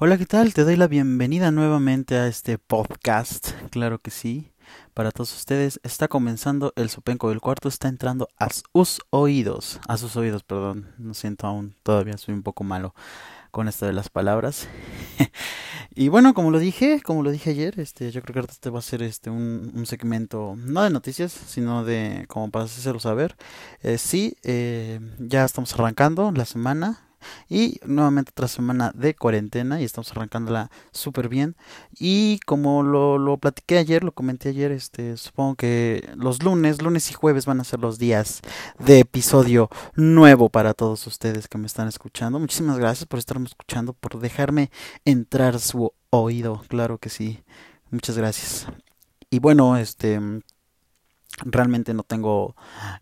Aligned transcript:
Hola, 0.00 0.16
¿qué 0.16 0.26
tal? 0.26 0.54
Te 0.54 0.62
doy 0.62 0.76
la 0.76 0.86
bienvenida 0.86 1.50
nuevamente 1.50 2.14
a 2.14 2.28
este 2.28 2.56
podcast. 2.56 3.50
Claro 3.70 3.98
que 3.98 4.12
sí. 4.12 4.52
Para 4.94 5.10
todos 5.10 5.34
ustedes 5.34 5.80
está 5.82 6.06
comenzando 6.06 6.72
el 6.76 6.88
Sopenco 6.88 7.30
del 7.30 7.40
cuarto, 7.40 7.68
está 7.68 7.88
entrando 7.88 8.28
a 8.36 8.46
sus 8.50 9.00
oídos, 9.10 9.80
a 9.88 9.96
sus 9.96 10.14
oídos, 10.14 10.44
perdón, 10.44 10.94
no 10.98 11.14
siento 11.14 11.48
aún, 11.48 11.74
todavía 11.82 12.16
soy 12.16 12.34
un 12.34 12.44
poco 12.44 12.62
malo 12.62 12.94
con 13.50 13.66
esto 13.66 13.86
de 13.86 13.92
las 13.92 14.08
palabras. 14.08 14.68
y 15.96 16.06
bueno, 16.06 16.32
como 16.32 16.52
lo 16.52 16.60
dije, 16.60 17.02
como 17.02 17.24
lo 17.24 17.32
dije 17.32 17.50
ayer, 17.50 17.80
este, 17.80 18.12
yo 18.12 18.22
creo 18.22 18.44
que 18.44 18.52
este 18.52 18.70
va 18.70 18.78
a 18.78 18.82
ser 18.82 19.02
este 19.02 19.30
un, 19.30 19.72
un 19.74 19.84
segmento 19.84 20.54
no 20.56 20.84
de 20.84 20.90
noticias, 20.90 21.32
sino 21.32 21.82
de 21.82 22.24
como 22.28 22.52
para 22.52 22.66
hacerlo 22.66 23.00
saber. 23.00 23.36
Eh, 23.82 23.98
sí, 23.98 24.36
eh, 24.44 25.00
ya 25.18 25.44
estamos 25.44 25.74
arrancando 25.74 26.30
la 26.30 26.44
semana, 26.44 27.07
y 27.48 27.80
nuevamente 27.84 28.30
otra 28.30 28.48
semana 28.48 28.92
de 28.94 29.14
cuarentena 29.14 29.80
y 29.80 29.84
estamos 29.84 30.10
arrancándola 30.12 30.70
súper 30.92 31.28
bien. 31.28 31.56
Y 31.98 32.40
como 32.46 32.82
lo, 32.82 33.18
lo 33.18 33.36
platiqué 33.38 33.78
ayer, 33.78 34.04
lo 34.04 34.12
comenté 34.12 34.50
ayer, 34.50 34.72
este, 34.72 35.16
supongo 35.16 35.56
que 35.56 36.08
los 36.16 36.42
lunes, 36.42 36.82
lunes 36.82 37.10
y 37.10 37.14
jueves 37.14 37.46
van 37.46 37.60
a 37.60 37.64
ser 37.64 37.80
los 37.80 37.98
días 37.98 38.40
de 38.78 39.00
episodio 39.00 39.68
nuevo 39.94 40.48
para 40.48 40.74
todos 40.74 41.06
ustedes 41.06 41.48
que 41.48 41.58
me 41.58 41.66
están 41.66 41.88
escuchando. 41.88 42.38
Muchísimas 42.38 42.78
gracias 42.78 43.06
por 43.06 43.18
estarme 43.18 43.46
escuchando, 43.46 43.92
por 43.92 44.18
dejarme 44.20 44.70
entrar 45.04 45.58
su 45.60 45.92
oído, 46.10 46.62
claro 46.68 46.98
que 46.98 47.10
sí. 47.10 47.42
Muchas 47.90 48.18
gracias. 48.18 48.66
Y 49.30 49.38
bueno, 49.40 49.76
este 49.76 50.20
realmente 51.44 51.94
no 51.94 52.02
tengo 52.02 52.56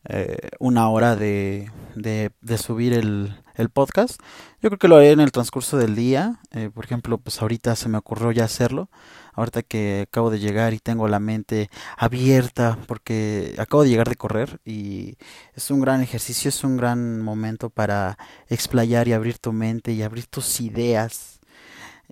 eh, 0.04 0.50
una 0.58 0.88
hora 0.88 1.16
de, 1.16 1.70
de, 1.94 2.58
subir 2.58 2.92
el, 2.92 3.34
el, 3.54 3.70
podcast. 3.70 4.20
Yo 4.60 4.68
creo 4.68 4.78
que 4.78 4.88
lo 4.88 4.96
haré 4.96 5.12
en 5.12 5.20
el 5.20 5.32
transcurso 5.32 5.78
del 5.78 5.94
día. 5.94 6.40
Eh, 6.52 6.70
por 6.72 6.84
ejemplo, 6.84 7.18
pues 7.18 7.40
ahorita 7.40 7.76
se 7.76 7.88
me 7.88 7.98
ocurrió 7.98 8.32
ya 8.32 8.44
hacerlo. 8.44 8.90
Ahorita 9.32 9.62
que 9.62 10.06
acabo 10.08 10.30
de 10.30 10.38
llegar 10.38 10.72
y 10.72 10.78
tengo 10.78 11.08
la 11.08 11.20
mente 11.20 11.70
abierta 11.96 12.78
porque 12.86 13.54
acabo 13.58 13.82
de 13.82 13.90
llegar 13.90 14.08
de 14.08 14.16
correr 14.16 14.60
y 14.64 15.16
es 15.54 15.70
un 15.70 15.80
gran 15.80 16.00
ejercicio, 16.02 16.48
es 16.48 16.64
un 16.64 16.78
gran 16.78 17.20
momento 17.20 17.68
para 17.68 18.16
explayar 18.48 19.08
y 19.08 19.12
abrir 19.12 19.38
tu 19.38 19.52
mente 19.52 19.92
y 19.92 20.02
abrir 20.02 20.26
tus 20.26 20.60
ideas 20.62 21.35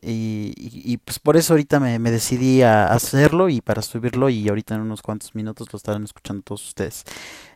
y, 0.06 0.52
y, 0.56 0.96
pues 0.98 1.18
por 1.18 1.36
eso 1.36 1.54
ahorita 1.54 1.80
me, 1.80 1.98
decidí 1.98 2.62
a 2.62 2.86
hacerlo 2.86 3.48
y 3.48 3.60
para 3.60 3.82
subirlo 3.82 4.28
y 4.28 4.48
ahorita 4.48 4.74
en 4.74 4.82
unos 4.82 5.02
cuantos 5.02 5.34
minutos 5.34 5.72
lo 5.72 5.76
estarán 5.76 6.04
escuchando 6.04 6.42
todos 6.42 6.66
ustedes. 6.66 7.04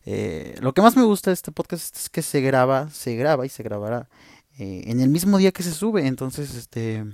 Eh, 0.06 0.56
lo 0.60 0.72
que 0.72 0.82
más 0.82 0.96
me 0.96 1.04
gusta 1.04 1.30
de 1.30 1.34
este 1.34 1.52
podcast 1.52 1.96
es 1.96 2.08
que 2.08 2.22
se 2.22 2.40
graba, 2.40 2.88
se 2.90 3.16
graba 3.16 3.44
y 3.44 3.48
se 3.48 3.62
grabará 3.62 4.08
eh, 4.58 4.84
en 4.86 5.00
el 5.00 5.08
mismo 5.08 5.38
día 5.38 5.52
que 5.52 5.62
se 5.62 5.72
sube, 5.72 6.06
entonces 6.06 6.54
este 6.54 7.04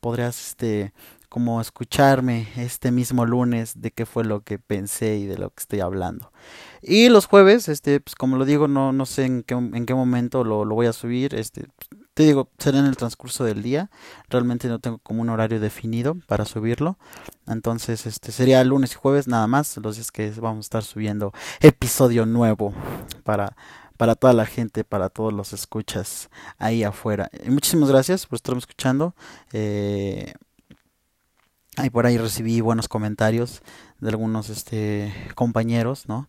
podrás 0.00 0.48
este 0.48 0.92
como 1.30 1.60
escucharme 1.60 2.48
este 2.56 2.90
mismo 2.90 3.24
lunes 3.24 3.80
de 3.80 3.92
qué 3.92 4.04
fue 4.04 4.24
lo 4.24 4.40
que 4.40 4.58
pensé 4.58 5.16
y 5.16 5.26
de 5.26 5.38
lo 5.38 5.50
que 5.50 5.60
estoy 5.60 5.80
hablando. 5.80 6.32
Y 6.82 7.08
los 7.08 7.26
jueves, 7.26 7.68
este, 7.68 8.00
pues 8.00 8.16
como 8.16 8.36
lo 8.36 8.44
digo, 8.44 8.66
no, 8.66 8.92
no 8.92 9.06
sé 9.06 9.26
en 9.26 9.44
qué, 9.44 9.54
en 9.54 9.86
qué 9.86 9.94
momento 9.94 10.42
lo, 10.42 10.64
lo 10.64 10.74
voy 10.74 10.86
a 10.86 10.92
subir, 10.92 11.36
este, 11.36 11.66
te 12.20 12.26
digo, 12.26 12.50
será 12.58 12.80
en 12.80 12.84
el 12.84 12.98
transcurso 12.98 13.44
del 13.44 13.62
día. 13.62 13.90
Realmente 14.28 14.68
no 14.68 14.78
tengo 14.78 14.98
como 14.98 15.22
un 15.22 15.30
horario 15.30 15.58
definido 15.58 16.16
para 16.26 16.44
subirlo. 16.44 16.98
Entonces, 17.46 18.04
este 18.04 18.30
sería 18.30 18.62
lunes 18.62 18.92
y 18.92 18.96
jueves 18.96 19.26
nada 19.26 19.46
más, 19.46 19.74
los 19.78 19.96
días 19.96 20.12
que 20.12 20.30
vamos 20.32 20.58
a 20.58 20.66
estar 20.66 20.82
subiendo 20.82 21.32
episodio 21.60 22.26
nuevo 22.26 22.74
para 23.24 23.56
para 23.96 24.14
toda 24.14 24.32
la 24.32 24.46
gente, 24.46 24.82
para 24.82 25.08
todos 25.10 25.32
los 25.32 25.54
escuchas 25.54 26.28
ahí 26.58 26.84
afuera. 26.84 27.30
Y 27.42 27.50
muchísimas 27.50 27.90
gracias 27.90 28.26
por 28.26 28.36
estarme 28.36 28.58
escuchando. 28.58 29.14
Eh, 29.52 30.32
ahí 31.76 31.88
por 31.88 32.04
ahí 32.04 32.18
recibí 32.18 32.60
buenos 32.60 32.88
comentarios 32.88 33.62
de 33.98 34.08
algunos 34.10 34.50
este 34.50 35.12
compañeros, 35.34 36.06
¿no? 36.08 36.28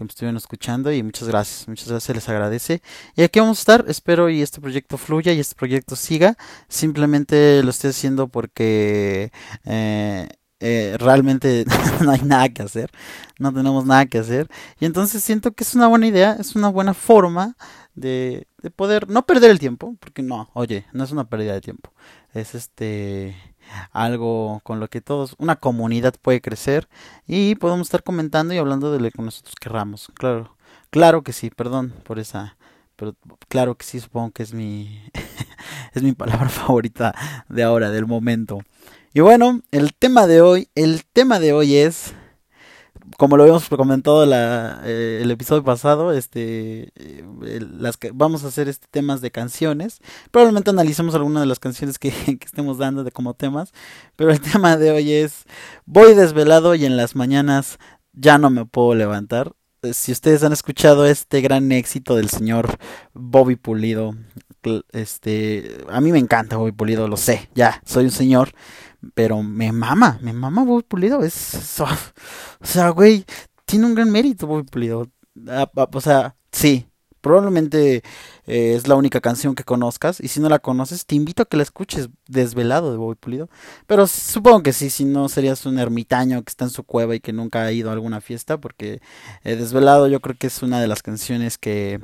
Que 0.00 0.04
me 0.04 0.08
estuvieron 0.08 0.36
escuchando 0.38 0.90
y 0.90 1.02
muchas 1.02 1.28
gracias, 1.28 1.68
muchas 1.68 1.88
gracias, 1.88 2.14
les 2.14 2.28
agradece. 2.28 2.82
Y 3.16 3.22
aquí 3.22 3.38
vamos 3.38 3.58
a 3.58 3.60
estar, 3.60 3.84
espero 3.86 4.30
y 4.30 4.40
este 4.40 4.58
proyecto 4.58 4.96
fluya 4.96 5.34
y 5.34 5.40
este 5.40 5.54
proyecto 5.54 5.94
siga. 5.94 6.36
Simplemente 6.68 7.62
lo 7.62 7.68
estoy 7.68 7.90
haciendo 7.90 8.28
porque 8.28 9.30
eh, 9.66 10.28
eh, 10.60 10.96
realmente 10.98 11.66
no 12.00 12.12
hay 12.12 12.22
nada 12.22 12.48
que 12.48 12.62
hacer, 12.62 12.90
no 13.38 13.52
tenemos 13.52 13.84
nada 13.84 14.06
que 14.06 14.18
hacer. 14.18 14.48
Y 14.80 14.86
entonces 14.86 15.22
siento 15.22 15.52
que 15.52 15.64
es 15.64 15.74
una 15.74 15.86
buena 15.86 16.06
idea, 16.06 16.34
es 16.40 16.56
una 16.56 16.70
buena 16.70 16.94
forma 16.94 17.56
de, 17.94 18.46
de 18.62 18.70
poder 18.70 19.10
no 19.10 19.26
perder 19.26 19.50
el 19.50 19.58
tiempo, 19.58 19.96
porque 20.00 20.22
no, 20.22 20.48
oye, 20.54 20.86
no 20.94 21.04
es 21.04 21.12
una 21.12 21.28
pérdida 21.28 21.52
de 21.52 21.60
tiempo, 21.60 21.92
es 22.32 22.54
este 22.54 23.36
algo 23.92 24.60
con 24.62 24.80
lo 24.80 24.88
que 24.88 25.00
todos, 25.00 25.34
una 25.38 25.56
comunidad 25.56 26.14
puede 26.20 26.40
crecer 26.40 26.88
y 27.26 27.54
podemos 27.56 27.86
estar 27.86 28.02
comentando 28.02 28.54
y 28.54 28.58
hablando 28.58 28.92
de 28.92 29.00
lo 29.00 29.10
que 29.10 29.22
nosotros 29.22 29.54
querramos. 29.60 30.10
Claro, 30.14 30.56
claro 30.90 31.22
que 31.22 31.32
sí, 31.32 31.50
perdón 31.50 31.94
por 32.04 32.18
esa, 32.18 32.56
pero 32.96 33.14
claro 33.48 33.76
que 33.76 33.84
sí, 33.84 34.00
supongo 34.00 34.30
que 34.30 34.42
es 34.42 34.52
mi, 34.52 35.02
es 35.94 36.02
mi 36.02 36.12
palabra 36.12 36.48
favorita 36.50 37.14
de 37.48 37.62
ahora, 37.62 37.90
del 37.90 38.06
momento. 38.06 38.60
Y 39.12 39.20
bueno, 39.20 39.60
el 39.72 39.94
tema 39.94 40.26
de 40.26 40.40
hoy, 40.40 40.68
el 40.74 41.04
tema 41.04 41.40
de 41.40 41.52
hoy 41.52 41.76
es 41.76 42.14
como 43.16 43.36
lo 43.36 43.42
habíamos 43.42 43.68
comentado 43.68 44.24
la, 44.26 44.80
eh, 44.84 45.20
el 45.22 45.30
episodio 45.30 45.64
pasado, 45.64 46.12
este, 46.12 46.92
eh, 46.96 47.60
las 47.78 47.96
que 47.96 48.10
vamos 48.12 48.44
a 48.44 48.48
hacer 48.48 48.68
este 48.68 48.86
temas 48.90 49.20
de 49.20 49.30
canciones. 49.30 50.00
Probablemente 50.30 50.70
analicemos 50.70 51.14
algunas 51.14 51.42
de 51.42 51.46
las 51.46 51.58
canciones 51.58 51.98
que, 51.98 52.10
que, 52.24 52.44
estemos 52.44 52.78
dando 52.78 53.04
de 53.04 53.12
como 53.12 53.34
temas, 53.34 53.72
pero 54.16 54.30
el 54.30 54.40
tema 54.52 54.76
de 54.76 54.90
hoy 54.90 55.12
es 55.12 55.44
voy 55.86 56.14
desvelado 56.14 56.74
y 56.74 56.84
en 56.84 56.96
las 56.96 57.16
mañanas 57.16 57.78
ya 58.12 58.38
no 58.38 58.50
me 58.50 58.66
puedo 58.66 58.94
levantar. 58.94 59.52
Eh, 59.82 59.94
si 59.94 60.12
ustedes 60.12 60.42
han 60.44 60.52
escuchado 60.52 61.06
este 61.06 61.40
gran 61.40 61.72
éxito 61.72 62.14
del 62.14 62.28
señor 62.28 62.78
Bobby 63.14 63.56
Pulido, 63.56 64.14
este, 64.92 65.84
a 65.88 66.00
mí 66.00 66.12
me 66.12 66.18
encanta 66.18 66.58
Bobby 66.58 66.72
Pulido, 66.72 67.08
lo 67.08 67.16
sé, 67.16 67.48
ya, 67.54 67.80
soy 67.86 68.04
un 68.04 68.10
señor, 68.10 68.52
pero 69.14 69.42
me 69.42 69.72
mama, 69.72 70.18
me 70.22 70.32
mama 70.32 70.64
Bobby 70.64 70.82
Pulido. 70.82 71.22
Es, 71.22 71.80
o 71.80 71.86
sea, 72.62 72.90
güey, 72.90 73.24
tiene 73.64 73.86
un 73.86 73.94
gran 73.94 74.10
mérito 74.10 74.46
Bobby 74.46 74.64
Pulido. 74.64 75.08
O 75.74 76.00
sea, 76.00 76.36
sí, 76.52 76.86
probablemente 77.20 78.02
eh, 78.46 78.74
es 78.74 78.88
la 78.88 78.96
única 78.96 79.20
canción 79.20 79.54
que 79.54 79.64
conozcas. 79.64 80.20
Y 80.20 80.28
si 80.28 80.40
no 80.40 80.48
la 80.48 80.58
conoces, 80.58 81.06
te 81.06 81.14
invito 81.14 81.42
a 81.42 81.46
que 81.46 81.56
la 81.56 81.62
escuches 81.62 82.08
desvelado 82.28 82.90
de 82.90 82.98
Bobby 82.98 83.16
Pulido. 83.16 83.48
Pero 83.86 84.06
supongo 84.06 84.62
que 84.62 84.72
sí, 84.72 84.90
si 84.90 85.04
no 85.04 85.28
serías 85.28 85.66
un 85.66 85.78
ermitaño 85.78 86.42
que 86.42 86.50
está 86.50 86.64
en 86.64 86.70
su 86.70 86.84
cueva 86.84 87.14
y 87.14 87.20
que 87.20 87.32
nunca 87.32 87.62
ha 87.62 87.72
ido 87.72 87.90
a 87.90 87.94
alguna 87.94 88.20
fiesta. 88.20 88.58
Porque 88.58 89.00
eh, 89.44 89.56
desvelado 89.56 90.08
yo 90.08 90.20
creo 90.20 90.36
que 90.36 90.48
es 90.48 90.62
una 90.62 90.80
de 90.80 90.88
las 90.88 91.02
canciones 91.02 91.58
que, 91.58 92.00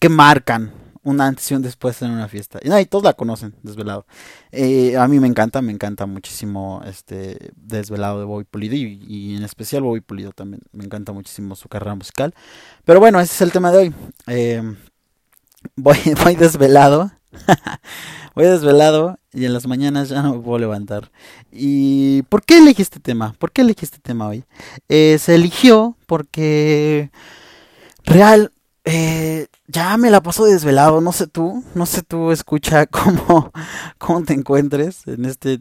que 0.00 0.08
marcan 0.08 0.89
una 1.02 1.26
antes 1.26 1.50
y 1.50 1.54
un 1.54 1.62
después 1.62 2.00
en 2.02 2.10
una 2.10 2.28
fiesta. 2.28 2.58
Y, 2.62 2.68
no, 2.68 2.78
y 2.78 2.84
todos 2.84 3.04
la 3.04 3.14
conocen, 3.14 3.54
Desvelado. 3.62 4.06
Eh, 4.52 4.96
a 4.96 5.08
mí 5.08 5.18
me 5.20 5.26
encanta, 5.26 5.62
me 5.62 5.72
encanta 5.72 6.06
muchísimo 6.06 6.82
este 6.84 7.52
Desvelado 7.56 8.18
de 8.18 8.24
Bobby 8.26 8.44
Pulido 8.44 8.74
y, 8.74 9.36
en 9.36 9.42
especial 9.44 9.82
Bobby 9.82 10.00
Pulido 10.00 10.32
también. 10.32 10.62
Me 10.72 10.84
encanta 10.84 11.12
muchísimo 11.12 11.56
su 11.56 11.68
carrera 11.68 11.94
musical. 11.94 12.34
Pero 12.84 13.00
bueno, 13.00 13.20
ese 13.20 13.34
es 13.34 13.40
el 13.40 13.52
tema 13.52 13.72
de 13.72 13.78
hoy. 13.78 13.94
Eh, 14.26 14.62
voy, 15.76 15.98
voy 16.24 16.36
desvelado. 16.36 17.10
voy 18.34 18.44
desvelado 18.46 19.18
y 19.32 19.44
en 19.44 19.52
las 19.52 19.66
mañanas 19.66 20.08
ya 20.08 20.22
no 20.22 20.34
me 20.34 20.40
puedo 20.40 20.58
levantar. 20.58 21.10
¿Y 21.52 22.22
por 22.22 22.44
qué 22.44 22.58
elegí 22.58 22.82
este 22.82 23.00
tema? 23.00 23.34
¿Por 23.38 23.52
qué 23.52 23.62
elegí 23.62 23.84
este 23.84 23.98
tema 23.98 24.28
hoy? 24.28 24.44
Eh, 24.88 25.18
se 25.18 25.34
eligió 25.34 25.96
porque 26.06 27.10
real 28.04 28.52
eh, 28.84 29.46
ya 29.66 29.96
me 29.96 30.10
la 30.10 30.22
paso 30.22 30.44
desvelado, 30.44 31.00
no 31.00 31.12
sé 31.12 31.26
tú, 31.26 31.64
no 31.74 31.86
sé 31.86 32.02
tú 32.02 32.32
escucha 32.32 32.86
cómo, 32.86 33.52
cómo 33.98 34.22
te 34.24 34.34
encuentres 34.34 35.06
en 35.06 35.24
este... 35.24 35.60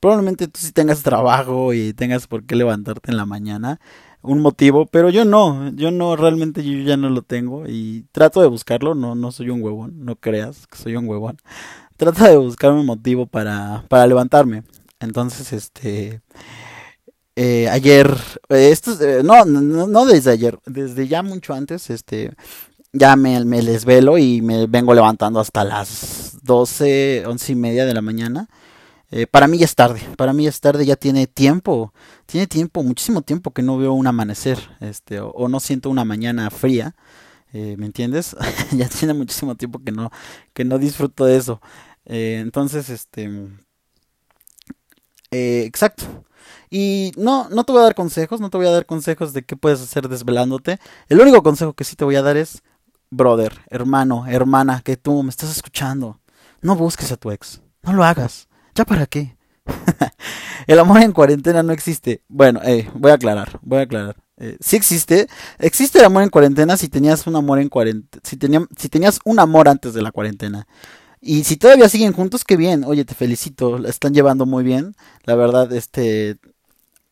Probablemente 0.00 0.48
tú 0.48 0.58
sí 0.60 0.72
tengas 0.72 1.02
trabajo 1.02 1.72
y 1.72 1.92
tengas 1.92 2.26
por 2.26 2.44
qué 2.44 2.56
levantarte 2.56 3.10
en 3.10 3.16
la 3.16 3.26
mañana, 3.26 3.80
un 4.22 4.40
motivo, 4.40 4.86
pero 4.86 5.10
yo 5.10 5.24
no, 5.24 5.70
yo 5.74 5.90
no, 5.90 6.16
realmente 6.16 6.64
yo 6.64 6.82
ya 6.82 6.96
no 6.96 7.10
lo 7.10 7.22
tengo 7.22 7.68
y 7.68 8.06
trato 8.12 8.40
de 8.40 8.48
buscarlo, 8.48 8.94
no, 8.94 9.14
no 9.14 9.30
soy 9.30 9.50
un 9.50 9.62
huevón, 9.62 10.04
no 10.04 10.16
creas 10.16 10.66
que 10.66 10.78
soy 10.78 10.96
un 10.96 11.06
huevón. 11.06 11.36
Trato 11.96 12.24
de 12.24 12.36
buscar 12.36 12.72
un 12.72 12.86
motivo 12.86 13.26
para, 13.26 13.84
para 13.88 14.06
levantarme. 14.06 14.64
Entonces, 15.00 15.52
este... 15.52 16.22
Eh, 17.40 17.68
ayer, 17.70 18.16
eh, 18.48 18.70
esto, 18.72 18.92
eh, 19.00 19.22
no, 19.22 19.44
no, 19.44 19.86
no 19.86 20.06
desde 20.06 20.32
ayer, 20.32 20.58
desde 20.66 21.06
ya 21.06 21.22
mucho 21.22 21.54
antes, 21.54 21.88
este, 21.88 22.32
ya 22.92 23.16
me, 23.16 23.44
me 23.44 23.62
desvelo 23.62 24.18
y 24.18 24.42
me 24.42 24.66
vengo 24.66 24.94
levantando 24.94 25.40
hasta 25.40 25.64
las 25.64 26.38
12, 26.42 27.24
once 27.28 27.52
y 27.52 27.56
media 27.56 27.86
de 27.86 27.94
la 27.94 28.02
mañana. 28.02 28.48
Eh, 29.12 29.26
para 29.28 29.48
mí 29.48 29.58
ya 29.58 29.66
es 29.66 29.74
tarde, 29.76 30.00
para 30.16 30.32
mí 30.34 30.44
ya 30.44 30.50
es 30.50 30.60
tarde, 30.60 30.86
ya 30.86 30.96
tiene 30.96 31.26
tiempo, 31.28 31.94
tiene 32.26 32.46
tiempo, 32.48 32.82
muchísimo 32.82 33.22
tiempo 33.22 33.52
que 33.52 33.62
no 33.62 33.78
veo 33.78 33.92
un 33.94 34.06
amanecer, 34.08 34.58
este, 34.80 35.20
o, 35.20 35.30
o 35.30 35.48
no 35.48 35.60
siento 35.60 35.90
una 35.90 36.04
mañana 36.04 36.50
fría, 36.50 36.96
eh, 37.52 37.76
¿me 37.78 37.86
entiendes? 37.86 38.36
ya 38.72 38.88
tiene 38.88 39.14
muchísimo 39.14 39.56
tiempo 39.56 39.80
que 39.84 39.92
no, 39.92 40.10
que 40.54 40.64
no 40.64 40.78
disfruto 40.78 41.24
de 41.26 41.36
eso. 41.38 41.60
Eh, 42.06 42.38
entonces, 42.42 42.90
este, 42.90 43.30
Eh, 45.30 45.64
exacto. 45.66 46.24
Y 46.70 47.12
no, 47.16 47.48
no 47.48 47.64
te 47.64 47.72
voy 47.72 47.80
a 47.80 47.84
dar 47.84 47.94
consejos, 47.94 48.40
no 48.40 48.50
te 48.50 48.56
voy 48.56 48.66
a 48.66 48.70
dar 48.72 48.86
consejos 48.86 49.32
de 49.32 49.44
qué 49.44 49.56
puedes 49.56 49.80
hacer 49.80 50.08
desvelándote. 50.08 50.78
El 51.08 51.20
único 51.20 51.42
consejo 51.42 51.72
que 51.72 51.84
sí 51.84 51.96
te 51.96 52.04
voy 52.04 52.16
a 52.16 52.22
dar 52.22 52.36
es, 52.36 52.62
brother, 53.10 53.60
hermano, 53.68 54.26
hermana, 54.26 54.82
que 54.82 54.96
tú 54.96 55.22
me 55.22 55.30
estás 55.30 55.50
escuchando. 55.50 56.20
No 56.60 56.76
busques 56.76 57.12
a 57.12 57.16
tu 57.16 57.30
ex. 57.30 57.62
No 57.82 57.92
lo 57.92 58.04
hagas. 58.04 58.48
¿Ya 58.74 58.84
para 58.84 59.06
qué? 59.06 59.36
el 60.66 60.78
amor 60.78 61.00
en 61.02 61.12
cuarentena 61.12 61.62
no 61.62 61.72
existe. 61.72 62.22
Bueno, 62.28 62.60
eh, 62.64 62.88
voy 62.94 63.10
a 63.10 63.14
aclarar, 63.14 63.58
voy 63.62 63.78
a 63.78 63.82
aclarar. 63.82 64.16
Eh, 64.36 64.56
sí 64.60 64.76
existe. 64.76 65.28
Existe 65.58 65.98
el 65.98 66.04
amor 66.04 66.22
en 66.22 66.30
cuarentena 66.30 66.76
si 66.76 66.88
tenías 66.88 67.26
un 67.26 67.36
amor 67.36 67.58
en 67.58 67.68
cuarentena. 67.68 68.22
Si, 68.24 68.38
si 68.76 68.88
tenías 68.88 69.18
un 69.24 69.40
amor 69.40 69.68
antes 69.68 69.94
de 69.94 70.02
la 70.02 70.12
cuarentena. 70.12 70.66
Y 71.20 71.44
si 71.44 71.56
todavía 71.56 71.88
siguen 71.88 72.12
juntos, 72.12 72.44
qué 72.44 72.56
bien. 72.56 72.84
Oye, 72.84 73.04
te 73.04 73.14
felicito. 73.14 73.78
La 73.78 73.88
están 73.88 74.14
llevando 74.14 74.46
muy 74.46 74.64
bien. 74.64 74.94
La 75.24 75.34
verdad, 75.34 75.72
este. 75.72 76.38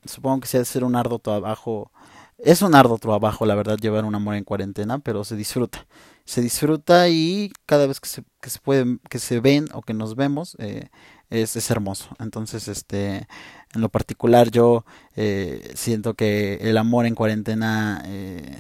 Supongo 0.09 0.41
que 0.41 0.49
sea 0.49 0.65
ser 0.65 0.85
un 0.85 0.97
arduo 0.97 1.19
trabajo. 1.19 1.91
Es 2.39 2.63
un 2.63 2.75
arduo 2.75 2.99
trabajo, 2.99 3.47
la 3.47 3.55
verdad, 3.55 3.79
llevar 3.79 4.05
un 4.05 4.15
amor 4.15 4.35
en 4.35 4.45
cuarentena, 4.45 4.99
pero 4.99 5.25
se 5.25 5.37
disfruta. 5.37 5.87
Se 6.25 6.43
disfruta 6.43 7.09
y 7.09 7.53
cada 7.67 7.87
vez 7.87 8.01
que 8.01 8.09
se, 8.09 8.25
que 8.41 8.51
se 8.51 8.59
pueden, 8.59 9.01
que 9.09 9.19
se 9.19 9.41
ven 9.41 9.69
o 9.73 9.83
que 9.83 9.95
nos 9.95 10.17
vemos, 10.17 10.57
eh, 10.59 10.89
es, 11.31 11.57
es, 11.57 11.71
hermoso. 11.71 12.09
Entonces, 12.19 12.69
este, 12.69 13.27
en 13.75 13.81
lo 13.81 13.89
particular, 13.89 14.51
yo 14.51 14.85
eh, 15.17 15.73
siento 15.75 16.15
que 16.15 16.59
el 16.63 16.77
amor 16.79 17.07
en 17.07 17.15
cuarentena 17.15 18.03
eh, 18.07 18.57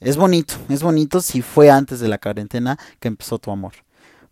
es 0.00 0.16
bonito. 0.16 0.54
Es 0.68 0.82
bonito 0.82 1.20
si 1.20 1.42
fue 1.42 1.70
antes 1.70 2.00
de 2.00 2.08
la 2.08 2.18
cuarentena 2.18 2.78
que 2.98 3.08
empezó 3.08 3.38
tu 3.38 3.50
amor. 3.50 3.72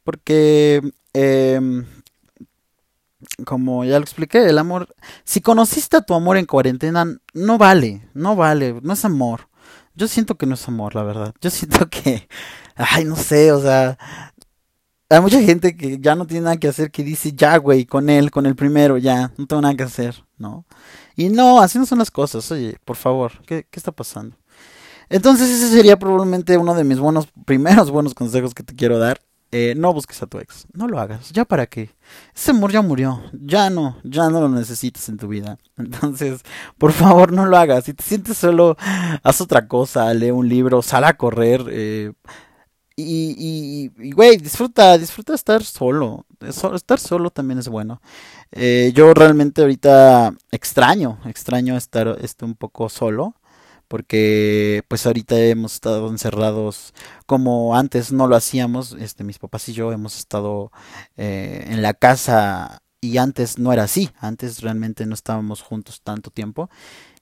Porque, 0.05 0.81
eh, 1.13 1.61
como 3.45 3.85
ya 3.85 3.99
lo 3.99 4.05
expliqué, 4.05 4.47
el 4.47 4.59
amor, 4.59 4.95
si 5.25 5.41
conociste 5.41 5.97
a 5.97 6.03
tu 6.03 6.15
amor 6.15 6.37
en 6.37 6.47
cuarentena, 6.47 7.07
no 7.35 7.59
vale, 7.59 8.09
no 8.15 8.37
vale, 8.37 8.81
no 8.83 8.93
es 8.93 9.05
amor. 9.05 9.49
Yo 9.95 10.09
siento 10.09 10.37
que 10.37 10.47
no 10.47 10.55
es 10.55 10.69
amor, 10.69 10.95
la 10.95 11.03
verdad. 11.03 11.35
Yo 11.41 11.51
siento 11.51 11.89
que, 11.91 12.29
ay, 12.77 13.05
no 13.05 13.17
sé, 13.17 13.53
o 13.53 13.61
sea, 13.61 13.99
hay 15.11 15.21
mucha 15.21 15.41
gente 15.43 15.77
que 15.77 15.99
ya 15.99 16.15
no 16.15 16.27
tiene 16.27 16.45
nada 16.45 16.57
que 16.59 16.69
hacer 16.69 16.91
que 16.91 17.03
dice, 17.03 17.33
ya, 17.33 17.57
güey, 17.57 17.87
con 17.87 18.11
él, 18.11 18.31
con 18.31 18.47
el 18.47 18.57
primero, 18.57 18.99
ya, 18.99 19.33
no 19.39 19.47
tengo 19.47 19.63
nada 19.63 19.75
que 19.75 19.85
hacer, 19.85 20.25
¿no? 20.37 20.67
Y 21.17 21.31
no, 21.31 21.61
así 21.61 21.79
no 21.79 21.87
son 21.87 21.99
las 21.99 22.11
cosas, 22.11 22.51
oye, 22.53 22.77
por 22.85 22.97
favor, 22.97 23.33
¿qué, 23.47 23.67
qué 23.71 23.81
está 23.81 23.93
pasando? 23.93 24.37
Entonces 25.09 25.49
ese 25.51 25.69
sería 25.69 25.99
probablemente 25.99 26.59
uno 26.59 26.75
de 26.75 26.85
mis 26.85 26.99
buenos, 26.99 27.29
primeros 27.47 27.91
buenos 27.91 28.15
consejos 28.15 28.55
que 28.55 28.63
te 28.63 28.75
quiero 28.75 28.99
dar. 28.99 29.21
Eh, 29.51 29.75
no 29.77 29.95
busques 29.95 30.23
a 30.23 30.27
tu 30.27 30.39
ex, 30.39 30.67
no 30.75 30.87
lo 30.89 31.01
hagas, 31.01 31.31
ya 31.33 31.47
para 31.47 31.67
qué. 31.67 31.91
Ese 32.35 32.51
amor 32.51 32.71
ya 32.71 32.83
murió, 32.83 33.23
ya 33.33 33.71
no, 33.71 33.97
ya 34.05 34.29
no 34.29 34.43
lo 34.43 34.49
necesitas 34.51 35.09
en 35.09 35.17
tu 35.17 35.29
vida. 35.29 35.57
Entonces, 35.79 36.43
por 36.77 36.93
favor, 36.93 37.33
no 37.33 37.47
lo 37.47 37.57
hagas. 37.57 37.85
Si 37.85 37.95
te 37.95 38.03
sientes 38.03 38.37
solo, 38.37 38.77
haz 39.23 39.41
otra 39.41 39.67
cosa, 39.67 40.13
lee 40.13 40.31
un 40.33 40.49
libro, 40.49 40.83
sal 40.83 41.05
a 41.05 41.17
correr. 41.17 41.65
Eh, 41.71 42.13
y, 43.01 43.91
y, 43.97 44.11
güey, 44.13 44.39
disfruta, 44.39 44.99
disfruta 44.99 45.33
estar 45.33 45.63
solo. 45.63 46.27
Estar 46.41 46.99
solo 46.99 47.31
también 47.31 47.61
es 47.61 47.69
bueno. 47.69 48.03
Eh, 48.51 48.93
yo 48.95 49.15
realmente 49.15 49.63
ahorita 49.63 50.35
extraño, 50.51 51.21
extraño 51.25 51.77
estar 51.77 52.19
este, 52.21 52.45
un 52.45 52.55
poco 52.55 52.89
solo 52.89 53.37
porque 53.89 54.85
pues 54.89 55.07
ahorita 55.07 55.39
hemos 55.39 55.75
estado 55.75 56.09
encerrados 56.09 56.95
como 57.27 57.77
antes 57.77 58.13
no 58.13 58.27
lo 58.29 58.37
hacíamos, 58.37 58.97
este, 59.01 59.25
mis 59.25 59.39
papás 59.39 59.69
y 59.69 59.73
yo 59.73 59.93
hemos 59.93 60.17
estado 60.19 60.71
eh, 61.17 61.65
en 61.69 61.83
la 61.83 61.95
casa 61.95 62.83
y 63.01 63.19
antes 63.19 63.59
no 63.59 63.73
era 63.73 63.85
así, 63.85 64.11
antes 64.21 64.61
realmente 64.61 65.07
no 65.07 65.15
estábamos 65.15 65.63
juntos 65.63 66.03
tanto 66.03 66.31
tiempo 66.31 66.71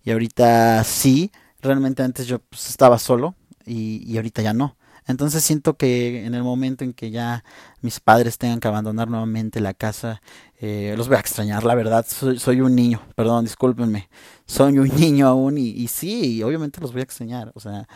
y 0.04 0.10
ahorita 0.10 0.84
sí, 0.84 1.32
realmente 1.60 2.02
antes 2.02 2.26
yo 2.26 2.40
pues, 2.40 2.68
estaba 2.70 2.98
solo 2.98 3.34
y, 3.64 4.02
y 4.10 4.16
ahorita 4.16 4.42
ya 4.42 4.52
no. 4.52 4.76
Entonces 5.06 5.44
siento 5.44 5.76
que 5.76 6.26
en 6.26 6.34
el 6.34 6.42
momento 6.42 6.84
en 6.84 6.92
que 6.92 7.10
ya 7.10 7.44
mis 7.80 8.00
padres 8.00 8.38
tengan 8.38 8.60
que 8.60 8.68
abandonar 8.68 9.08
nuevamente 9.08 9.60
la 9.60 9.74
casa, 9.74 10.20
eh, 10.58 10.94
los 10.96 11.08
voy 11.08 11.16
a 11.16 11.20
extrañar, 11.20 11.64
la 11.64 11.74
verdad. 11.74 12.04
Soy, 12.08 12.38
soy, 12.38 12.60
un 12.60 12.74
niño, 12.74 13.00
perdón, 13.14 13.44
discúlpenme. 13.44 14.08
Soy 14.46 14.78
un 14.78 14.88
niño 14.96 15.28
aún 15.28 15.58
y, 15.58 15.68
y 15.68 15.88
sí, 15.88 16.42
obviamente 16.42 16.80
los 16.80 16.92
voy 16.92 17.00
a 17.00 17.04
extrañar. 17.04 17.52
O 17.54 17.60
sea, 17.60 17.86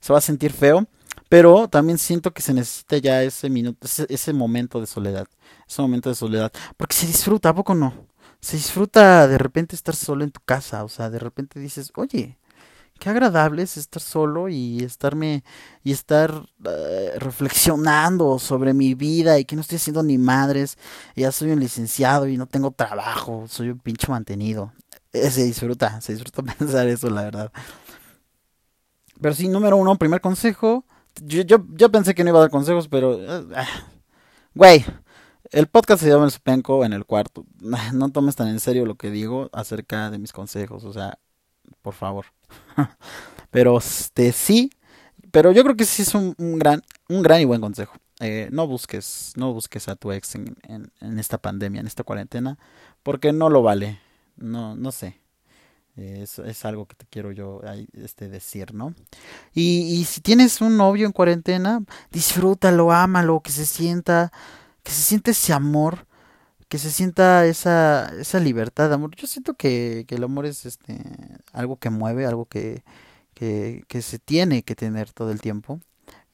se 0.00 0.12
va 0.12 0.18
a 0.18 0.22
sentir 0.22 0.52
feo, 0.52 0.86
pero 1.28 1.68
también 1.68 1.98
siento 1.98 2.32
que 2.32 2.42
se 2.42 2.54
necesita 2.54 2.96
ya 2.98 3.22
ese 3.22 3.50
minuto, 3.50 3.86
ese, 3.86 4.06
ese 4.08 4.32
momento 4.32 4.80
de 4.80 4.86
soledad. 4.86 5.26
Ese 5.68 5.82
momento 5.82 6.08
de 6.08 6.14
soledad. 6.14 6.52
Porque 6.76 6.94
se 6.94 7.06
disfruta, 7.06 7.50
¿a 7.50 7.54
poco 7.54 7.74
no? 7.74 7.94
Se 8.40 8.56
disfruta 8.56 9.26
de 9.28 9.38
repente 9.38 9.74
estar 9.76 9.96
solo 9.96 10.24
en 10.24 10.30
tu 10.30 10.40
casa. 10.44 10.84
O 10.84 10.88
sea, 10.88 11.10
de 11.10 11.18
repente 11.18 11.60
dices, 11.60 11.92
oye, 11.96 12.38
qué 13.04 13.10
agradable 13.10 13.60
es 13.60 13.76
estar 13.76 14.00
solo 14.00 14.48
y 14.48 14.82
estarme 14.82 15.44
y 15.82 15.92
estar 15.92 16.32
uh, 16.32 17.18
reflexionando 17.18 18.38
sobre 18.38 18.72
mi 18.72 18.94
vida 18.94 19.38
y 19.38 19.44
que 19.44 19.56
no 19.56 19.60
estoy 19.60 19.76
haciendo 19.76 20.02
ni 20.02 20.16
madres. 20.16 20.78
Ya 21.14 21.30
soy 21.30 21.50
un 21.50 21.60
licenciado 21.60 22.26
y 22.26 22.38
no 22.38 22.46
tengo 22.46 22.70
trabajo, 22.70 23.44
soy 23.46 23.68
un 23.68 23.78
pinche 23.78 24.08
mantenido. 24.08 24.72
Eh, 25.12 25.30
se 25.30 25.44
disfruta, 25.44 26.00
se 26.00 26.14
disfruta 26.14 26.42
pensar 26.58 26.88
eso, 26.88 27.10
la 27.10 27.24
verdad. 27.24 27.52
Pero 29.20 29.34
sí, 29.34 29.48
número 29.48 29.76
uno, 29.76 29.98
primer 29.98 30.22
consejo. 30.22 30.86
Yo, 31.22 31.42
yo, 31.42 31.58
yo 31.72 31.92
pensé 31.92 32.14
que 32.14 32.24
no 32.24 32.30
iba 32.30 32.38
a 32.38 32.42
dar 32.42 32.50
consejos, 32.50 32.88
pero... 32.88 33.16
Uh, 33.18 33.46
güey, 34.54 34.82
el 35.50 35.66
podcast 35.66 36.02
se 36.02 36.08
llama 36.08 36.24
El 36.24 36.30
Supenco 36.30 36.86
en 36.86 36.94
el 36.94 37.04
cuarto. 37.04 37.44
No 37.92 38.08
tomes 38.12 38.34
tan 38.34 38.48
en 38.48 38.60
serio 38.60 38.86
lo 38.86 38.94
que 38.94 39.10
digo 39.10 39.50
acerca 39.52 40.10
de 40.10 40.16
mis 40.16 40.32
consejos. 40.32 40.84
O 40.84 40.94
sea, 40.94 41.18
por 41.82 41.94
favor. 41.94 42.26
pero 43.50 43.78
este 43.78 44.32
sí, 44.32 44.70
pero 45.30 45.52
yo 45.52 45.62
creo 45.62 45.76
que 45.76 45.84
sí 45.84 46.02
es 46.02 46.14
un, 46.14 46.34
gran, 46.58 46.82
un 47.08 47.22
gran 47.22 47.40
y 47.40 47.44
buen 47.44 47.60
consejo. 47.60 47.96
Eh, 48.20 48.48
no 48.52 48.66
busques, 48.66 49.32
no 49.36 49.52
busques 49.52 49.88
a 49.88 49.96
tu 49.96 50.12
ex 50.12 50.36
en, 50.36 50.56
en, 50.68 50.92
en, 51.00 51.18
esta 51.18 51.38
pandemia, 51.38 51.80
en 51.80 51.86
esta 51.86 52.04
cuarentena, 52.04 52.58
porque 53.02 53.32
no 53.32 53.50
lo 53.50 53.62
vale. 53.62 54.00
No, 54.36 54.76
no 54.76 54.92
sé. 54.92 55.20
Es, 55.96 56.40
es 56.40 56.64
algo 56.64 56.86
que 56.86 56.96
te 56.96 57.06
quiero 57.06 57.30
yo 57.30 57.60
este, 57.92 58.28
decir, 58.28 58.74
¿no? 58.74 58.94
Y, 59.52 60.00
y 60.00 60.04
si 60.04 60.20
tienes 60.20 60.60
un 60.60 60.76
novio 60.76 61.06
en 61.06 61.12
cuarentena, 61.12 61.82
disfrútalo, 62.10 62.90
ámalo, 62.90 63.40
que 63.40 63.52
se 63.52 63.66
sienta, 63.66 64.32
que 64.82 64.90
se 64.90 65.02
siente 65.02 65.30
ese 65.32 65.52
amor 65.52 66.06
que 66.74 66.78
se 66.80 66.90
sienta 66.90 67.46
esa, 67.46 68.12
esa 68.18 68.40
libertad 68.40 68.92
amor. 68.92 69.14
Yo 69.14 69.28
siento 69.28 69.54
que, 69.54 70.04
que 70.08 70.16
el 70.16 70.24
amor 70.24 70.44
es 70.44 70.66
este 70.66 70.98
algo 71.52 71.76
que 71.76 71.88
mueve, 71.88 72.26
algo 72.26 72.46
que, 72.46 72.82
que, 73.32 74.02
se 74.02 74.18
tiene 74.18 74.64
que 74.64 74.74
tener 74.74 75.12
todo 75.12 75.30
el 75.30 75.40
tiempo. 75.40 75.78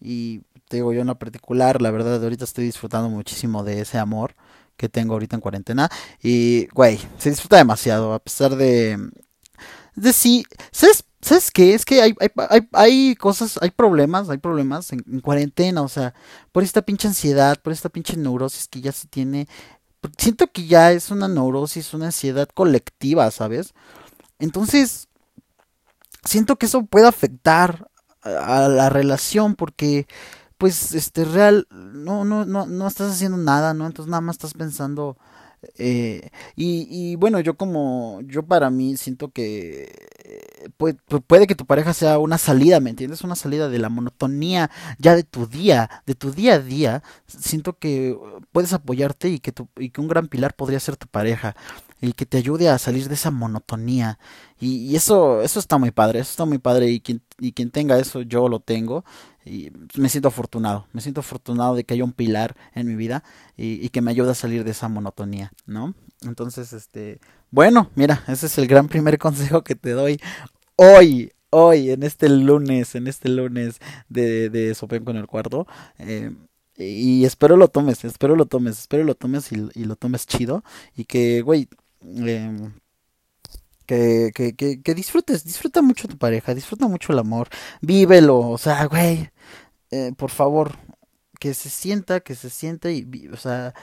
Y 0.01 0.41
te 0.67 0.79
digo 0.79 0.95
yo 0.95 1.03
en 1.03 1.09
lo 1.09 1.19
particular, 1.19 1.83
la 1.83 1.91
verdad, 1.91 2.23
ahorita 2.25 2.45
estoy 2.45 2.65
disfrutando 2.65 3.11
muchísimo 3.11 3.65
de 3.65 3.83
ese 3.83 3.99
amor 3.99 4.35
que 4.79 4.89
tengo 4.89 5.13
ahorita 5.13 5.37
en 5.37 5.43
cuarentena. 5.43 5.91
Y, 6.23 6.69
güey, 6.69 6.99
se 7.19 7.29
disfruta 7.29 7.59
demasiado, 7.59 8.15
a 8.15 8.19
pesar 8.19 8.57
de... 8.57 8.97
De 9.95 10.15
sí, 10.15 10.47
¿sabes, 10.73 11.05
¿Sabes 11.23 11.51
qué? 11.51 11.75
Es 11.75 11.85
que 11.85 12.01
hay, 12.01 12.15
hay, 12.19 12.29
hay, 12.49 12.69
hay, 12.73 13.15
cosas, 13.15 13.59
hay 13.61 13.71
problemas, 13.71 14.31
hay 14.31 14.39
problemas 14.39 14.91
en, 14.93 15.21
cuarentena, 15.21 15.83
o 15.83 15.89
sea, 15.89 16.15
por 16.51 16.63
esta 16.63 16.81
pinche 16.81 17.09
ansiedad, 17.09 17.61
por 17.61 17.75
esta 17.75 17.91
pinche 17.91 18.17
neurosis 18.17 18.69
que 18.69 18.81
ya 18.81 18.91
se 18.91 19.07
tiene, 19.07 19.47
siento 20.19 20.47
que 20.49 20.67
ya 20.67 20.93
es 20.93 21.11
una 21.11 21.29
neurosis, 21.29 21.95
una 21.95 22.07
ansiedad 22.07 22.49
colectiva, 22.53 23.31
¿sabes? 23.31 23.75
Entonces, 24.39 25.09
siento 26.25 26.57
que 26.57 26.67
eso 26.67 26.85
puede 26.85 27.07
afectar 27.07 27.89
a, 28.23 28.69
la 28.69 28.89
relación 28.91 29.55
porque 29.55 30.07
pues 30.59 30.95
este 30.95 31.25
real 31.25 31.67
no 31.71 32.25
no 32.25 32.45
no 32.45 32.67
no 32.67 32.87
estás 32.87 33.13
haciendo 33.13 33.39
nada, 33.39 33.73
¿no? 33.75 33.87
Entonces 33.87 34.11
nada 34.11 34.21
más 34.21 34.35
estás 34.35 34.55
pensando 34.55 35.17
eh, 35.77 36.31
y, 36.57 36.87
y, 36.91 37.17
bueno, 37.17 37.41
yo 37.41 37.57
como, 37.57 38.21
yo 38.23 38.45
para 38.45 38.71
mí 38.71 38.97
siento 38.97 39.31
que 39.31 39.93
puede, 40.77 40.97
puede, 41.27 41.47
que 41.47 41.55
tu 41.55 41.67
pareja 41.67 41.93
sea 41.95 42.19
una 42.19 42.39
salida, 42.39 42.81
¿me 42.81 42.91
entiendes? 42.91 43.23
Una 43.23 43.37
salida 43.37 43.69
de 43.69 43.79
la 43.79 43.89
monotonía 43.89 44.71
ya 44.99 45.15
de 45.15 45.23
tu 45.23 45.47
día, 45.47 46.03
de 46.07 46.15
tu 46.15 46.33
día 46.33 46.55
a 46.55 46.59
día. 46.61 47.03
Siento 47.27 47.79
que 47.79 48.17
puedes 48.53 48.73
apoyarte 48.73 49.29
y 49.29 49.39
que, 49.41 49.53
tu, 49.53 49.69
y 49.77 49.91
que 49.91 50.01
un 50.01 50.09
gran 50.09 50.29
pilar 50.29 50.55
podría 50.55 50.81
ser 50.81 50.97
tu 50.97 51.07
pareja 51.07 51.57
y 52.01 52.13
que 52.15 52.27
te 52.27 52.39
ayude 52.39 52.69
a 52.69 52.79
salir 52.79 53.09
de 53.09 53.15
esa 53.15 53.31
monotonía. 53.31 54.19
Y, 54.59 54.87
y 54.87 54.97
eso, 54.97 55.43
eso 55.43 55.59
está 55.61 55.79
muy 55.79 55.91
padre, 55.91 56.21
eso 56.21 56.31
está 56.31 56.45
muy 56.47 56.59
padre 56.59 56.89
y 56.89 57.01
quien, 57.01 57.23
y 57.39 57.53
quien 57.53 57.71
tenga 57.71 57.99
eso, 57.99 58.23
yo 58.23 58.49
lo 58.49 58.61
tengo 58.61 59.05
y 59.45 59.71
me 59.97 60.09
siento 60.09 60.29
afortunado, 60.29 60.87
me 60.93 61.01
siento 61.01 61.21
afortunado 61.21 61.75
de 61.75 61.85
que 61.85 61.95
haya 61.95 62.05
un 62.05 62.13
pilar 62.13 62.57
en 62.75 62.87
mi 62.87 62.95
vida 62.95 63.25
y, 63.57 63.85
y, 63.85 63.89
que 63.89 64.03
me 64.03 64.11
ayude 64.11 64.31
a 64.31 64.35
salir 64.35 64.65
de 64.65 64.73
esa 64.73 64.89
monotonía, 64.89 65.53
¿no? 65.67 65.95
Entonces, 66.23 66.73
este, 66.73 67.21
bueno, 67.51 67.91
mira, 67.95 68.23
ese 68.29 68.47
es 68.47 68.59
el 68.59 68.67
gran 68.67 68.89
primer 68.89 69.19
consejo 69.19 69.63
que 69.63 69.75
te 69.75 69.91
doy 69.91 70.21
hoy, 70.77 71.33
hoy, 71.51 71.91
en 71.91 72.03
este 72.03 72.29
lunes, 72.29 72.95
en 72.95 73.07
este 73.07 73.29
lunes 73.29 73.81
de, 74.09 74.49
de 74.51 74.75
Sopen 74.75 75.05
con 75.05 75.17
el 75.17 75.27
cuarto. 75.27 75.67
Eh, 75.99 76.33
y 76.77 77.25
espero 77.27 77.57
lo 77.57 77.69
tomes, 77.69 78.05
espero 78.05 78.37
lo 78.37 78.47
tomes, 78.47 78.79
espero 78.79 79.05
lo 79.05 79.15
tomes 79.15 79.53
y, 79.53 79.69
y 79.75 79.85
lo 79.85 79.97
tomes 79.97 80.27
chido. 80.27 80.65
Y 80.97 81.05
que, 81.05 81.43
güey, 81.43 81.69
em, 82.03 82.73
que, 83.91 84.31
que, 84.33 84.55
que, 84.55 84.83
que, 84.83 84.95
disfrutes, 84.95 85.45
disfruta 85.45 85.83
mucho 85.83 86.07
tu 86.07 86.17
pareja, 86.17 86.55
disfruta 86.55 86.87
mucho 86.87 87.13
el 87.13 87.19
amor, 87.19 87.49
vívelo, 87.81 88.39
o 88.39 88.57
sea, 88.59 88.85
güey, 88.87 89.31
eh, 89.91 90.13
por 90.17 90.31
favor, 90.31 90.77
que 91.41 91.55
se 91.55 91.71
sienta, 91.71 92.21
que 92.21 92.37
se 92.37 92.51
sienta 92.51 92.93
y, 92.93 93.29
o 93.33 93.37
sea, 93.37 93.75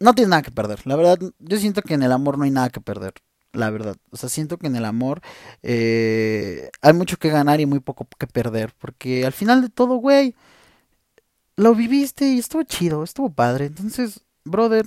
no 0.00 0.14
tienes 0.14 0.30
nada 0.30 0.42
que 0.42 0.50
perder. 0.50 0.80
La 0.86 0.96
verdad, 0.96 1.18
yo 1.40 1.58
siento 1.58 1.82
que 1.82 1.94
en 1.94 2.02
el 2.02 2.12
amor 2.12 2.38
no 2.38 2.44
hay 2.44 2.50
nada 2.50 2.70
que 2.70 2.80
perder. 2.80 3.12
La 3.52 3.68
verdad, 3.70 3.96
o 4.10 4.16
sea, 4.16 4.30
siento 4.30 4.56
que 4.58 4.68
en 4.68 4.76
el 4.76 4.86
amor 4.86 5.20
eh, 5.62 6.70
hay 6.80 6.92
mucho 6.94 7.18
que 7.18 7.28
ganar 7.30 7.60
y 7.60 7.66
muy 7.66 7.80
poco 7.80 8.08
que 8.18 8.26
perder. 8.26 8.74
Porque 8.78 9.26
al 9.26 9.32
final 9.32 9.60
de 9.62 9.68
todo, 9.68 9.96
güey, 9.96 10.34
lo 11.56 11.74
viviste 11.74 12.26
y 12.28 12.38
estuvo 12.38 12.62
chido, 12.62 13.04
estuvo 13.04 13.30
padre. 13.30 13.66
Entonces, 13.66 14.20
brother, 14.44 14.86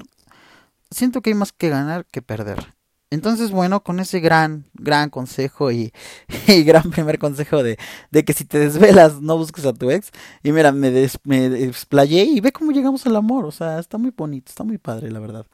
siento 0.91 1.21
que 1.21 1.31
hay 1.31 1.35
más 1.35 1.51
que 1.51 1.69
ganar 1.69 2.05
que 2.05 2.21
perder. 2.21 2.73
Entonces, 3.13 3.51
bueno, 3.51 3.83
con 3.83 3.99
ese 3.99 4.19
gran, 4.19 4.65
gran 4.73 5.11
consejo 5.11 5.71
y, 5.71 5.93
y 6.47 6.63
gran 6.63 6.89
primer 6.89 7.19
consejo 7.19 7.61
de, 7.61 7.77
de, 8.09 8.25
que 8.25 8.33
si 8.33 8.43
te 8.43 8.57
desvelas 8.57 9.21
no 9.21 9.37
busques 9.37 9.65
a 9.67 9.73
tu 9.73 9.91
ex. 9.91 10.09
Y 10.41 10.51
mira, 10.51 10.71
me, 10.71 10.89
me 11.23 11.49
desplayé 11.49 12.23
y 12.23 12.39
ve 12.41 12.51
cómo 12.51 12.71
llegamos 12.71 13.05
al 13.05 13.15
amor. 13.15 13.45
O 13.45 13.51
sea, 13.51 13.77
está 13.77 13.99
muy 13.99 14.11
bonito, 14.17 14.49
está 14.49 14.63
muy 14.63 14.79
padre, 14.79 15.11
la 15.11 15.19
verdad. 15.19 15.45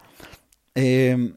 Eh, 0.74 1.36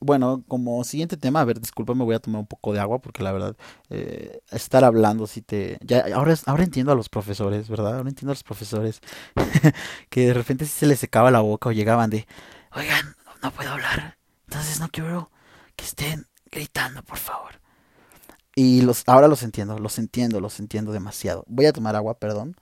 bueno, 0.00 0.42
como 0.48 0.82
siguiente 0.82 1.16
tema, 1.16 1.40
a 1.40 1.44
ver, 1.44 1.60
disculpa, 1.60 1.94
me 1.94 2.02
voy 2.02 2.16
a 2.16 2.18
tomar 2.18 2.40
un 2.40 2.48
poco 2.48 2.72
de 2.72 2.80
agua 2.80 3.00
porque 3.00 3.22
la 3.22 3.30
verdad, 3.30 3.56
eh, 3.88 4.40
estar 4.50 4.82
hablando, 4.82 5.28
si 5.28 5.42
te... 5.42 5.78
Ya, 5.80 6.06
ahora, 6.12 6.34
ahora 6.46 6.64
entiendo 6.64 6.90
a 6.90 6.96
los 6.96 7.08
profesores, 7.08 7.68
¿verdad? 7.68 7.98
Ahora 7.98 8.08
entiendo 8.08 8.32
a 8.32 8.34
los 8.34 8.42
profesores 8.42 9.00
que 10.10 10.26
de 10.26 10.34
repente 10.34 10.64
si 10.64 10.72
se 10.72 10.86
les 10.86 10.98
secaba 10.98 11.30
la 11.30 11.40
boca 11.40 11.68
o 11.68 11.72
llegaban 11.72 12.10
de, 12.10 12.26
oigan, 12.74 13.14
no 13.44 13.52
puedo 13.52 13.70
hablar, 13.70 14.18
entonces 14.48 14.80
no 14.80 14.88
quiero 14.88 15.30
estén 15.82 16.26
gritando, 16.50 17.02
por 17.02 17.18
favor. 17.18 17.60
Y 18.54 18.82
los, 18.82 19.02
ahora 19.06 19.28
los 19.28 19.42
entiendo, 19.42 19.78
los 19.78 19.98
entiendo, 19.98 20.40
los 20.40 20.60
entiendo 20.60 20.92
demasiado. 20.92 21.44
Voy 21.48 21.66
a 21.66 21.72
tomar 21.72 21.96
agua, 21.96 22.14
perdón. 22.14 22.56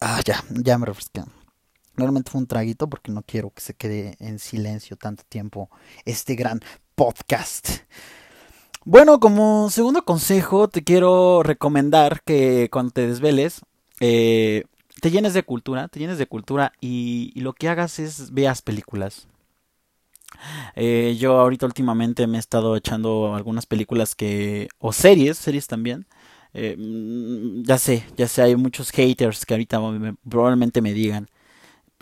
Ah, 0.00 0.20
ya, 0.24 0.42
ya 0.50 0.78
me 0.78 0.86
refresqué. 0.86 1.22
Normalmente 1.96 2.30
fue 2.30 2.40
un 2.40 2.46
traguito 2.46 2.88
porque 2.88 3.12
no 3.12 3.22
quiero 3.22 3.50
que 3.50 3.60
se 3.60 3.74
quede 3.74 4.16
en 4.18 4.38
silencio 4.38 4.96
tanto 4.96 5.24
tiempo 5.28 5.70
este 6.04 6.34
gran 6.34 6.60
podcast. 6.94 7.68
Bueno, 8.84 9.20
como 9.20 9.70
segundo 9.70 10.04
consejo, 10.04 10.68
te 10.68 10.82
quiero 10.82 11.42
recomendar 11.44 12.22
que 12.24 12.68
cuando 12.72 12.92
te 12.92 13.06
desveles, 13.06 13.60
eh, 14.00 14.64
te 15.00 15.10
llenes 15.10 15.34
de 15.34 15.44
cultura, 15.44 15.86
te 15.88 16.00
llenes 16.00 16.18
de 16.18 16.26
cultura 16.26 16.72
y, 16.80 17.32
lo 17.40 17.52
que 17.52 17.68
hagas 17.68 18.00
es 18.00 18.32
veas 18.32 18.62
películas. 18.62 19.28
Eh, 20.76 21.16
yo 21.18 21.38
ahorita 21.40 21.66
últimamente 21.66 22.26
me 22.26 22.38
he 22.38 22.40
estado 22.40 22.76
echando 22.76 23.34
algunas 23.34 23.66
películas 23.66 24.14
que 24.14 24.68
o 24.78 24.92
series, 24.92 25.38
series 25.38 25.66
también. 25.66 26.06
Eh, 26.54 26.76
mm, 26.78 27.62
ya 27.64 27.78
sé, 27.78 28.04
ya 28.16 28.28
sé, 28.28 28.42
hay 28.42 28.56
muchos 28.56 28.90
haters 28.90 29.46
que 29.46 29.54
ahorita 29.54 29.80
probablemente 30.28 30.82
me 30.82 30.92
digan, 30.92 31.28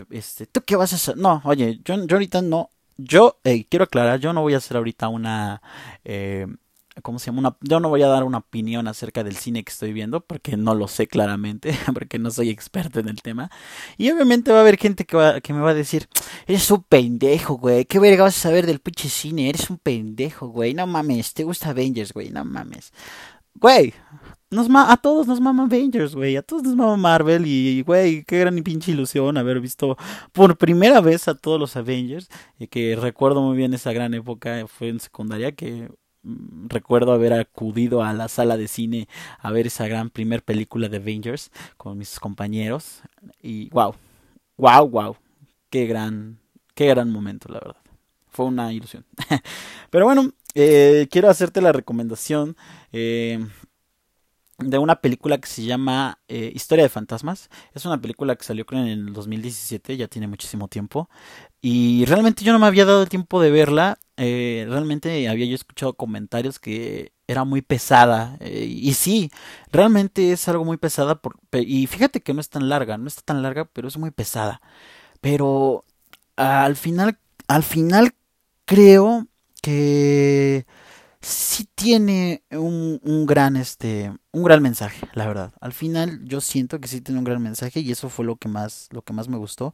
este, 0.09 0.45
¿tú 0.47 0.61
qué 0.65 0.75
vas 0.75 0.93
a 0.93 0.95
hacer? 0.97 1.17
No, 1.17 1.41
oye, 1.45 1.79
yo, 1.85 1.95
yo 2.05 2.15
ahorita 2.15 2.41
no, 2.41 2.69
yo 2.97 3.39
quiero 3.69 3.85
aclarar, 3.85 4.19
yo 4.19 4.33
no 4.33 4.41
voy 4.41 4.53
a 4.53 4.57
hacer 4.57 4.77
ahorita 4.77 5.07
una 5.09 5.61
eh, 6.03 6.47
¿cómo 7.01 7.19
se 7.19 7.27
llama? 7.27 7.39
Una, 7.39 7.57
yo 7.61 7.79
no 7.79 7.89
voy 7.89 8.01
a 8.03 8.07
dar 8.07 8.23
una 8.23 8.39
opinión 8.39 8.87
acerca 8.87 9.23
del 9.23 9.35
cine 9.35 9.63
que 9.63 9.71
estoy 9.71 9.93
viendo 9.93 10.21
porque 10.21 10.57
no 10.57 10.75
lo 10.75 10.87
sé 10.87 11.07
claramente, 11.07 11.73
porque 11.93 12.19
no 12.19 12.31
soy 12.31 12.49
experto 12.49 12.99
en 12.99 13.09
el 13.09 13.21
tema. 13.21 13.49
Y 13.97 14.11
obviamente 14.11 14.51
va 14.51 14.59
a 14.59 14.61
haber 14.61 14.77
gente 14.77 15.05
que, 15.05 15.15
va, 15.17 15.41
que 15.41 15.53
me 15.53 15.61
va 15.61 15.71
a 15.71 15.75
decir, 15.75 16.07
eres 16.47 16.69
un 16.71 16.83
pendejo, 16.83 17.55
güey, 17.55 17.85
¿qué 17.85 17.99
verga 17.99 18.23
vas 18.23 18.37
a 18.37 18.41
saber 18.41 18.65
del 18.65 18.79
pinche 18.79 19.09
cine? 19.09 19.49
Eres 19.49 19.69
un 19.69 19.77
pendejo, 19.77 20.47
güey, 20.49 20.73
no 20.73 20.87
mames, 20.87 21.33
te 21.33 21.43
gusta 21.43 21.69
Avengers, 21.69 22.13
güey, 22.13 22.29
no 22.29 22.43
mames. 22.45 22.91
Güey, 23.55 23.93
nos 24.51 24.67
a 24.69 24.97
todos 24.97 25.27
nos 25.27 25.39
mama 25.39 25.63
Avengers, 25.63 26.13
güey. 26.13 26.35
A 26.35 26.41
todos 26.41 26.63
nos 26.63 26.75
mama 26.75 26.97
Marvel. 26.97 27.45
Y, 27.47 27.83
güey, 27.83 28.23
qué 28.25 28.39
gran 28.39 28.57
y 28.57 28.61
pinche 28.61 28.91
ilusión 28.91 29.37
haber 29.37 29.61
visto 29.61 29.97
por 30.33 30.57
primera 30.57 30.99
vez 30.99 31.27
a 31.27 31.35
todos 31.35 31.59
los 31.59 31.75
Avengers. 31.77 32.29
Y 32.59 32.67
que 32.67 32.97
recuerdo 32.97 33.41
muy 33.41 33.55
bien 33.55 33.73
esa 33.73 33.93
gran 33.93 34.13
época. 34.13 34.65
Fue 34.67 34.89
en 34.89 34.99
secundaria 34.99 35.53
que 35.53 35.89
recuerdo 36.23 37.13
haber 37.13 37.33
acudido 37.33 38.03
a 38.03 38.13
la 38.13 38.27
sala 38.27 38.57
de 38.57 38.67
cine 38.67 39.07
a 39.39 39.51
ver 39.51 39.67
esa 39.67 39.87
gran 39.87 40.09
primer 40.09 40.43
película 40.43 40.87
de 40.89 40.97
Avengers 40.97 41.51
con 41.77 41.97
mis 41.97 42.19
compañeros 42.19 43.01
y 43.41 43.69
wow, 43.69 43.95
wow, 44.57 44.87
wow, 44.87 45.17
qué 45.69 45.85
gran, 45.85 46.39
qué 46.75 46.87
gran 46.87 47.11
momento 47.11 47.49
la 47.49 47.59
verdad. 47.59 47.81
Fue 48.29 48.45
una 48.45 48.71
ilusión. 48.71 49.05
Pero 49.89 50.05
bueno, 50.05 50.31
eh, 50.55 51.07
quiero 51.11 51.29
hacerte 51.29 51.61
la 51.61 51.73
recomendación 51.73 52.55
eh, 52.93 53.45
de 54.57 54.77
una 54.77 55.01
película 55.01 55.37
que 55.39 55.47
se 55.47 55.63
llama 55.63 56.19
eh, 56.27 56.51
Historia 56.53 56.83
de 56.83 56.89
Fantasmas. 56.89 57.49
Es 57.73 57.85
una 57.85 57.99
película 57.99 58.35
que 58.35 58.43
salió 58.43 58.65
en 58.71 58.87
el 58.87 59.13
2017, 59.13 59.97
ya 59.97 60.07
tiene 60.07 60.27
muchísimo 60.27 60.67
tiempo. 60.67 61.09
Y 61.61 62.05
realmente 62.05 62.43
yo 62.43 62.53
no 62.53 62.59
me 62.59 62.67
había 62.67 62.85
dado 62.85 63.03
el 63.03 63.09
tiempo 63.09 63.41
de 63.41 63.51
verla. 63.51 63.97
Eh, 64.23 64.67
realmente 64.69 65.27
había 65.27 65.47
yo 65.47 65.55
escuchado 65.55 65.95
comentarios 65.95 66.59
que 66.59 67.11
era 67.27 67.43
muy 67.43 67.63
pesada. 67.63 68.37
Eh, 68.39 68.65
y 68.69 68.93
sí, 68.93 69.31
realmente 69.71 70.31
es 70.31 70.47
algo 70.47 70.63
muy 70.63 70.77
pesada. 70.77 71.19
Y 71.53 71.87
fíjate 71.87 72.21
que 72.21 72.35
no 72.35 72.39
es 72.39 72.49
tan 72.49 72.69
larga, 72.69 72.99
no 72.99 73.07
está 73.07 73.23
tan 73.23 73.41
larga, 73.41 73.65
pero 73.65 73.87
es 73.87 73.97
muy 73.97 74.11
pesada. 74.11 74.61
Pero 75.21 75.85
al 76.35 76.75
final, 76.75 77.17
al 77.47 77.63
final 77.63 78.13
creo 78.65 79.27
que 79.63 80.67
sí 81.21 81.67
tiene 81.75 82.43
un, 82.51 82.99
un, 83.03 83.25
gran 83.25 83.55
este 83.55 84.11
un 84.31 84.43
gran 84.43 84.61
mensaje 84.61 85.07
la 85.13 85.27
verdad. 85.27 85.53
Al 85.61 85.73
final 85.73 86.19
yo 86.23 86.41
siento 86.41 86.79
que 86.79 86.87
sí 86.87 87.01
tiene 87.01 87.19
un 87.19 87.25
gran 87.25 87.41
mensaje 87.41 87.81
y 87.81 87.91
eso 87.91 88.09
fue 88.09 88.25
lo 88.25 88.37
que 88.37 88.47
más 88.47 88.87
lo 88.91 89.03
que 89.03 89.13
más 89.13 89.27
me 89.27 89.37
gustó. 89.37 89.73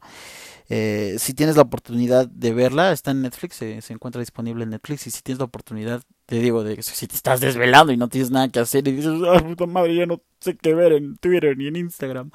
Eh, 0.68 1.16
si 1.18 1.32
tienes 1.32 1.56
la 1.56 1.62
oportunidad 1.62 2.28
de 2.28 2.52
verla 2.52 2.92
está 2.92 3.12
en 3.12 3.22
Netflix 3.22 3.56
se, 3.56 3.80
encuentra 3.88 4.20
disponible 4.20 4.64
en 4.64 4.70
Netflix 4.70 5.06
y 5.06 5.10
si 5.10 5.22
tienes 5.22 5.38
la 5.38 5.46
oportunidad 5.46 6.02
te 6.26 6.38
digo 6.38 6.62
de 6.62 6.82
si 6.82 7.06
te 7.06 7.14
estás 7.14 7.40
desvelando 7.40 7.92
y 7.92 7.96
no 7.96 8.08
tienes 8.08 8.30
nada 8.30 8.48
que 8.48 8.60
hacer 8.60 8.86
y 8.86 8.92
dices 8.92 9.14
ah 9.26 9.42
puta 9.42 9.66
madre 9.66 9.96
ya 9.96 10.06
no 10.06 10.20
sé 10.40 10.56
qué 10.56 10.74
ver 10.74 10.92
en 10.92 11.16
Twitter 11.16 11.56
ni 11.56 11.68
en 11.68 11.76
Instagram 11.76 12.30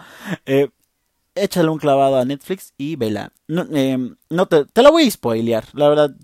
eh, 0.47 0.69
échale 1.35 1.69
un 1.69 1.77
clavado 1.77 2.17
a 2.17 2.25
Netflix 2.25 2.73
y 2.77 2.95
vela. 2.95 3.31
Eh, 3.47 3.97
no 4.29 4.47
te, 4.47 4.65
te 4.65 4.81
la 4.81 4.89
voy 4.89 5.07
a 5.07 5.11
spoilear 5.11 5.65
la 5.73 5.89
verdad 5.89 6.15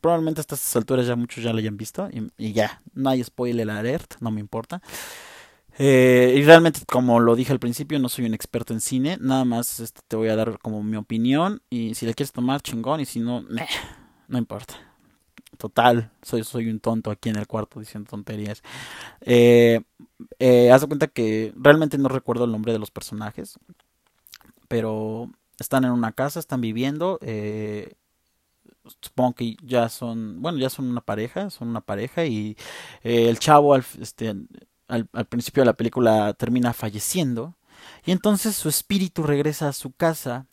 probablemente 0.00 0.40
a 0.40 0.42
estas 0.42 0.76
alturas 0.76 1.06
ya 1.06 1.16
muchos 1.16 1.42
ya 1.42 1.52
lo 1.52 1.58
hayan 1.58 1.76
visto 1.76 2.08
y, 2.38 2.52
ya, 2.52 2.82
no 2.92 3.10
hay 3.10 3.22
spoiler 3.22 3.70
alert, 3.70 4.14
no 4.20 4.30
me 4.30 4.40
importa. 4.40 4.80
Eh, 5.76 6.34
y 6.36 6.42
realmente, 6.42 6.80
como 6.86 7.18
lo 7.18 7.34
dije 7.34 7.52
al 7.52 7.58
principio, 7.58 7.98
no 7.98 8.08
soy 8.08 8.26
un 8.26 8.34
experto 8.34 8.72
en 8.72 8.80
cine, 8.80 9.18
nada 9.20 9.44
más 9.44 9.80
este, 9.80 10.00
te 10.06 10.16
voy 10.16 10.28
a 10.28 10.36
dar 10.36 10.58
como 10.60 10.82
mi 10.82 10.96
opinión 10.96 11.62
y 11.68 11.94
si 11.94 12.06
la 12.06 12.14
quieres 12.14 12.32
tomar, 12.32 12.62
chingón, 12.62 13.00
y 13.00 13.06
si 13.06 13.18
no, 13.20 13.44
no 14.28 14.38
importa. 14.38 14.74
Total, 15.58 16.10
soy, 16.22 16.44
soy 16.44 16.68
un 16.68 16.80
tonto 16.80 17.10
aquí 17.10 17.28
en 17.28 17.36
el 17.36 17.46
cuarto 17.46 17.80
diciendo 17.80 18.10
tonterías. 18.10 18.62
Eh, 19.20 19.80
eh, 20.38 20.70
haz 20.70 20.80
de 20.80 20.86
cuenta 20.86 21.06
que 21.08 21.52
realmente 21.56 21.98
no 21.98 22.08
recuerdo 22.08 22.44
el 22.44 22.52
nombre 22.52 22.72
de 22.72 22.78
los 22.78 22.90
personajes, 22.90 23.58
pero 24.68 25.30
están 25.58 25.84
en 25.84 25.92
una 25.92 26.12
casa, 26.12 26.40
están 26.40 26.60
viviendo. 26.60 27.18
Eh, 27.22 27.94
supongo 29.00 29.34
que 29.34 29.56
ya 29.62 29.88
son, 29.88 30.40
bueno, 30.42 30.58
ya 30.58 30.70
son 30.70 30.86
una 30.88 31.00
pareja, 31.00 31.50
son 31.50 31.68
una 31.68 31.80
pareja 31.80 32.24
y 32.24 32.56
eh, 33.02 33.28
el 33.28 33.38
chavo 33.38 33.74
al, 33.74 33.84
este, 34.00 34.34
al, 34.88 35.06
principio 35.28 35.62
de 35.62 35.66
la 35.66 35.76
película 35.76 36.34
termina 36.34 36.72
falleciendo 36.72 37.56
y 38.04 38.12
entonces 38.12 38.56
su 38.56 38.68
espíritu 38.68 39.22
regresa 39.22 39.68
a 39.68 39.72
su 39.72 39.92
casa, 39.92 40.46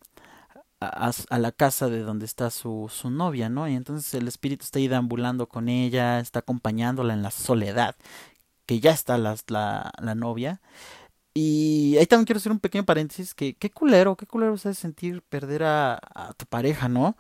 a, 0.80 1.12
a, 1.30 1.40
la 1.40 1.52
casa 1.52 1.90
de 1.90 2.02
donde 2.02 2.26
está 2.26 2.50
su, 2.50 2.90
su 2.92 3.10
novia, 3.10 3.50
¿no? 3.50 3.68
Y 3.68 3.76
entonces 3.76 4.14
el 4.14 4.28
espíritu 4.28 4.64
está 4.64 4.80
ahí 4.80 4.88
deambulando 4.88 5.48
con 5.48 5.70
ella, 5.70 6.20
está 6.20 6.40
acompañándola 6.40 7.14
en 7.14 7.22
la 7.22 7.32
soledad, 7.32 7.96
que 8.66 8.80
ya 8.80 8.92
está 8.92 9.18
la, 9.18 9.36
la, 9.48 9.92
la 10.00 10.16
novia. 10.16 10.62
Y 11.34 11.96
ahí 11.98 12.06
también 12.08 12.26
quiero 12.26 12.40
hacer 12.40 12.52
un 12.52 12.60
pequeño 12.60 12.86
paréntesis, 12.86 13.34
que 13.34 13.56
qué 13.56 13.70
culero, 13.72 14.18
qué 14.18 14.26
culero 14.26 14.56
es 14.56 14.78
sentir 14.78 15.22
perder 15.24 15.64
a 15.64 16.00
tu 16.38 16.46
pareja, 16.46 16.90
¿no? 16.90 17.16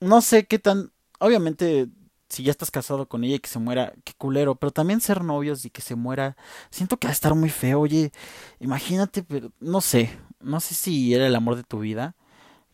No 0.00 0.20
sé 0.22 0.46
qué 0.46 0.58
tan, 0.58 0.92
obviamente, 1.18 1.88
si 2.28 2.42
ya 2.44 2.52
estás 2.52 2.70
casado 2.70 3.08
con 3.08 3.24
ella 3.24 3.36
y 3.36 3.38
que 3.40 3.48
se 3.48 3.58
muera, 3.58 3.92
qué 4.04 4.12
culero, 4.16 4.54
pero 4.56 4.72
también 4.72 5.00
ser 5.00 5.24
novios 5.24 5.64
y 5.64 5.70
que 5.70 5.82
se 5.82 5.96
muera, 5.96 6.36
siento 6.70 6.96
que 6.98 7.08
va 7.08 7.10
a 7.10 7.12
estar 7.12 7.34
muy 7.34 7.50
feo, 7.50 7.80
oye, 7.80 8.12
imagínate, 8.60 9.22
pero 9.22 9.52
no 9.60 9.80
sé, 9.80 10.18
no 10.40 10.60
sé 10.60 10.74
si 10.74 11.14
era 11.14 11.26
el 11.26 11.36
amor 11.36 11.56
de 11.56 11.64
tu 11.64 11.80
vida. 11.80 12.16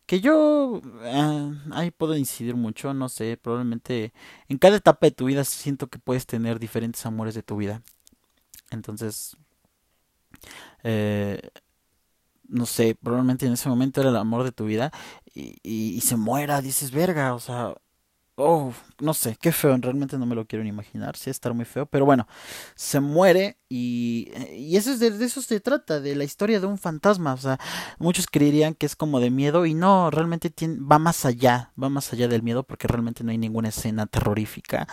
Que 0.06 0.20
yo 0.20 0.82
eh, 1.04 1.52
ahí 1.72 1.90
puedo 1.90 2.16
incidir 2.16 2.56
mucho, 2.56 2.94
no 2.94 3.08
sé, 3.08 3.36
probablemente 3.38 4.12
en 4.48 4.58
cada 4.58 4.76
etapa 4.76 5.06
de 5.06 5.12
tu 5.12 5.26
vida 5.26 5.44
siento 5.44 5.88
que 5.88 5.98
puedes 5.98 6.26
tener 6.26 6.60
diferentes 6.60 7.04
amores 7.06 7.34
de 7.34 7.42
tu 7.42 7.56
vida. 7.56 7.82
Entonces, 8.70 9.36
eh, 10.82 11.40
no 12.48 12.66
sé, 12.66 12.94
probablemente 12.94 13.46
en 13.46 13.52
ese 13.54 13.68
momento 13.68 14.00
era 14.00 14.10
el 14.10 14.16
amor 14.16 14.44
de 14.44 14.52
tu 14.52 14.64
vida 14.66 14.92
y, 15.34 15.58
y, 15.62 16.00
se 16.00 16.16
muera, 16.16 16.62
dices, 16.62 16.90
verga, 16.90 17.34
o 17.34 17.40
sea, 17.40 17.74
oh, 18.36 18.72
no 19.00 19.14
sé, 19.14 19.36
qué 19.40 19.50
feo, 19.52 19.76
realmente 19.78 20.18
no 20.18 20.26
me 20.26 20.34
lo 20.34 20.46
quiero 20.46 20.62
ni 20.62 20.68
imaginar, 20.70 21.16
sí 21.16 21.30
estar 21.30 21.54
muy 21.54 21.64
feo, 21.64 21.86
pero 21.86 22.04
bueno, 22.04 22.26
se 22.74 23.00
muere 23.00 23.58
y, 23.68 24.30
y 24.52 24.76
eso 24.76 24.92
es 24.92 25.00
de, 25.00 25.08
eso 25.24 25.42
se 25.42 25.60
trata, 25.60 26.00
de 26.00 26.14
la 26.14 26.24
historia 26.24 26.60
de 26.60 26.66
un 26.66 26.78
fantasma, 26.78 27.34
o 27.34 27.38
sea, 27.38 27.58
muchos 27.98 28.26
creerían 28.26 28.74
que 28.74 28.86
es 28.86 28.94
como 28.96 29.20
de 29.20 29.30
miedo 29.30 29.66
y 29.66 29.74
no, 29.74 30.10
realmente 30.10 30.50
tiene, 30.50 30.78
va 30.80 30.98
más 30.98 31.24
allá, 31.24 31.72
va 31.82 31.88
más 31.88 32.12
allá 32.12 32.28
del 32.28 32.42
miedo 32.42 32.62
porque 32.62 32.88
realmente 32.88 33.24
no 33.24 33.30
hay 33.30 33.38
ninguna 33.38 33.70
escena 33.70 34.06
terrorífica 34.06 34.86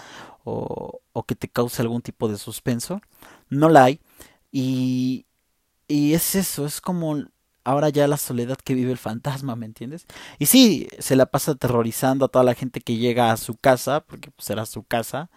o, 0.44 1.02
o 1.12 1.24
que 1.24 1.36
te 1.36 1.50
cause 1.50 1.82
algún 1.82 2.02
tipo 2.02 2.30
de 2.30 2.38
suspenso, 2.38 3.02
no 3.50 3.70
la 3.70 3.86
hay 3.86 4.00
y, 4.52 5.26
y 5.88 6.14
es 6.14 6.36
eso, 6.36 6.66
es 6.66 6.80
como 6.80 7.26
ahora 7.64 7.90
ya 7.90 8.08
la 8.08 8.18
soledad 8.18 8.58
que 8.58 8.76
vive 8.76 8.92
el 8.92 8.98
fantasma, 8.98 9.56
¿me 9.56 9.66
entiendes? 9.66 10.06
Y 10.40 10.48
sí, 10.48 10.88
se 11.00 11.16
la 11.16 11.26
pasa 11.28 11.52
aterrorizando 11.54 12.26
a 12.26 12.30
toda 12.30 12.46
la 12.46 12.56
gente 12.56 12.82
que 12.82 12.98
llega 12.98 13.32
a 13.32 13.38
su 13.38 13.56
casa, 13.56 14.02
porque 14.02 14.32
pues 14.32 14.50
era 14.50 14.66
su 14.66 14.84
casa, 14.84 15.30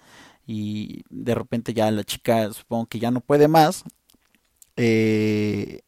y 0.46 1.02
de 1.10 1.34
repente 1.34 1.74
ya 1.74 1.90
la 1.90 2.04
chica 2.04 2.52
supongo 2.52 2.86
que 2.86 2.98
ya 2.98 3.10
no 3.10 3.20
puede 3.20 3.48
más. 3.48 3.84
Eh, 4.76 5.82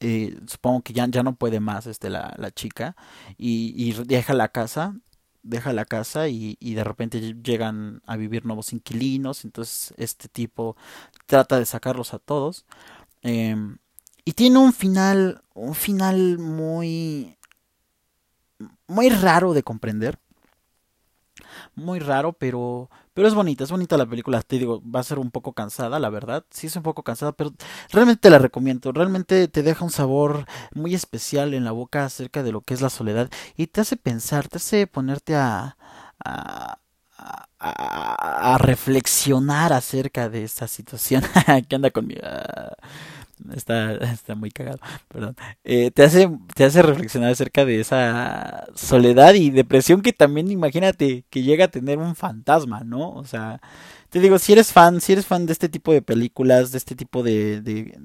eh, 0.00 0.38
supongo 0.46 0.82
que 0.82 0.92
ya, 0.94 1.06
ya 1.08 1.22
no 1.22 1.36
puede 1.36 1.60
más 1.60 1.86
este, 1.86 2.08
la, 2.08 2.34
la 2.38 2.50
chica 2.50 2.96
y, 3.36 3.74
y, 3.76 3.92
deja 4.04 4.32
la 4.32 4.48
casa 4.48 4.96
deja 5.42 5.72
la 5.74 5.84
casa 5.84 6.28
y, 6.28 6.56
y, 6.60 6.74
de 6.74 6.84
repente 6.84 7.20
llegan 7.42 8.02
a 8.06 8.16
vivir 8.16 8.46
nuevos 8.46 8.72
inquilinos 8.72 9.44
entonces 9.44 9.92
este 9.98 10.28
tipo 10.28 10.76
trata 11.26 11.58
de 11.58 11.66
sacarlos 11.66 12.14
a 12.14 12.18
todos 12.18 12.64
eh, 13.22 13.56
y 14.30 14.32
tiene 14.32 14.58
un 14.60 14.72
final, 14.72 15.42
un 15.54 15.74
final 15.74 16.38
muy, 16.38 17.36
muy 18.86 19.08
raro 19.08 19.54
de 19.54 19.62
comprender. 19.62 20.18
Muy 21.74 21.98
raro, 22.00 22.32
pero, 22.32 22.90
pero 23.14 23.28
es 23.28 23.34
bonita, 23.34 23.64
es 23.64 23.70
bonita 23.70 23.96
la 23.96 24.06
película. 24.06 24.42
Te 24.42 24.58
digo, 24.58 24.82
va 24.88 25.00
a 25.00 25.02
ser 25.04 25.18
un 25.18 25.30
poco 25.30 25.52
cansada, 25.52 25.98
la 25.98 26.10
verdad. 26.10 26.44
Sí 26.50 26.66
es 26.66 26.76
un 26.76 26.82
poco 26.82 27.02
cansada, 27.02 27.32
pero 27.32 27.52
realmente 27.90 28.20
te 28.22 28.30
la 28.30 28.38
recomiendo. 28.38 28.92
Realmente 28.92 29.48
te 29.48 29.62
deja 29.62 29.84
un 29.84 29.90
sabor 29.90 30.46
muy 30.74 30.94
especial 30.94 31.54
en 31.54 31.64
la 31.64 31.72
boca 31.72 32.04
acerca 32.04 32.42
de 32.42 32.52
lo 32.52 32.60
que 32.62 32.74
es 32.74 32.80
la 32.80 32.90
soledad 32.90 33.30
y 33.56 33.66
te 33.68 33.80
hace 33.80 33.96
pensar, 33.96 34.48
te 34.48 34.58
hace 34.58 34.86
ponerte 34.86 35.34
a, 35.36 35.76
a, 36.24 36.78
a, 37.58 38.54
a 38.54 38.58
reflexionar 38.58 39.72
acerca 39.72 40.28
de 40.28 40.44
esta 40.44 40.66
situación. 40.68 41.22
que 41.68 41.74
anda 41.76 41.90
conmigo? 41.90 42.20
Está, 43.54 43.94
está 44.12 44.34
muy 44.34 44.50
cagado, 44.50 44.78
perdón. 45.08 45.36
Eh, 45.64 45.90
te, 45.90 46.02
hace, 46.04 46.30
te 46.54 46.64
hace 46.64 46.82
reflexionar 46.82 47.30
acerca 47.32 47.64
de 47.64 47.80
esa 47.80 48.66
soledad 48.74 49.34
y 49.34 49.50
depresión 49.50 50.02
que 50.02 50.12
también 50.12 50.50
imagínate 50.50 51.24
que 51.30 51.42
llega 51.42 51.66
a 51.66 51.70
tener 51.70 51.98
un 51.98 52.14
fantasma, 52.16 52.80
¿no? 52.84 53.10
O 53.12 53.24
sea, 53.24 53.60
te 54.10 54.20
digo, 54.20 54.38
si 54.38 54.52
eres 54.52 54.72
fan, 54.72 55.00
si 55.00 55.12
eres 55.12 55.26
fan 55.26 55.46
de 55.46 55.52
este 55.52 55.68
tipo 55.68 55.92
de 55.92 56.02
películas, 56.02 56.72
de 56.72 56.78
este 56.78 56.94
tipo 56.94 57.22
de, 57.22 57.60
de 57.60 57.98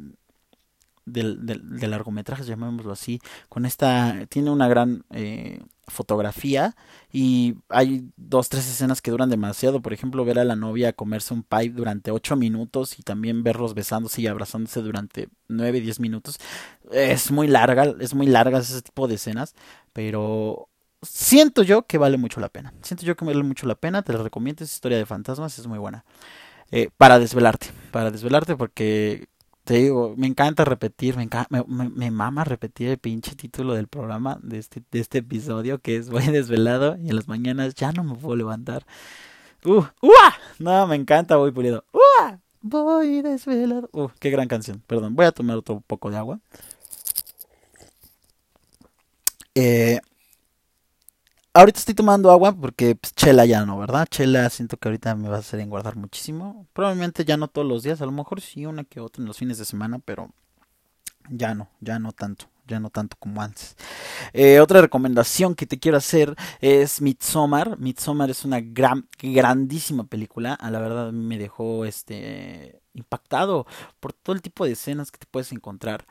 del, 1.05 1.45
del, 1.45 1.79
de 1.79 1.87
largometrajes, 1.87 2.47
llamémoslo 2.47 2.91
así, 2.91 3.19
con 3.49 3.65
esta, 3.65 4.25
tiene 4.27 4.49
una 4.51 4.67
gran 4.67 5.05
eh, 5.11 5.61
fotografía 5.87 6.75
y 7.11 7.55
hay 7.69 8.09
dos, 8.17 8.49
tres 8.49 8.67
escenas 8.69 9.01
que 9.01 9.11
duran 9.11 9.29
demasiado, 9.29 9.81
por 9.81 9.93
ejemplo, 9.93 10.25
ver 10.25 10.39
a 10.39 10.43
la 10.43 10.55
novia 10.55 10.93
comerse 10.93 11.33
un 11.33 11.43
pie 11.43 11.69
durante 11.69 12.11
ocho 12.11 12.35
minutos 12.35 12.99
y 12.99 13.03
también 13.03 13.43
verlos 13.43 13.73
besándose 13.73 14.21
y 14.21 14.27
abrazándose 14.27 14.81
durante 14.81 15.29
nueve, 15.47 15.81
diez 15.81 15.99
minutos, 15.99 16.39
es 16.91 17.31
muy 17.31 17.47
larga, 17.47 17.93
es 17.99 18.13
muy 18.13 18.27
larga 18.27 18.59
ese 18.59 18.81
tipo 18.81 19.07
de 19.07 19.15
escenas, 19.15 19.55
pero 19.93 20.69
siento 21.01 21.63
yo 21.63 21.85
que 21.85 21.97
vale 21.97 22.17
mucho 22.17 22.39
la 22.39 22.49
pena, 22.49 22.73
siento 22.81 23.05
yo 23.05 23.15
que 23.15 23.25
vale 23.25 23.43
mucho 23.43 23.67
la 23.67 23.75
pena, 23.75 24.01
te 24.01 24.13
la 24.13 24.23
recomiendo, 24.23 24.63
esa 24.63 24.73
historia 24.73 24.97
de 24.97 25.05
fantasmas, 25.05 25.59
es 25.59 25.67
muy 25.67 25.79
buena. 25.79 26.05
Eh, 26.71 26.89
para 26.97 27.19
desvelarte, 27.19 27.67
para 27.91 28.09
desvelarte 28.09 28.55
porque 28.55 29.27
te 29.65 29.73
digo, 29.73 30.13
me 30.15 30.27
encanta 30.27 30.63
repetir, 30.63 31.17
me, 31.17 31.23
encanta, 31.23 31.47
me, 31.49 31.89
me, 31.89 32.11
mama 32.11 32.43
repetir 32.43 32.89
el 32.89 32.99
pinche 32.99 33.35
título 33.35 33.73
del 33.73 33.87
programa 33.87 34.39
de 34.43 34.59
este, 34.59 34.83
de 34.91 34.99
este 34.99 35.17
episodio, 35.17 35.79
que 35.79 35.97
es 35.97 36.09
Voy 36.09 36.23
desvelado 36.27 36.97
y 36.97 37.09
en 37.09 37.15
las 37.15 37.27
mañanas 37.27 37.73
ya 37.73 37.91
no 37.91 38.03
me 38.03 38.15
puedo 38.15 38.35
levantar. 38.35 38.85
Uh, 39.65 39.83
¡Uah! 40.01 40.33
No, 40.59 40.85
me 40.85 40.95
encanta 40.95 41.37
Voy 41.37 41.51
Pulido. 41.51 41.83
¡Uah! 41.91 42.39
Voy 42.61 43.23
desvelado. 43.23 43.89
Uh, 43.91 44.09
qué 44.19 44.29
gran 44.29 44.47
canción. 44.47 44.83
Perdón, 44.85 45.15
voy 45.15 45.25
a 45.25 45.31
tomar 45.31 45.57
otro 45.57 45.81
poco 45.87 46.11
de 46.11 46.17
agua. 46.17 46.39
Eh, 49.55 49.99
ahorita 51.55 51.79
estoy 51.79 51.95
tomando 51.95 52.31
agua 52.31 52.51
porque 52.53 52.95
pues, 52.95 53.13
chela 53.15 53.45
ya 53.45 53.65
no, 53.65 53.79
¿verdad? 53.79 54.07
Chela 54.09 54.49
siento 54.49 54.77
que 54.77 54.89
ahorita 54.89 55.15
me 55.15 55.29
va 55.29 55.37
a 55.37 55.39
hacer 55.39 55.59
engordar 55.61 55.95
muchísimo. 55.95 56.67
Probablemente 56.73 57.25
ya 57.25 57.37
no 57.37 57.47
todos 57.47 57.67
los 57.67 57.81
días, 57.83 58.01
a 58.01 58.05
lo 58.05 58.11
mejor 58.11 58.41
sí 58.41 58.65
una 58.65 58.83
que 58.83 58.99
otra 58.99 59.21
en 59.21 59.27
los 59.27 59.37
fines 59.37 59.57
de 59.57 59.65
semana, 59.65 59.99
pero 59.99 60.29
ya 61.29 61.55
no, 61.55 61.69
ya 61.79 61.97
no 61.97 62.11
tanto. 62.11 62.45
Ya 62.67 62.79
no 62.79 62.89
tanto 62.89 63.15
como 63.19 63.43
antes. 63.43 63.77
Eh, 64.33 64.59
otra 64.59 64.81
recomendación 64.81 65.53
que 65.53 65.67
te 65.67 65.77
quiero 65.77 65.99
hacer 65.99 66.35
es 66.61 66.99
Midsommar. 66.99 67.77
Midsommar 67.77 68.31
es 68.31 68.43
una 68.43 68.59
gran, 68.59 69.07
grandísima 69.21 70.05
película. 70.05 70.55
A 70.55 70.71
la 70.71 70.79
verdad 70.79 71.11
me 71.11 71.37
dejó 71.37 71.85
este 71.85 72.81
impactado 72.95 73.67
por 73.99 74.13
todo 74.13 74.35
el 74.35 74.41
tipo 74.41 74.65
de 74.65 74.71
escenas 74.71 75.11
que 75.11 75.19
te 75.19 75.27
puedes 75.29 75.51
encontrar. 75.51 76.07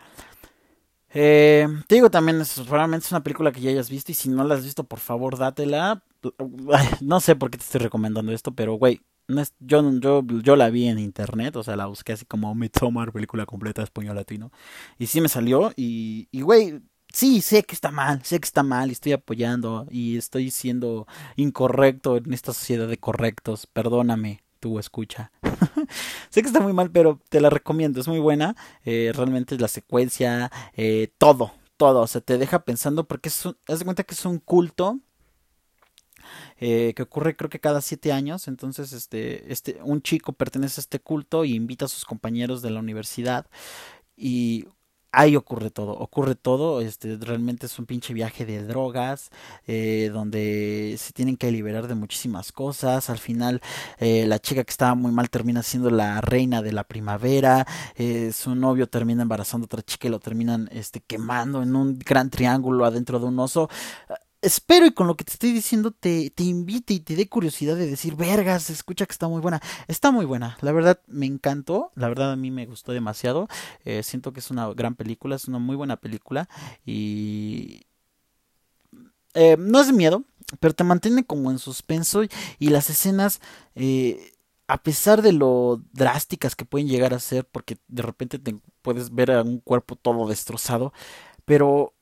Eh, 1.16 1.68
te 1.87 1.94
digo 1.94 2.11
también, 2.11 2.40
es, 2.40 2.61
probablemente 2.61 3.07
es 3.07 3.12
una 3.12 3.22
película 3.22 3.53
que 3.53 3.61
ya 3.61 3.70
hayas 3.70 3.88
visto 3.88 4.11
y 4.12 4.14
si 4.16 4.29
no 4.29 4.44
la 4.44 4.57
has 4.57 4.64
visto, 4.64 4.85
por 4.85 4.98
favor, 4.98 5.38
dátela. 5.38 6.03
no 7.00 7.20
sé 7.20 7.37
por 7.37 7.50
qué 7.50 7.59
te 7.59 7.64
estoy 7.64 7.81
recomendando 7.83 8.33
esto, 8.33 8.53
pero 8.55 8.74
güey, 8.74 9.00
no 9.29 9.40
es, 9.40 9.55
yo, 9.61 9.83
yo, 10.00 10.22
yo 10.42 10.57
la 10.57 10.70
vi 10.70 10.88
en 10.88 10.98
internet, 10.98 11.57
o 11.57 11.62
sea, 11.62 11.77
la 11.77 11.87
busqué 11.87 12.12
así 12.12 12.27
como 12.27 12.55
Midsommar, 12.55 13.12
película 13.12 13.46
completa 13.46 13.83
español 13.83 14.16
latino, 14.16 14.50
y 14.98 15.07
sí 15.07 15.20
me 15.20 15.29
salió 15.29 15.72
y, 15.77 16.29
y 16.33 16.42
güey, 16.42 16.83
sí, 17.12 17.40
sé 17.40 17.62
que 17.62 17.74
está 17.74 17.90
mal, 17.90 18.22
sé 18.24 18.40
que 18.40 18.46
está 18.46 18.62
mal 18.62 18.88
y 18.90 18.92
estoy 18.92 19.12
apoyando 19.12 19.87
y 19.90 20.16
estoy 20.18 20.50
siendo 20.50 21.07
incorrecto 21.37 22.16
en 22.16 22.33
esta 22.33 22.53
sociedad 22.53 22.88
de 22.88 22.98
correctos, 22.98 23.66
perdóname, 23.66 24.43
tú 24.64 24.79
escucha. 24.79 25.31
sé 26.31 26.40
que 26.40 26.46
está 26.46 26.61
muy 26.61 26.72
mal, 26.72 26.90
pero 26.90 27.20
te 27.29 27.38
la 27.38 27.50
recomiendo, 27.50 28.00
es 28.00 28.09
muy 28.09 28.18
buena. 28.18 28.57
Eh, 28.87 29.12
realmente 29.14 29.59
la 29.59 29.68
secuencia, 29.68 30.50
eh, 30.74 31.12
todo, 31.18 31.53
todo, 31.77 32.00
o 32.00 32.07
sea, 32.07 32.22
te 32.22 32.38
deja 32.38 32.64
pensando 32.64 33.07
porque 33.07 33.29
es 33.29 33.44
haz 33.44 33.79
de 33.79 33.85
cuenta 33.85 34.05
que 34.05 34.14
es 34.14 34.24
un 34.24 34.38
culto. 34.38 35.00
Eh, 36.59 36.94
que 36.96 37.03
ocurre 37.03 37.37
creo 37.37 37.50
que 37.50 37.61
cada 37.61 37.83
siete 37.83 38.11
años 38.11 38.48
entonces 38.48 38.94
este 38.94 39.53
este 39.53 39.79
un 39.83 40.00
chico 40.00 40.33
pertenece 40.33 40.81
a 40.81 40.83
este 40.83 40.98
culto 40.98 41.44
y 41.44 41.55
invita 41.55 41.85
a 41.85 41.88
sus 41.88 42.07
compañeros 42.07 42.62
de 42.62 42.70
la 42.70 42.81
universidad 42.81 43.46
y 44.16 44.64
ahí 45.14 45.37
ocurre 45.37 45.70
todo, 45.70 45.92
ocurre 45.92 46.35
todo, 46.35 46.81
este, 46.81 47.16
realmente 47.16 47.66
es 47.66 47.79
un 47.79 47.87
pinche 47.87 48.14
viaje 48.14 48.44
de 48.44 48.64
drogas, 48.64 49.31
eh, 49.66 50.11
donde 50.12 50.96
se 50.98 51.12
tienen 51.12 51.37
que 51.37 51.50
liberar 51.50 51.88
de 51.88 51.94
muchísimas 51.94 52.53
cosas, 52.53 53.11
al 53.11 53.18
final 53.18 53.61
eh, 53.98 54.27
la 54.27 54.38
chica 54.38 54.64
que 54.64 54.70
estaba 54.70 54.94
muy 54.94 55.12
mal 55.12 55.31
termina 55.31 55.62
siendo 55.62 55.90
la 55.90 56.20
reina 56.20 56.62
de 56.62 56.72
la 56.72 56.85
primavera, 56.85 57.66
eh, 57.96 58.33
su 58.33 58.55
novio 58.55 58.88
termina 58.88 59.22
embarazando 59.22 59.64
a 59.64 59.66
otra 59.66 59.83
chica 59.83 60.09
y 60.09 60.11
lo 60.11 60.20
terminan 60.20 60.68
este, 60.72 61.00
quemando 61.00 61.62
en 61.62 61.77
un 61.77 61.98
gran 61.98 62.31
triángulo 62.31 62.85
adentro 62.85 63.18
de 63.18 63.27
un 63.27 63.38
oso, 63.38 63.68
espero 64.44 64.87
y 64.87 64.92
con 64.92 65.07
lo 65.07 65.16
que 65.16 65.24
te 65.24 65.33
estoy 65.33 65.52
diciendo 65.52 65.90
te, 65.90 66.30
te 66.30 66.44
invite 66.44 66.94
y 66.94 67.00
te 67.00 67.16
dé 67.16 67.28
curiosidad 67.28 67.76
de 67.76 67.87
decir, 67.87 68.14
vergas, 68.14 68.70
escucha 68.70 69.07
que 69.07 69.12
está 69.12 69.26
muy 69.26 69.40
buena. 69.40 69.61
Está 69.88 70.11
muy 70.11 70.26
buena, 70.26 70.57
la 70.61 70.72
verdad 70.72 71.00
me 71.07 71.26
encantó, 71.26 71.90
la 71.94 72.09
verdad 72.09 72.33
a 72.33 72.37
mí 72.37 72.50
me 72.50 72.66
gustó 72.66 72.92
demasiado. 72.92 73.48
Eh, 73.85 74.02
siento 74.02 74.33
que 74.33 74.40
es 74.40 74.50
una 74.50 74.72
gran 74.74 74.94
película, 74.94 75.37
es 75.37 75.46
una 75.46 75.59
muy 75.59 75.76
buena 75.76 75.96
película 75.96 76.48
y... 76.85 77.83
Eh, 79.37 79.57
no 79.59 79.80
es 79.80 79.92
miedo, 79.92 80.22
pero 80.61 80.74
te 80.74 80.85
mantiene 80.85 81.24
como 81.24 81.50
en 81.50 81.59
suspenso 81.59 82.22
y, 82.22 82.68
las 82.68 82.90
escenas... 82.90 83.40
Eh, 83.74 84.30
a 84.66 84.83
pesar 84.83 85.20
de 85.20 85.33
lo 85.33 85.83
drásticas 85.92 86.57
que 86.57 86.64
pueden 86.64 86.88
llegar 86.88 87.12
a 87.12 87.20
ser, 87.20 87.44
porque 87.44 87.76
de 87.87 88.02
repente 88.02 88.38
te 88.38 88.57
puedes 88.80 89.14
ver 89.14 89.30
a 89.30 89.42
un 89.42 89.59
cuerpo 89.59 89.94
todo 89.94 90.26
destrozado, 90.26 90.94
pero 91.44 91.92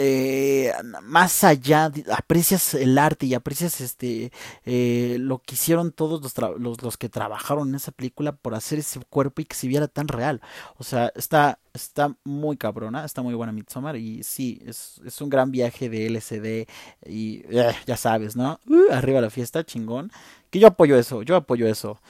eh, 0.00 0.72
más 1.02 1.42
allá, 1.42 1.90
aprecias 2.16 2.74
el 2.74 2.96
arte 2.98 3.26
y 3.26 3.34
aprecias 3.34 3.80
este 3.80 4.30
eh, 4.64 5.16
lo 5.18 5.38
que 5.40 5.56
hicieron 5.56 5.90
todos 5.90 6.22
los, 6.56 6.82
los, 6.82 6.96
que 6.96 7.08
trabajaron 7.08 7.70
en 7.70 7.74
esa 7.74 7.90
película 7.90 8.30
por 8.30 8.54
hacer 8.54 8.78
ese 8.78 9.00
cuerpo 9.10 9.40
y 9.40 9.44
que 9.44 9.56
se 9.56 9.66
viera 9.66 9.88
tan 9.88 10.06
real. 10.06 10.40
O 10.76 10.84
sea, 10.84 11.10
está, 11.16 11.58
está 11.74 12.14
muy 12.22 12.56
cabrona, 12.56 13.04
está 13.04 13.22
muy 13.22 13.34
buena 13.34 13.50
Midsommar 13.50 13.96
y 13.96 14.22
sí, 14.22 14.62
es, 14.64 15.00
es 15.04 15.20
un 15.20 15.30
gran 15.30 15.50
viaje 15.50 15.88
de 15.88 16.06
LCD 16.06 16.68
y 17.04 17.42
eh, 17.50 17.74
ya 17.84 17.96
sabes, 17.96 18.36
¿no? 18.36 18.60
Uh, 18.68 18.92
arriba 18.92 19.20
la 19.20 19.30
fiesta, 19.30 19.64
chingón. 19.64 20.12
Que 20.50 20.60
yo 20.60 20.68
apoyo 20.68 20.96
eso, 20.96 21.22
yo 21.22 21.34
apoyo 21.34 21.66
eso. 21.66 22.00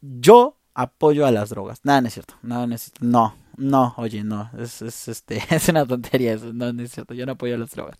Yo 0.00 0.56
apoyo 0.76 1.26
a 1.26 1.32
las 1.32 1.48
drogas. 1.50 1.80
Nada, 1.82 2.02
no 2.02 2.08
es 2.08 2.14
cierto. 2.14 2.34
No, 2.42 2.66
necesito. 2.66 3.04
No, 3.04 3.34
no, 3.56 3.94
oye, 3.96 4.22
no. 4.22 4.50
Es, 4.58 4.82
es, 4.82 5.08
este, 5.08 5.42
es 5.50 5.68
una 5.68 5.86
tontería 5.86 6.34
eso. 6.34 6.52
No, 6.52 6.72
no 6.72 6.82
es 6.82 6.92
cierto. 6.92 7.14
Yo 7.14 7.24
no 7.26 7.32
apoyo 7.32 7.54
a 7.54 7.58
las 7.58 7.70
drogas. 7.70 7.98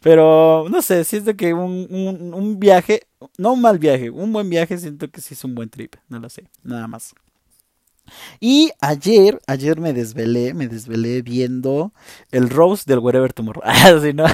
Pero, 0.00 0.66
no 0.68 0.82
sé, 0.82 1.04
siento 1.04 1.36
que 1.36 1.54
un, 1.54 1.86
un, 1.90 2.34
un 2.34 2.58
viaje, 2.58 3.06
no 3.38 3.52
un 3.52 3.60
mal 3.60 3.78
viaje, 3.78 4.10
un 4.10 4.32
buen 4.32 4.50
viaje, 4.50 4.76
siento 4.76 5.08
que 5.08 5.20
sí 5.20 5.34
es 5.34 5.44
un 5.44 5.54
buen 5.54 5.70
trip. 5.70 5.94
No 6.08 6.18
lo 6.18 6.28
sé. 6.28 6.48
Nada 6.64 6.88
más. 6.88 7.14
Y 8.40 8.70
ayer, 8.80 9.40
ayer 9.46 9.80
me 9.80 9.92
desvelé, 9.92 10.54
me 10.54 10.68
desvelé 10.68 11.22
viendo 11.22 11.92
el 12.30 12.50
Rose 12.50 12.84
del 12.86 12.98
Wherever 12.98 13.32
Tomorrow. 13.32 13.62
Así, 13.66 14.12
¿no? 14.12 14.24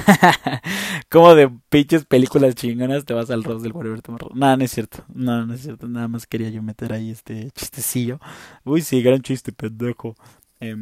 Como 1.09 1.35
de 1.35 1.49
pinches 1.69 2.05
películas 2.05 2.55
chingonas 2.55 3.05
te 3.05 3.13
vas 3.13 3.29
al 3.29 3.43
Rose 3.43 3.63
del 3.63 3.73
Wherever 3.73 4.01
Tomorrow. 4.01 4.31
Nada, 4.35 4.57
no 4.57 4.63
es 4.63 4.71
cierto. 4.71 5.03
No, 5.13 5.45
no 5.45 5.53
es 5.53 5.61
cierto. 5.61 5.87
Nada 5.87 6.07
más 6.07 6.27
quería 6.27 6.49
yo 6.49 6.61
meter 6.61 6.93
ahí 6.93 7.11
este 7.11 7.51
chistecillo. 7.51 8.19
Uy, 8.63 8.81
sí, 8.81 9.01
gran 9.01 9.21
chiste, 9.21 9.51
pendejo. 9.51 10.15
Eh, 10.59 10.75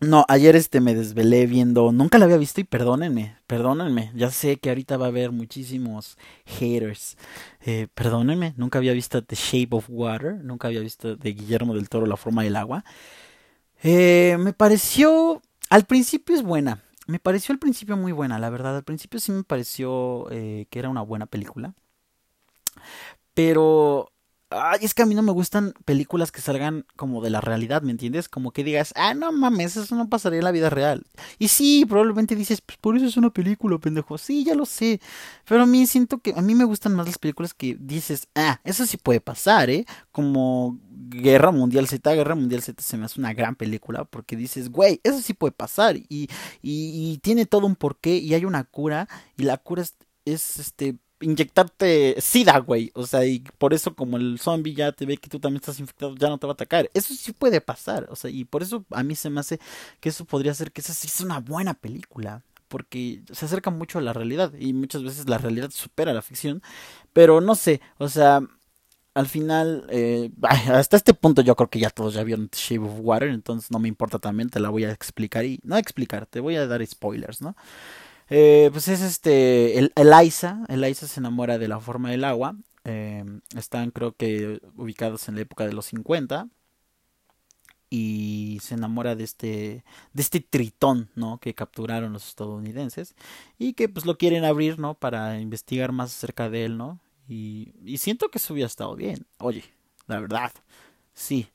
no, 0.00 0.24
ayer 0.28 0.56
este 0.56 0.80
me 0.80 0.94
desvelé 0.94 1.46
viendo, 1.46 1.92
nunca 1.92 2.18
la 2.18 2.24
había 2.24 2.38
visto 2.38 2.60
y 2.60 2.64
perdónenme, 2.64 3.36
perdónenme, 3.46 4.10
ya 4.14 4.30
sé 4.30 4.56
que 4.56 4.70
ahorita 4.70 4.96
va 4.96 5.06
a 5.06 5.08
haber 5.08 5.30
muchísimos 5.30 6.16
haters, 6.46 7.18
eh, 7.60 7.86
perdónenme, 7.94 8.54
nunca 8.56 8.78
había 8.78 8.94
visto 8.94 9.22
The 9.22 9.36
Shape 9.36 9.76
of 9.76 9.86
Water, 9.88 10.36
nunca 10.42 10.68
había 10.68 10.80
visto 10.80 11.16
de 11.16 11.32
Guillermo 11.32 11.74
del 11.74 11.90
Toro 11.90 12.06
La 12.06 12.16
forma 12.16 12.42
del 12.42 12.56
agua. 12.56 12.84
Eh, 13.82 14.36
me 14.40 14.54
pareció, 14.54 15.42
al 15.68 15.84
principio 15.84 16.34
es 16.34 16.42
buena, 16.42 16.82
me 17.06 17.18
pareció 17.18 17.52
al 17.52 17.58
principio 17.58 17.96
muy 17.98 18.12
buena, 18.12 18.38
la 18.38 18.48
verdad, 18.48 18.76
al 18.76 18.84
principio 18.84 19.20
sí 19.20 19.32
me 19.32 19.44
pareció 19.44 20.30
eh, 20.30 20.66
que 20.70 20.78
era 20.78 20.88
una 20.88 21.02
buena 21.02 21.26
película, 21.26 21.74
pero 23.34 24.12
Ay, 24.52 24.80
es 24.82 24.94
que 24.94 25.02
a 25.02 25.06
mí 25.06 25.14
no 25.14 25.22
me 25.22 25.30
gustan 25.30 25.74
películas 25.84 26.32
que 26.32 26.40
salgan 26.40 26.84
como 26.96 27.22
de 27.22 27.30
la 27.30 27.40
realidad, 27.40 27.82
¿me 27.82 27.92
entiendes? 27.92 28.28
Como 28.28 28.50
que 28.50 28.64
digas, 28.64 28.92
ah, 28.96 29.14
no 29.14 29.30
mames, 29.30 29.76
eso 29.76 29.94
no 29.94 30.08
pasaría 30.08 30.40
en 30.40 30.44
la 30.44 30.50
vida 30.50 30.70
real. 30.70 31.06
Y 31.38 31.48
sí, 31.48 31.86
probablemente 31.88 32.34
dices, 32.34 32.60
pues 32.60 32.76
por 32.78 32.96
eso 32.96 33.06
es 33.06 33.16
una 33.16 33.30
película, 33.30 33.78
pendejo. 33.78 34.18
Sí, 34.18 34.44
ya 34.44 34.56
lo 34.56 34.66
sé. 34.66 35.00
Pero 35.46 35.62
a 35.62 35.66
mí 35.66 35.86
siento 35.86 36.18
que 36.18 36.34
a 36.36 36.42
mí 36.42 36.56
me 36.56 36.64
gustan 36.64 36.96
más 36.96 37.06
las 37.06 37.18
películas 37.18 37.54
que 37.54 37.76
dices, 37.78 38.26
ah, 38.34 38.60
eso 38.64 38.86
sí 38.86 38.96
puede 38.96 39.20
pasar, 39.20 39.70
¿eh? 39.70 39.86
Como 40.10 40.78
Guerra 40.90 41.52
Mundial 41.52 41.86
Z, 41.86 42.12
Guerra 42.12 42.34
Mundial 42.34 42.62
Z 42.62 42.82
se 42.82 42.96
me 42.96 43.04
hace 43.04 43.20
una 43.20 43.32
gran 43.34 43.54
película 43.54 44.04
porque 44.04 44.36
dices, 44.36 44.70
güey, 44.70 45.00
eso 45.04 45.20
sí 45.20 45.32
puede 45.32 45.52
pasar. 45.52 45.96
Y, 45.96 46.28
y, 46.60 47.18
tiene 47.18 47.46
todo 47.46 47.66
un 47.66 47.76
porqué 47.76 48.16
y 48.16 48.34
hay 48.34 48.44
una 48.44 48.64
cura 48.64 49.08
y 49.36 49.44
la 49.44 49.58
cura 49.58 49.82
es 50.24 50.58
este 50.58 50.96
inyectarte 51.20 52.16
sida, 52.20 52.58
güey. 52.58 52.90
O 52.94 53.06
sea, 53.06 53.24
y 53.24 53.40
por 53.58 53.74
eso 53.74 53.94
como 53.94 54.16
el 54.16 54.38
zombie 54.38 54.74
ya 54.74 54.92
te 54.92 55.06
ve 55.06 55.16
que 55.16 55.28
tú 55.28 55.38
también 55.40 55.60
estás 55.60 55.80
infectado, 55.80 56.14
ya 56.16 56.28
no 56.28 56.38
te 56.38 56.46
va 56.46 56.52
a 56.52 56.54
atacar. 56.54 56.90
Eso 56.94 57.14
sí 57.14 57.32
puede 57.32 57.60
pasar. 57.60 58.06
O 58.10 58.16
sea, 58.16 58.30
y 58.30 58.44
por 58.44 58.62
eso 58.62 58.84
a 58.90 59.02
mí 59.02 59.14
se 59.16 59.30
me 59.30 59.40
hace 59.40 59.60
que 60.00 60.08
eso 60.08 60.24
podría 60.24 60.54
ser 60.54 60.72
que 60.72 60.80
esa 60.80 60.94
sí 60.94 61.06
es 61.08 61.20
una 61.20 61.40
buena 61.40 61.74
película. 61.74 62.42
Porque 62.68 63.22
se 63.32 63.46
acerca 63.46 63.70
mucho 63.70 63.98
a 63.98 64.02
la 64.02 64.12
realidad. 64.12 64.52
Y 64.58 64.72
muchas 64.72 65.02
veces 65.02 65.28
la 65.28 65.38
realidad 65.38 65.70
supera 65.70 66.12
la 66.12 66.22
ficción. 66.22 66.62
Pero 67.12 67.40
no 67.40 67.54
sé, 67.56 67.80
o 67.98 68.08
sea, 68.08 68.42
al 69.14 69.26
final, 69.26 69.86
eh, 69.90 70.30
hasta 70.42 70.96
este 70.96 71.14
punto 71.14 71.42
yo 71.42 71.56
creo 71.56 71.68
que 71.68 71.80
ya 71.80 71.90
todos 71.90 72.14
ya 72.14 72.24
vieron 72.24 72.48
Shape 72.52 72.86
of 72.86 73.00
Water, 73.00 73.28
entonces 73.28 73.70
no 73.70 73.78
me 73.78 73.88
importa 73.88 74.18
también, 74.18 74.50
te 74.50 74.60
la 74.60 74.70
voy 74.70 74.84
a 74.84 74.92
explicar 74.92 75.44
y 75.44 75.60
no 75.64 75.76
explicar, 75.76 76.26
te 76.26 76.40
voy 76.40 76.56
a 76.56 76.66
dar 76.66 76.86
spoilers, 76.86 77.40
¿no? 77.42 77.56
Eh, 78.30 78.70
pues 78.72 78.88
es 78.88 79.00
este, 79.02 79.78
el, 79.78 79.92
Eliza, 79.96 80.64
Eliza 80.68 81.08
se 81.08 81.20
enamora 81.20 81.58
de 81.58 81.68
la 81.68 81.80
forma 81.80 82.10
del 82.10 82.24
agua, 82.24 82.56
eh, 82.84 83.24
están 83.56 83.90
creo 83.90 84.12
que 84.12 84.60
ubicados 84.76 85.28
en 85.28 85.34
la 85.34 85.42
época 85.42 85.66
de 85.66 85.72
los 85.72 85.86
50 85.86 86.48
y 87.92 88.58
se 88.62 88.74
enamora 88.74 89.16
de 89.16 89.24
este 89.24 89.84
de 90.12 90.22
este 90.22 90.40
tritón 90.40 91.10
no 91.16 91.38
que 91.38 91.54
capturaron 91.54 92.12
los 92.12 92.28
estadounidenses 92.28 93.16
y 93.58 93.72
que 93.72 93.88
pues 93.88 94.06
lo 94.06 94.16
quieren 94.16 94.44
abrir 94.44 94.78
no 94.78 94.94
para 94.94 95.40
investigar 95.40 95.90
más 95.90 96.10
acerca 96.16 96.48
de 96.50 96.66
él 96.66 96.78
no 96.78 97.00
y, 97.28 97.74
y 97.84 97.98
siento 97.98 98.28
que 98.28 98.38
eso 98.38 98.54
hubiera 98.54 98.68
estado 98.68 98.94
bien. 98.96 99.26
Oye 99.38 99.64
la 100.06 100.20
verdad 100.20 100.52
sí 101.14 101.48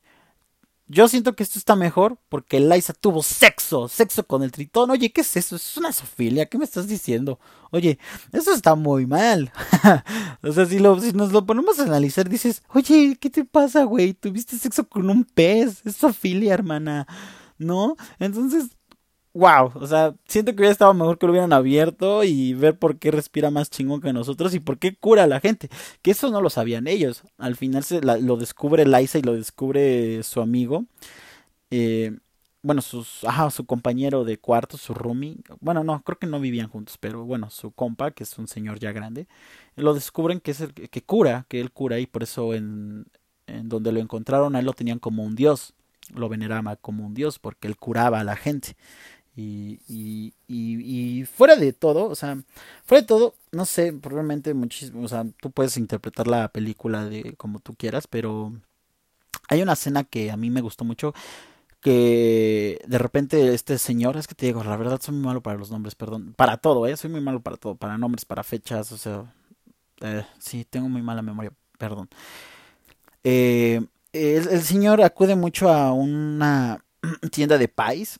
yo 0.88 1.08
siento 1.08 1.36
que 1.36 1.42
esto 1.44 1.58
está 1.58 1.76
mejor 1.76 2.18
porque 2.30 2.60
Liza 2.60 2.94
tuvo 2.94 3.24
sexo, 3.24 3.88
sexo 3.88 4.26
con 4.26 4.44
el 4.44 4.52
tritón. 4.52 4.92
Oye, 4.92 5.12
¿qué 5.12 5.22
es 5.22 5.36
eso? 5.36 5.56
Es 5.56 5.78
una 5.78 5.92
sofilia, 5.92 6.46
¿qué 6.46 6.58
me 6.58 6.66
estás 6.66 6.88
diciendo? 6.88 7.40
Oye, 7.72 7.98
eso 8.32 8.54
está 8.54 8.76
muy 8.76 9.08
mal. 9.08 9.52
o 10.44 10.52
sea, 10.52 10.66
si, 10.66 10.78
lo, 10.80 10.96
nos 10.96 11.32
lo 11.32 11.46
ponemos 11.46 11.80
a 11.80 11.84
analizar, 11.84 12.30
dices, 12.30 12.62
oye, 12.74 13.18
¿qué 13.20 13.30
te 13.30 13.46
pasa, 13.46 13.84
güey? 13.84 14.14
Tuviste 14.14 14.58
sexo 14.58 14.88
con 14.88 15.10
un 15.10 15.24
pez, 15.24 15.82
es 15.86 15.96
sofilia, 15.96 16.54
hermana. 16.54 17.08
¿No? 17.58 17.96
Entonces, 18.20 18.75
wow, 19.36 19.72
o 19.76 19.86
sea, 19.86 20.16
siento 20.28 20.54
que 20.54 20.62
hubiera 20.62 20.72
estado 20.72 20.94
mejor 20.94 21.20
que 21.20 21.26
lo 21.28 21.34
hubieran 21.34 21.54
abierto 21.54 22.24
y 22.24 22.54
ver 22.54 22.80
por 22.80 22.98
qué 22.98 23.12
respira 23.12 23.52
más 23.52 23.70
chingón 23.70 24.02
que 24.02 24.14
nosotros 24.14 24.56
y 24.56 24.60
por 24.60 24.80
qué 24.80 24.96
cura 24.96 25.24
a 25.24 25.28
la 25.28 25.42
gente. 25.42 25.70
Que 26.02 26.12
eso 26.12 26.32
no 26.32 26.42
lo 26.42 26.50
sabían 26.50 26.88
ellos. 26.88 27.24
Al 27.38 27.56
final 27.56 27.84
se 27.84 28.02
lo 28.02 28.38
descubre 28.38 28.86
Liza 28.86 29.20
y 29.20 29.24
lo 29.24 29.34
descubre 29.34 30.24
su 30.24 30.42
amigo. 30.42 30.86
Eh, 31.70 32.18
bueno, 32.66 32.82
sus, 32.82 33.24
ajá, 33.26 33.52
su 33.52 33.66
compañero 33.66 34.24
de 34.24 34.40
cuarto, 34.40 34.78
su 34.78 34.94
roomie. 34.96 35.38
Bueno, 35.60 35.84
no, 35.84 36.02
creo 36.02 36.18
que 36.18 36.28
no 36.28 36.40
vivían 36.40 36.68
juntos, 36.68 36.98
pero 37.00 37.24
bueno, 37.26 37.52
su 37.52 37.72
compa, 37.72 38.12
que 38.12 38.24
es 38.24 38.38
un 38.40 38.48
señor 38.48 38.80
ya 38.80 38.92
grande. 38.92 39.28
Lo 39.76 39.94
descubren 39.94 40.40
que 40.40 40.52
es 40.52 40.62
el 40.62 40.74
que 40.74 41.04
cura, 41.04 41.46
que 41.50 41.62
él 41.62 41.72
cura 41.72 42.00
y 42.00 42.08
por 42.08 42.24
eso 42.24 42.54
en, 42.56 43.06
donde 43.46 43.92
lo 43.92 44.00
encontraron 44.00 44.56
a 44.56 44.60
él 44.60 44.66
lo 44.66 44.74
tenían 44.74 45.00
como 45.00 45.24
un 45.24 45.36
dios. 45.36 45.74
Lo 46.16 46.30
veneraba 46.30 46.76
como 46.76 47.06
un 47.06 47.14
dios 47.14 47.38
porque 47.40 47.68
él 47.68 47.78
curaba 47.78 48.20
a 48.20 48.24
la 48.24 48.36
gente. 48.36 48.76
Y, 49.38 49.82
y, 49.90 50.34
y, 50.48 51.26
fuera 51.26 51.58
de 51.58 51.74
todo, 51.74 52.06
o 52.06 52.16
sea, 52.16 52.38
fuera 52.86 53.02
de 53.02 53.08
todo, 53.08 53.36
no 53.52 53.66
sé, 53.66 53.92
probablemente 53.92 54.54
muchísimo, 54.54 55.04
o 55.04 55.08
sea, 55.10 55.26
tú 55.42 55.52
puedes 55.52 55.76
interpretar 55.76 56.28
la 56.28 56.48
película 56.48 57.04
de 57.06 57.34
como 57.36 57.60
tú 57.60 57.76
quieras, 57.76 58.08
pero 58.08 58.54
hay 59.50 59.62
una 59.62 59.74
escena 59.74 60.06
que 60.06 60.32
a 60.32 60.38
mí 60.38 60.50
me 60.50 60.62
gustó 60.62 60.86
mucho, 60.86 61.14
que 61.82 62.82
de 62.88 62.98
repente 62.98 63.54
este 63.54 63.78
señor, 63.78 64.16
es 64.18 64.28
que 64.28 64.36
te 64.36 64.46
digo, 64.46 64.64
la 64.64 64.78
verdad 64.78 65.02
soy 65.02 65.16
muy 65.16 65.26
malo 65.26 65.42
para 65.42 65.58
los 65.58 65.70
nombres, 65.70 65.96
perdón, 65.96 66.34
para 66.38 66.58
todo, 66.58 66.88
¿eh? 66.88 66.96
Soy 66.96 67.10
muy 67.12 67.22
malo 67.22 67.42
para 67.42 67.58
todo, 67.58 67.76
para 67.76 67.98
nombres, 67.98 68.26
para 68.26 68.44
fechas, 68.44 68.92
o 68.94 68.98
sea, 68.98 69.34
eh, 70.02 70.26
sí, 70.40 70.66
tengo 70.70 70.88
muy 70.90 71.02
mala 71.02 71.22
memoria, 71.22 71.52
perdón. 71.78 72.10
Eh, 73.24 73.86
el, 74.14 74.48
el 74.48 74.62
señor 74.64 75.02
acude 75.02 75.36
mucho 75.36 75.70
a 75.70 75.92
una 75.92 76.86
tienda 77.32 77.58
de 77.58 77.68
pais 77.68 78.20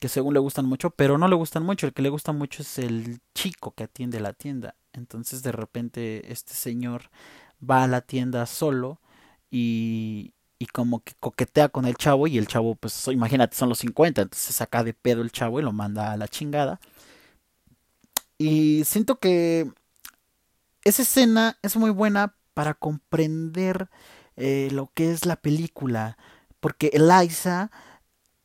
que 0.00 0.08
según 0.08 0.34
le 0.34 0.40
gustan 0.40 0.66
mucho, 0.66 0.90
pero 0.90 1.18
no 1.18 1.28
le 1.28 1.36
gustan 1.36 1.64
mucho. 1.64 1.86
El 1.86 1.92
que 1.92 2.02
le 2.02 2.08
gusta 2.08 2.32
mucho 2.32 2.62
es 2.62 2.78
el 2.78 3.20
chico 3.34 3.72
que 3.72 3.84
atiende 3.84 4.20
la 4.20 4.32
tienda. 4.32 4.74
Entonces 4.92 5.42
de 5.42 5.52
repente 5.52 6.32
este 6.32 6.54
señor 6.54 7.10
va 7.68 7.84
a 7.84 7.88
la 7.88 8.00
tienda 8.00 8.46
solo 8.46 9.00
y, 9.50 10.32
y 10.58 10.66
como 10.66 11.00
que 11.04 11.14
coquetea 11.20 11.68
con 11.68 11.86
el 11.86 11.96
chavo 11.96 12.26
y 12.26 12.38
el 12.38 12.46
chavo, 12.46 12.74
pues 12.76 13.08
imagínate, 13.08 13.56
son 13.56 13.68
los 13.68 13.78
50, 13.80 14.22
entonces 14.22 14.54
saca 14.56 14.84
de 14.84 14.94
pedo 14.94 15.22
el 15.22 15.32
chavo 15.32 15.60
y 15.60 15.62
lo 15.62 15.72
manda 15.72 16.12
a 16.12 16.16
la 16.16 16.28
chingada. 16.28 16.80
Y 18.38 18.84
siento 18.84 19.18
que 19.18 19.70
esa 20.84 21.02
escena 21.02 21.58
es 21.62 21.76
muy 21.76 21.90
buena 21.90 22.34
para 22.54 22.74
comprender 22.74 23.88
eh, 24.36 24.68
lo 24.72 24.90
que 24.94 25.12
es 25.12 25.26
la 25.26 25.36
película, 25.36 26.16
porque 26.60 26.90
Eliza 26.94 27.70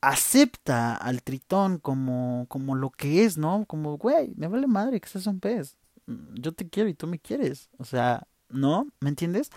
acepta 0.06 0.96
al 0.96 1.24
tritón 1.24 1.80
como, 1.80 2.46
como 2.48 2.76
lo 2.76 2.92
que 2.92 3.24
es, 3.26 3.38
¿no? 3.38 3.66
Como, 3.66 3.98
güey, 3.98 4.34
me 4.36 4.48
vale 4.48 4.68
madre 4.68 5.02
que 5.02 5.10
seas 5.10 5.26
un 5.26 5.40
pez. 5.40 5.78
Mm, 6.06 6.36
yo 6.36 6.54
te 6.54 6.70
quiero 6.70 6.90
y 6.90 6.94
tú 6.94 7.08
me 7.08 7.18
quieres. 7.20 7.70
O 7.80 7.86
sea, 7.86 8.28
¿no? 8.50 8.88
¿Me 9.00 9.10
entiendes? 9.10 9.50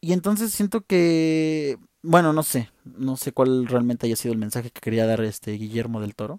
Y 0.00 0.12
entonces 0.12 0.52
siento 0.52 0.82
que, 0.82 1.78
bueno, 2.02 2.32
no 2.32 2.44
sé, 2.44 2.70
no 2.84 3.16
sé 3.16 3.32
cuál 3.32 3.66
realmente 3.66 4.06
haya 4.06 4.16
sido 4.16 4.32
el 4.32 4.38
mensaje 4.38 4.70
que 4.70 4.80
quería 4.80 5.06
dar 5.06 5.20
este 5.22 5.52
Guillermo 5.52 6.00
del 6.00 6.14
Toro. 6.14 6.38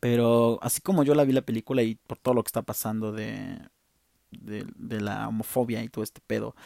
Pero 0.00 0.58
así 0.60 0.80
como 0.80 1.04
yo 1.04 1.14
la 1.14 1.24
vi 1.24 1.32
la 1.32 1.42
película 1.42 1.82
y 1.82 1.94
por 1.94 2.18
todo 2.18 2.34
lo 2.34 2.42
que 2.42 2.48
está 2.48 2.62
pasando 2.62 3.12
de, 3.12 3.58
de, 4.32 5.00
la 5.00 5.28
homofobia 5.28 5.82
y 5.84 5.88
todo 5.88 6.02
este 6.02 6.20
pedo, 6.26 6.56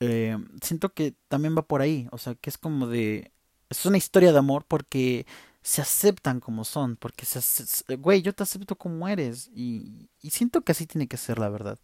eh, 0.00 0.38
siento 0.62 0.92
que 0.94 1.14
también 1.28 1.56
va 1.56 1.62
por 1.62 1.82
ahí. 1.82 2.08
O 2.12 2.18
sea, 2.18 2.34
que 2.34 2.50
es 2.50 2.58
como 2.58 2.86
de 2.88 3.32
es 3.78 3.86
una 3.86 3.98
historia 3.98 4.32
de 4.32 4.38
amor 4.38 4.64
porque 4.66 5.26
se 5.62 5.80
aceptan 5.80 6.40
como 6.40 6.64
son, 6.64 6.96
porque 6.96 7.24
se, 7.24 7.96
güey, 7.96 8.22
yo 8.22 8.32
te 8.32 8.42
acepto 8.42 8.76
como 8.76 9.08
eres 9.08 9.50
y, 9.54 10.08
siento 10.22 10.62
que 10.62 10.72
así 10.72 10.86
tiene 10.86 11.06
que 11.06 11.16
ser, 11.16 11.38
la 11.38 11.48
verdad. 11.48 11.78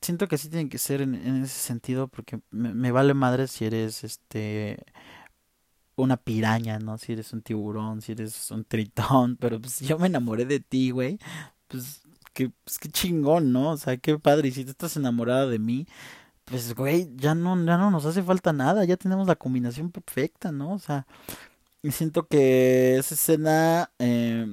Siento 0.00 0.28
que 0.28 0.36
así 0.36 0.48
tiene 0.48 0.68
que 0.68 0.78
ser 0.78 1.02
en, 1.02 1.14
ese 1.14 1.58
sentido 1.60 2.08
porque 2.08 2.40
me, 2.50 2.90
vale 2.92 3.14
madre 3.14 3.48
si 3.48 3.66
eres 3.66 4.04
este 4.04 4.84
una 5.96 6.16
piraña, 6.16 6.78
¿no? 6.78 6.96
Si 6.96 7.12
eres 7.12 7.32
un 7.34 7.42
tiburón, 7.42 8.00
si 8.00 8.12
eres 8.12 8.50
un 8.50 8.64
tritón, 8.64 9.36
pero 9.36 9.60
pues 9.60 9.80
yo 9.80 9.98
me 9.98 10.06
enamoré 10.06 10.46
de 10.46 10.60
ti, 10.60 10.90
güey, 10.90 11.18
pues 11.68 12.02
que, 12.32 12.50
pues, 12.64 12.78
qué 12.78 12.88
chingón, 12.88 13.52
¿no? 13.52 13.70
O 13.72 13.76
sea, 13.76 13.96
qué 13.96 14.18
padre, 14.18 14.48
y 14.48 14.52
si 14.52 14.64
tú 14.64 14.70
estás 14.70 14.96
enamorada 14.96 15.46
de 15.46 15.58
mí, 15.58 15.86
pues, 16.50 16.74
güey, 16.74 17.08
ya 17.16 17.34
no, 17.34 17.56
ya 17.64 17.76
no 17.78 17.90
nos 17.92 18.04
hace 18.06 18.22
falta 18.24 18.52
nada, 18.52 18.84
ya 18.84 18.96
tenemos 18.96 19.28
la 19.28 19.36
combinación 19.36 19.90
perfecta, 19.92 20.50
¿no? 20.50 20.72
O 20.72 20.78
sea, 20.80 21.06
siento 21.90 22.26
que 22.26 22.96
esa 22.96 23.14
escena 23.14 23.90
eh, 24.00 24.46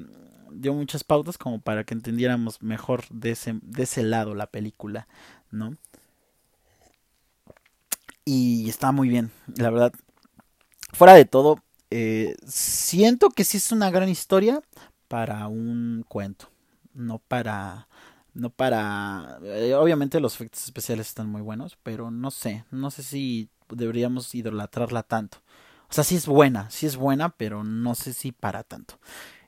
dio 0.52 0.74
muchas 0.76 1.04
pautas 1.04 1.40
como 1.40 1.60
para 1.60 1.84
que 1.84 1.96
entendiéramos 1.96 2.62
mejor 2.62 3.04
de 3.10 3.32
ese, 3.32 3.60
de 3.64 3.84
ese 3.84 4.04
lado 4.04 4.36
la 4.36 4.46
película, 4.46 5.08
¿no? 5.52 5.76
Y 8.26 8.70
está 8.70 8.92
muy 8.92 9.10
bien, 9.10 9.32
la 9.56 9.72
verdad. 9.72 9.94
Fuera 10.94 11.16
de 11.16 11.26
todo, 11.26 11.64
eh, 11.90 12.36
siento 12.46 13.30
que 13.30 13.44
sí 13.44 13.58
es 13.58 13.72
una 13.72 13.90
gran 13.90 14.10
historia 14.10 14.62
para 15.08 15.48
un 15.48 16.06
cuento, 16.08 16.50
no 16.94 17.20
para 17.20 17.88
no 18.38 18.50
para 18.52 19.40
eh, 19.44 19.74
obviamente 19.74 20.20
los 20.20 20.36
efectos 20.36 20.64
especiales 20.64 21.08
están 21.08 21.28
muy 21.28 21.42
buenos 21.42 21.78
pero 21.84 22.12
no 22.12 22.32
sé 22.32 22.64
no 22.72 22.92
sé 22.92 23.04
si 23.04 23.50
deberíamos 23.70 24.34
idolatrarla 24.36 25.04
tanto. 25.04 25.40
O 25.90 25.94
sea 25.94 26.04
sí 26.04 26.16
es 26.16 26.28
buena 26.28 26.70
sí 26.70 26.86
es 26.86 26.96
buena 26.96 27.30
pero 27.30 27.64
no 27.64 27.96
sé 27.96 28.14
si 28.14 28.32
para 28.32 28.64
tanto. 28.64 29.00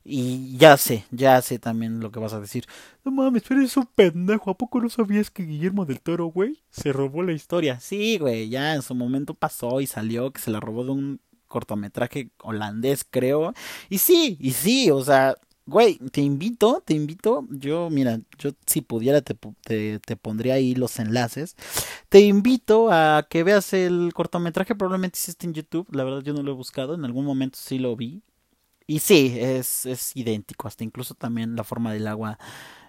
Y 0.03 0.57
ya 0.57 0.75
sé 0.77 1.05
ya 1.11 1.41
sé 1.41 1.59
también 1.59 1.99
lo 1.99 2.11
que 2.11 2.19
vas 2.19 2.33
a 2.33 2.39
decir. 2.39 2.65
No 3.03 3.11
mames 3.11 3.43
pero 3.47 3.59
eres 3.61 3.77
un 3.77 3.85
pendejo 3.85 4.49
a 4.51 4.57
poco 4.57 4.81
no 4.81 4.89
sabías 4.89 5.29
que 5.29 5.43
Guillermo 5.43 5.85
del 5.85 6.01
Toro 6.01 6.25
güey 6.27 6.59
se 6.71 6.91
robó 6.91 7.21
la 7.23 7.33
historia 7.33 7.79
sí 7.79 8.17
güey 8.17 8.49
ya 8.49 8.73
en 8.73 8.81
su 8.81 8.95
momento 8.95 9.33
pasó 9.35 9.81
y 9.81 9.87
salió 9.87 10.31
que 10.31 10.41
se 10.41 10.51
la 10.51 10.59
robó 10.59 10.83
de 10.83 10.91
un 10.91 11.21
cortometraje 11.47 12.31
holandés 12.41 13.05
creo. 13.07 13.53
Y 13.89 13.99
sí 13.99 14.37
y 14.39 14.51
sí 14.51 14.89
o 14.89 15.03
sea 15.03 15.35
Güey, 15.69 15.99
te 16.11 16.21
invito, 16.21 16.81
te 16.83 16.95
invito. 16.95 17.45
Yo, 17.51 17.91
mira, 17.91 18.19
yo 18.39 18.51
si 18.65 18.81
pudiera 18.81 19.21
te, 19.21 19.35
te, 19.99 20.15
pondría 20.15 20.55
ahí 20.55 20.73
los 20.73 20.97
enlaces. 20.97 21.55
Te 22.09 22.21
invito 22.21 22.91
a 22.91 23.27
que 23.29 23.43
veas 23.43 23.73
el 23.73 24.11
cortometraje. 24.15 24.73
Probablemente 24.73 25.19
existe 25.19 25.45
en 25.45 25.53
YouTube. 25.53 25.87
La 25.91 26.03
verdad, 26.03 26.21
yo 26.21 26.33
no 26.33 26.41
lo 26.41 26.51
he 26.51 26.55
buscado. 26.55 26.95
En 26.95 27.05
algún 27.05 27.23
momento 27.23 27.59
sí 27.61 27.77
lo 27.77 27.95
vi. 27.95 28.23
Y 28.87 28.97
sí, 28.97 29.37
es, 29.37 29.85
es 29.85 30.15
idéntico. 30.15 30.67
Hasta 30.67 30.83
incluso 30.83 31.13
también 31.13 31.55
la 31.55 31.63
forma 31.63 31.93
del 31.93 32.07
agua. 32.07 32.39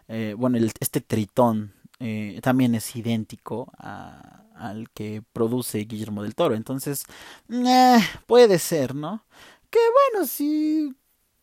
Eh, 0.08 0.34
bueno, 0.38 0.56
este 0.80 1.02
tritón 1.02 1.74
eh, 1.98 2.40
también 2.42 2.74
es 2.74 2.96
idéntico 2.96 3.70
a, 3.76 4.46
al 4.54 4.88
que 4.90 5.22
produce 5.34 5.80
Guillermo 5.80 6.22
del 6.22 6.34
Toro. 6.34 6.54
Entonces, 6.54 7.04
eh, 7.50 7.98
puede 8.26 8.58
ser, 8.58 8.94
¿no? 8.94 9.26
Que 9.68 9.80
bueno, 10.12 10.26
sí 10.26 10.96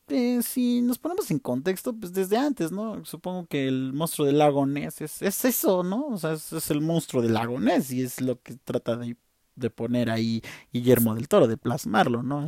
eh, 0.09 0.41
si 0.41 0.81
nos 0.81 0.97
ponemos 0.99 1.29
en 1.31 1.39
contexto, 1.39 1.93
pues 1.93 2.13
desde 2.13 2.37
antes, 2.37 2.71
¿no? 2.71 3.03
Supongo 3.05 3.47
que 3.47 3.67
el 3.67 3.93
monstruo 3.93 4.25
del 4.25 4.37
lago 4.37 4.65
Ness 4.65 5.01
es, 5.01 5.21
es 5.21 5.45
eso, 5.45 5.83
¿no? 5.83 6.07
O 6.07 6.17
sea, 6.17 6.33
es, 6.33 6.71
el 6.71 6.81
monstruo 6.81 7.21
del 7.21 7.33
lago 7.33 7.59
Ness 7.59 7.91
y 7.91 8.01
es 8.01 8.21
lo 8.21 8.41
que 8.41 8.55
trata 8.55 8.95
de, 8.95 9.17
de 9.55 9.69
poner 9.69 10.09
ahí 10.09 10.41
Guillermo 10.71 11.15
del 11.15 11.27
Toro, 11.27 11.47
de 11.47 11.57
plasmarlo, 11.57 12.23
¿no? 12.23 12.45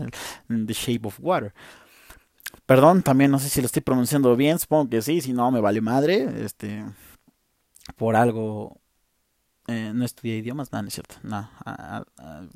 En 0.50 0.68
The 0.68 0.74
Shape 0.74 1.08
of 1.08 1.20
Water. 1.20 1.54
Perdón, 2.66 3.04
también 3.04 3.32
no 3.32 3.40
sé 3.40 3.50
si 3.50 3.62
lo 3.62 3.66
estoy 3.66 3.82
pronunciando 3.82 4.36
bien, 4.36 4.60
supongo 4.60 4.90
que 4.90 5.02
sí, 5.02 5.22
si 5.22 5.34
no 5.34 5.52
me 5.52 5.60
vale 5.62 5.82
madre, 5.82 6.46
este, 6.46 6.86
por 7.96 8.16
algo 8.16 8.79
eh, 9.70 9.92
no 9.94 10.04
estudié 10.04 10.38
idiomas, 10.38 10.72
no, 10.72 10.82
no 10.82 10.88
es 10.88 10.96
cierto, 10.96 11.16
no, 11.22 11.48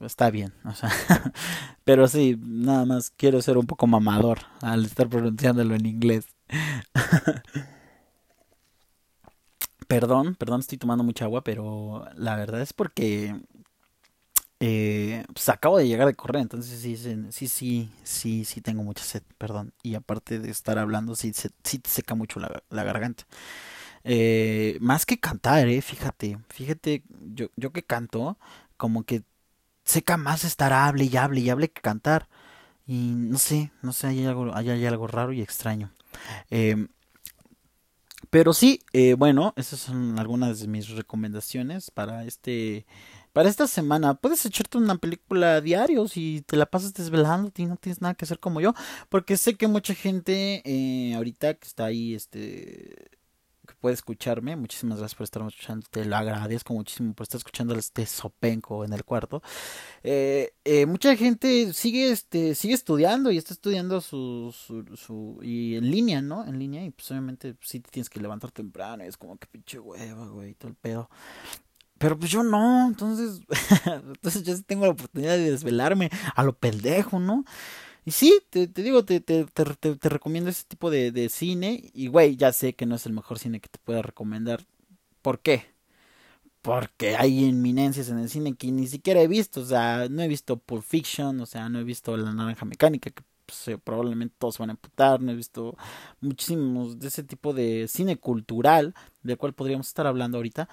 está 0.02 0.32
bien, 0.32 0.52
o 0.66 0.74
sea, 0.74 0.90
pero 1.84 2.08
sí, 2.08 2.40
nada 2.42 2.86
más 2.86 3.12
quiero 3.12 3.40
ser 3.42 3.60
un 3.60 3.68
poco 3.68 3.86
mamador 3.86 4.40
al 4.62 4.86
estar 4.86 5.08
pronunciándolo 5.08 5.76
en 5.76 5.86
inglés. 5.86 6.26
perdón, 9.88 10.34
perdón, 10.36 10.62
estoy 10.62 10.80
tomando 10.80 11.04
mucha 11.04 11.26
agua, 11.26 11.44
pero 11.44 12.08
la 12.16 12.36
verdad 12.36 12.62
es 12.62 12.74
porque 12.74 13.40
eh, 14.60 15.24
pues 15.34 15.50
acabo 15.50 15.78
de 15.78 15.88
llegar 15.88 16.08
de 16.08 16.16
correr, 16.16 16.42
entonces 16.42 16.80
sí, 16.80 16.98
sí, 16.98 17.48
sí, 17.48 17.92
sí, 18.04 18.44
sí 18.46 18.62
tengo 18.62 18.82
mucha 18.82 19.04
sed, 19.04 19.22
perdón, 19.38 19.72
y 19.84 19.94
aparte 19.94 20.40
de 20.40 20.50
estar 20.50 20.80
hablando, 20.80 21.16
sí, 21.16 21.32
sí 21.34 21.78
te 21.80 21.90
seca 21.92 22.16
mucho 22.16 22.40
la 22.40 22.84
garganta. 22.84 23.26
Eh, 24.04 24.78
más 24.82 25.06
que 25.06 25.20
cantar, 25.20 25.68
eh, 25.68 25.82
fíjate, 25.82 26.38
fíjate, 26.50 27.04
yo, 27.34 27.48
yo 27.56 27.72
que 27.72 27.84
canto, 27.84 28.38
como 28.78 29.04
que 29.04 29.24
seca 29.86 30.18
más 30.18 30.44
estar 30.44 30.74
hable 30.74 31.06
y 31.06 31.18
hable 31.18 31.42
y 31.42 31.50
hable 31.50 31.70
que 31.70 31.82
cantar. 31.82 32.28
Y 32.86 33.14
no 33.16 33.40
sé, 33.40 33.72
no 33.82 33.94
sé, 33.94 34.08
hay 34.08 34.26
algo, 34.26 34.54
hay, 34.56 34.86
algo 34.86 35.08
raro 35.08 35.34
y 35.34 35.42
extraño. 35.42 35.92
Eh, 36.52 36.88
pero 38.34 38.54
sí, 38.54 38.80
eh, 38.94 39.14
bueno, 39.14 39.54
esas 39.58 39.80
son 39.80 40.18
algunas 40.18 40.60
de 40.60 40.68
mis 40.68 40.90
recomendaciones 40.90 41.92
para 41.92 42.26
este 42.26 42.86
para 43.32 43.50
esta 43.50 43.68
semana. 43.68 44.16
Puedes 44.16 44.46
echarte 44.46 44.78
una 44.80 44.98
película 44.98 45.62
diario 45.62 46.08
si 46.08 46.42
te 46.48 46.58
la 46.58 46.66
pasas 46.66 46.94
desvelando 46.96 47.52
y 47.56 47.66
no 47.66 47.78
tienes 47.78 48.02
nada 48.02 48.16
que 48.16 48.26
hacer 48.26 48.40
como 48.40 48.60
yo, 48.60 48.74
porque 49.10 49.38
sé 49.38 49.56
que 49.56 49.68
mucha 49.68 49.94
gente 49.94 50.64
eh, 50.66 51.14
ahorita 51.16 51.54
que 51.56 51.68
está 51.68 51.86
ahí 51.86 52.16
este 52.16 53.12
puede 53.84 53.96
escucharme. 53.96 54.56
Muchísimas 54.56 54.98
gracias 54.98 55.18
por 55.18 55.26
estar 55.26 55.46
escuchando. 55.46 55.86
Te 55.92 56.06
lo 56.06 56.16
agradezco 56.16 56.74
muchísimo 56.74 57.14
por 57.14 57.26
estar 57.26 57.38
escuchando 57.38 57.76
este 57.76 58.06
sopenco 58.06 58.86
en 58.86 58.94
el 58.94 59.04
cuarto. 59.04 59.44
Eh, 60.04 60.54
eh, 60.64 60.86
mucha 60.86 61.18
gente 61.18 61.74
sigue, 61.74 62.10
este, 62.10 62.56
sigue 62.56 62.76
estudiando 62.76 63.30
y 63.30 63.38
está 63.38 63.54
estudiando 63.54 64.00
su, 64.00 64.56
su, 64.96 65.38
y 65.42 65.76
en 65.76 65.92
línea, 65.92 66.22
¿no? 66.22 66.46
En 66.46 66.60
línea 66.60 66.86
y 66.86 66.92
pues 66.92 67.12
obviamente 67.12 67.56
pues, 67.56 67.68
sí 67.68 67.82
te 67.82 67.92
tienes 67.92 68.10
que 68.10 68.22
levantar 68.22 68.52
temprano 68.52 69.04
y 69.04 69.08
es 69.08 69.18
como 69.18 69.36
que 69.36 69.48
pinche 69.48 69.80
hueva, 69.80 70.28
güey, 70.28 70.54
todo 70.54 70.70
el 70.70 70.76
pedo. 70.76 71.10
Pero 71.98 72.18
pues 72.18 72.32
yo 72.32 72.42
no, 72.42 72.88
entonces, 72.88 73.42
entonces 73.86 74.44
yo 74.44 74.56
sí 74.56 74.64
tengo 74.64 74.86
la 74.86 74.92
oportunidad 74.92 75.36
de 75.36 75.52
desvelarme 75.52 76.10
a 76.36 76.44
lo 76.44 76.58
pendejo, 76.58 77.20
¿no? 77.20 77.44
Y 78.06 78.12
sí, 78.12 78.42
te, 78.50 78.68
te 78.68 78.84
digo, 78.84 79.06
te, 79.06 79.22
te, 79.22 79.46
te, 79.46 80.10
recomiendo 80.10 80.50
ese 80.50 80.66
tipo 80.66 80.90
de, 80.90 81.12
de 81.12 81.30
cine. 81.30 81.90
Y 81.94 82.08
güey, 82.08 82.36
ya 82.36 82.52
sé 82.52 82.74
que 82.74 82.86
no 82.86 82.96
es 82.96 83.06
el 83.06 83.14
mejor 83.14 83.40
cine 83.40 83.60
que 83.60 83.70
te 83.70 83.80
pueda 83.80 84.02
recomendar. 84.02 84.66
¿Por 85.22 85.40
qué? 85.40 85.74
Porque 86.62 87.16
hay 87.16 87.46
inminencias 87.46 88.10
en 88.10 88.20
el 88.20 88.30
cine 88.30 88.56
que 88.56 88.72
ni 88.72 88.88
siquiera 88.88 89.22
he 89.22 89.28
visto. 89.28 89.62
O 89.62 89.66
sea, 89.66 90.08
no 90.10 90.22
he 90.22 90.28
visto 90.28 90.58
Pulp 90.58 90.84
Fiction, 90.84 91.40
o 91.42 91.46
sea, 91.46 91.70
no 91.70 91.80
he 91.80 91.84
visto 91.84 92.16
La 92.18 92.34
Naranja 92.34 92.66
Mecánica, 92.66 93.10
que 93.10 93.24
pues, 93.46 93.78
probablemente 93.84 94.36
todos 94.38 94.58
van 94.58 94.70
a 94.70 94.74
emputar. 94.74 95.22
No 95.22 95.32
he 95.32 95.36
visto 95.36 95.78
muchísimos 96.22 97.00
de 97.00 97.08
ese 97.08 97.24
tipo 97.24 97.54
de 97.54 97.88
cine 97.88 98.18
cultural, 98.18 98.94
del 99.24 99.38
cual 99.38 99.54
podríamos 99.54 99.88
estar 99.88 100.08
hablando 100.08 100.38
ahorita. 100.38 100.68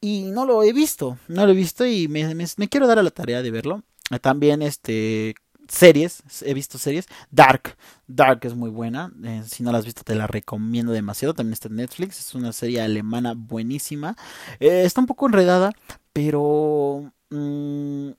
Y 0.00 0.30
no 0.30 0.46
lo 0.46 0.62
he 0.62 0.72
visto, 0.72 1.18
no 1.26 1.44
lo 1.44 1.52
he 1.52 1.56
visto 1.56 1.84
y 1.84 2.06
me, 2.06 2.32
me, 2.34 2.44
me 2.56 2.68
quiero 2.68 2.86
dar 2.86 3.00
a 3.00 3.02
la 3.02 3.10
tarea 3.10 3.42
de 3.42 3.50
verlo. 3.50 3.82
También, 4.20 4.62
este, 4.62 5.34
series, 5.68 6.22
he 6.44 6.54
visto 6.54 6.78
series. 6.78 7.06
Dark, 7.30 7.76
Dark 8.06 8.40
es 8.44 8.54
muy 8.54 8.70
buena. 8.70 9.12
Eh, 9.22 9.42
si 9.46 9.62
no 9.62 9.72
la 9.72 9.78
has 9.78 9.84
visto, 9.84 10.02
te 10.02 10.14
la 10.14 10.26
recomiendo 10.26 10.92
demasiado. 10.92 11.34
También 11.34 11.52
está 11.52 11.68
en 11.68 11.76
Netflix. 11.76 12.18
Es 12.20 12.34
una 12.34 12.52
serie 12.52 12.80
alemana 12.80 13.34
buenísima. 13.36 14.16
Eh, 14.60 14.82
está 14.84 15.00
un 15.00 15.06
poco 15.06 15.26
enredada, 15.26 15.72
pero. 16.12 17.12
Mm, 17.30 18.10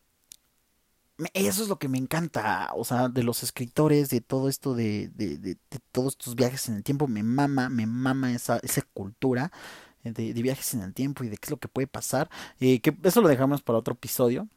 eso 1.33 1.63
es 1.63 1.69
lo 1.69 1.79
que 1.79 1.89
me 1.89 1.97
encanta. 1.97 2.71
O 2.75 2.85
sea, 2.85 3.09
de 3.09 3.23
los 3.23 3.43
escritores, 3.43 4.09
de 4.09 4.21
todo 4.21 4.47
esto, 4.47 4.73
de, 4.73 5.09
de, 5.09 5.37
de, 5.37 5.57
todos 5.91 6.13
estos 6.13 6.35
viajes 6.35 6.69
en 6.69 6.75
el 6.75 6.83
tiempo. 6.83 7.07
Me 7.07 7.23
mama, 7.23 7.69
me 7.69 7.85
mama 7.85 8.33
esa, 8.33 8.59
esa 8.63 8.81
cultura. 8.93 9.51
De, 10.03 10.33
de, 10.33 10.41
viajes 10.41 10.73
en 10.73 10.81
el 10.81 10.93
tiempo 10.93 11.23
y 11.23 11.29
de 11.29 11.37
qué 11.37 11.47
es 11.47 11.51
lo 11.51 11.57
que 11.57 11.67
puede 11.67 11.87
pasar. 11.87 12.29
Eh, 12.61 12.79
que 12.79 12.97
eso 13.03 13.21
lo 13.21 13.27
dejamos 13.27 13.61
para 13.61 13.79
otro 13.79 13.93
episodio 13.95 14.47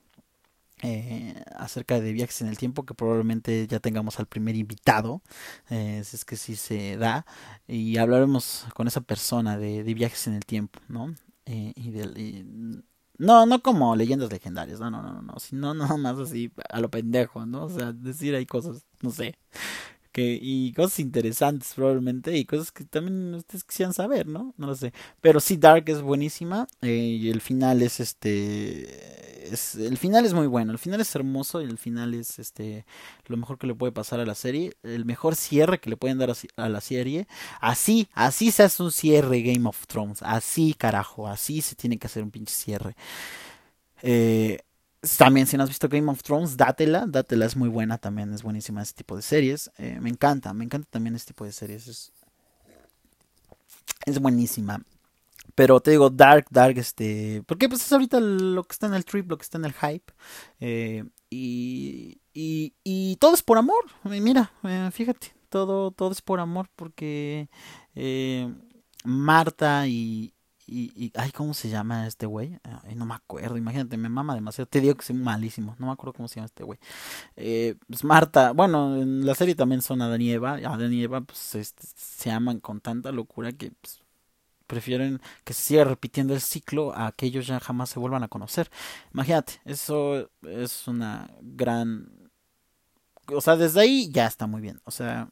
eh, 0.85 1.40
acerca 1.57 2.01
de 2.01 2.12
viajes 2.12 2.42
en 2.42 2.49
el 2.49 2.59
tiempo 2.59 2.85
que 2.85 2.92
probablemente 2.92 3.68
ya 3.68 3.79
tengamos 3.79 4.18
al 4.18 4.27
primer 4.27 4.57
invitado 4.57 5.23
eh, 5.71 6.03
si 6.05 6.16
es 6.16 6.25
que 6.25 6.35
sí 6.35 6.57
se 6.57 6.97
da 6.97 7.25
y 7.68 7.99
hablaremos 7.99 8.66
con 8.75 8.88
esa 8.88 9.01
persona 9.01 9.57
de, 9.57 9.83
viajes 9.95 10.27
en 10.27 10.35
el 10.35 10.45
tiempo 10.45 10.81
no 10.88 11.14
eh, 11.47 11.73
y, 11.77 11.90
de, 11.92 12.45
no 13.16 13.47
no 13.47 13.62
como 13.62 13.95
leyendas 13.95 14.33
legendarias 14.33 14.81
no 14.81 14.90
no 14.90 15.03
no 15.03 15.23
no 15.23 15.38
sino 15.38 15.73
nada 15.75 15.97
más 15.97 16.18
así 16.18 16.51
a 16.68 16.81
lo 16.81 16.90
pendejo 16.90 17.47
no 17.47 17.66
o 17.66 17.71
sea 17.71 17.92
decir 17.92 18.35
hay 18.35 18.47
cosas 18.47 18.85
no 19.03 19.11
sé 19.12 19.38
que 20.12 20.38
y 20.40 20.72
cosas 20.75 21.01
interesantes 21.01 21.72
probablemente 21.75 22.37
y 22.37 22.44
cosas 22.44 22.70
que 22.72 22.85
también 22.85 23.35
ustedes 23.35 23.64
quisieran 23.64 23.94
saber, 23.94 24.27
¿no? 24.27 24.55
No 24.57 24.68
lo 24.68 24.75
sé. 24.77 24.92
Pero 25.20 25.40
sí, 25.40 25.57
Dark 25.57 25.85
es 25.88 26.03
buenísima 26.03 26.68
eh, 26.83 26.88
y 26.90 27.31
el 27.31 27.40
final 27.40 27.83
es 27.83 28.01
este 28.01 29.53
es, 29.53 29.75
el 29.75 29.98
final 29.98 30.25
es 30.25 30.35
muy 30.35 30.46
bueno, 30.46 30.72
el 30.72 30.79
final 30.79 31.01
es 31.01 31.14
hermoso 31.14 31.61
y 31.62 31.64
el 31.64 31.79
final 31.79 32.14
es 32.14 32.38
este 32.38 32.87
lo 33.27 33.37
mejor 33.37 33.59
que 33.59 33.66
le 33.66 33.75
puede 33.75 33.92
pasar 33.92 34.20
a 34.20 34.27
la 34.27 34.35
serie, 34.35 34.72
el 34.83 35.05
mejor 35.05 35.35
cierre 35.37 35.81
que 35.81 35.90
le 35.90 35.96
pueden 35.96 36.18
dar 36.18 36.31
a, 36.31 36.35
a 36.57 36.68
la 36.68 36.81
serie. 36.81 37.27
Así, 37.61 38.09
así 38.12 38.51
se 38.51 38.62
hace 38.64 38.83
un 38.83 38.92
cierre 38.92 39.42
Game 39.42 39.68
of 39.68 39.87
Thrones, 39.87 40.22
así 40.22 40.75
carajo, 40.75 41.27
así 41.29 41.62
se 41.62 41.75
tiene 41.75 41.98
que 41.98 42.07
hacer 42.07 42.22
un 42.22 42.31
pinche 42.31 42.55
cierre. 42.55 42.94
Eh, 44.03 44.59
también, 45.19 45.47
si 45.47 45.57
no 45.57 45.65
has 45.65 45.69
visto 45.69 45.88
Game 45.88 46.11
of 46.11 46.23
Thrones, 46.23 46.57
dátela, 46.57 47.07
dátela, 47.09 47.47
es 47.47 47.57
muy 47.57 47.69
buena 47.69 47.99
también, 47.99 48.33
es 48.33 48.43
buenísima 48.43 48.83
ese 48.83 48.95
tipo 48.95 49.17
de 49.17 49.23
series. 49.23 49.71
Eh, 49.79 49.99
me 50.01 50.09
encanta, 50.09 50.55
me 50.55 50.65
encanta 50.65 50.88
también 50.91 51.17
este 51.17 51.29
tipo 51.29 51.45
de 51.45 51.53
series, 51.53 51.88
es, 51.88 52.12
es 54.07 54.19
buenísima. 54.21 54.81
Pero 55.57 55.81
te 55.81 55.91
digo, 55.91 56.09
Dark, 56.09 56.47
Dark, 56.51 56.79
este. 56.79 57.43
Porque 57.47 57.69
pues 57.69 57.85
es 57.85 57.93
ahorita 57.93 58.21
lo 58.21 58.62
que 58.62 58.73
está 58.73 58.87
en 58.87 58.95
el 58.95 59.05
trip, 59.05 59.29
lo 59.29 59.37
que 59.37 59.43
está 59.43 59.59
en 59.59 59.65
el 59.65 59.73
hype. 59.73 60.12
Eh, 60.61 61.05
y, 61.31 62.21
y, 62.33 62.75
y, 62.85 63.17
todo 63.17 63.35
es 63.35 63.43
por 63.43 63.59
amor. 63.59 63.85
Mira, 64.05 64.53
eh, 64.62 64.88
fíjate, 64.93 65.35
todo, 65.49 65.91
todo 65.91 66.12
es 66.12 66.23
por 66.23 66.38
amor. 66.38 66.69
Porque 66.77 67.49
Marta 69.05 69.88
y, 69.88 70.33
y, 70.72 71.12
ay, 71.16 71.30
¿cómo 71.32 71.54
se 71.54 71.68
llama 71.68 72.06
este 72.06 72.26
güey? 72.26 72.58
No 72.96 73.06
me 73.06 73.14
acuerdo, 73.14 73.56
imagínate, 73.56 73.96
me 73.96 74.08
mama 74.08 74.35
demasiado. 74.35 74.66
Te 74.68 74.80
digo 74.80 74.94
que 74.94 75.04
soy 75.04 75.16
malísimo, 75.16 75.76
no 75.78 75.87
me 75.87 75.92
acuerdo 75.92 76.14
cómo 76.14 76.28
se 76.28 76.37
llama 76.37 76.46
este 76.46 76.64
güey. 76.64 76.78
Eh, 77.37 77.76
pues 77.88 78.04
Marta, 78.04 78.52
bueno, 78.52 78.96
en 78.96 79.26
la 79.26 79.35
serie 79.35 79.54
también 79.54 79.82
son 79.82 80.02
Adán 80.02 80.20
y 80.22 80.30
Eva. 80.32 80.54
Adán 80.54 80.92
y 80.92 81.02
Eva, 81.02 81.20
pues 81.20 81.54
este, 81.54 81.87
se 81.96 82.30
aman 82.30 82.61
con 82.61 82.80
tanta 82.80 83.12
locura 83.12 83.52
que 83.52 83.72
pues, 83.72 84.00
prefieren 84.66 85.20
que 85.44 85.52
se 85.52 85.62
siga 85.62 85.85
repitiendo 85.85 86.35
el 86.35 86.40
ciclo 86.40 86.96
a 86.96 87.12
que 87.12 87.26
ellos 87.26 87.46
ya 87.46 87.61
jamás 87.61 87.90
se 87.90 87.98
vuelvan 88.00 88.22
a 88.22 88.28
conocer. 88.28 88.70
Imagínate, 89.12 89.61
eso 89.64 90.30
es 90.42 90.88
una 90.88 91.30
gran... 91.42 92.30
O 93.28 93.40
sea, 93.40 93.56
desde 93.56 93.80
ahí 93.80 94.11
ya 94.11 94.26
está 94.26 94.46
muy 94.46 94.61
bien. 94.61 94.80
O 94.85 94.90
sea, 94.90 95.28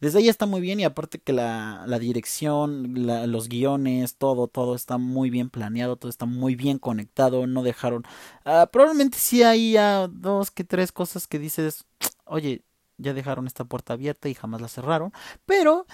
desde 0.00 0.18
ahí 0.18 0.28
está 0.28 0.46
muy 0.46 0.60
bien 0.60 0.80
y 0.80 0.84
aparte 0.84 1.18
que 1.18 1.32
la, 1.32 1.84
la 1.86 1.98
dirección, 1.98 3.06
los 3.30 3.48
guiones, 3.48 4.16
todo, 4.16 4.48
todo 4.48 4.74
está 4.74 4.98
muy 4.98 5.30
bien 5.30 5.50
planeado, 5.50 5.96
todo 5.96 6.10
está 6.10 6.26
muy 6.26 6.54
bien 6.54 6.78
conectado, 6.78 7.46
no 7.46 7.62
dejaron... 7.62 8.04
Ah, 8.44 8.68
probablemente 8.72 9.18
sí 9.18 9.42
hay 9.42 9.76
dos 10.10 10.50
que 10.50 10.64
tres 10.64 10.92
cosas 10.92 11.26
que 11.26 11.38
dices, 11.38 11.84
oye, 12.24 12.62
ya 12.98 13.14
dejaron 13.14 13.46
esta 13.46 13.64
puerta 13.64 13.94
abierta 13.94 14.28
y 14.28 14.34
jamás 14.34 14.60
la 14.60 14.68
cerraron, 14.68 15.12
pero 15.46 15.86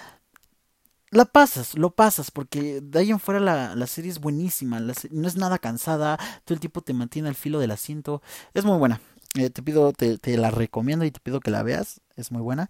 la 1.11 1.25
pasas, 1.25 1.77
lo 1.77 1.91
pasas, 1.91 2.31
porque 2.31 2.81
de 2.81 2.99
ahí 2.99 3.11
en 3.11 3.19
fuera 3.19 3.39
la, 3.39 3.75
la 3.75 3.87
serie 3.87 4.11
es 4.11 4.19
buenísima, 4.19 4.79
no 4.79 5.27
es 5.27 5.35
nada 5.37 5.59
cansada, 5.59 6.17
todo 6.43 6.55
el 6.55 6.59
tiempo 6.59 6.81
te 6.81 6.93
mantiene 6.93 7.29
al 7.29 7.35
filo 7.35 7.59
del 7.59 7.71
asiento, 7.71 8.21
es 8.53 8.65
muy 8.65 8.77
buena. 8.77 8.99
Eh, 9.35 9.49
te 9.49 9.61
pido, 9.61 9.91
te, 9.91 10.37
la 10.37 10.49
recomiendo 10.49 11.03
y 11.03 11.11
te 11.11 11.19
pido 11.19 11.41
que 11.41 11.51
la 11.51 11.61
veas, 11.63 12.01
es 12.15 12.31
muy 12.31 12.41
buena. 12.41 12.69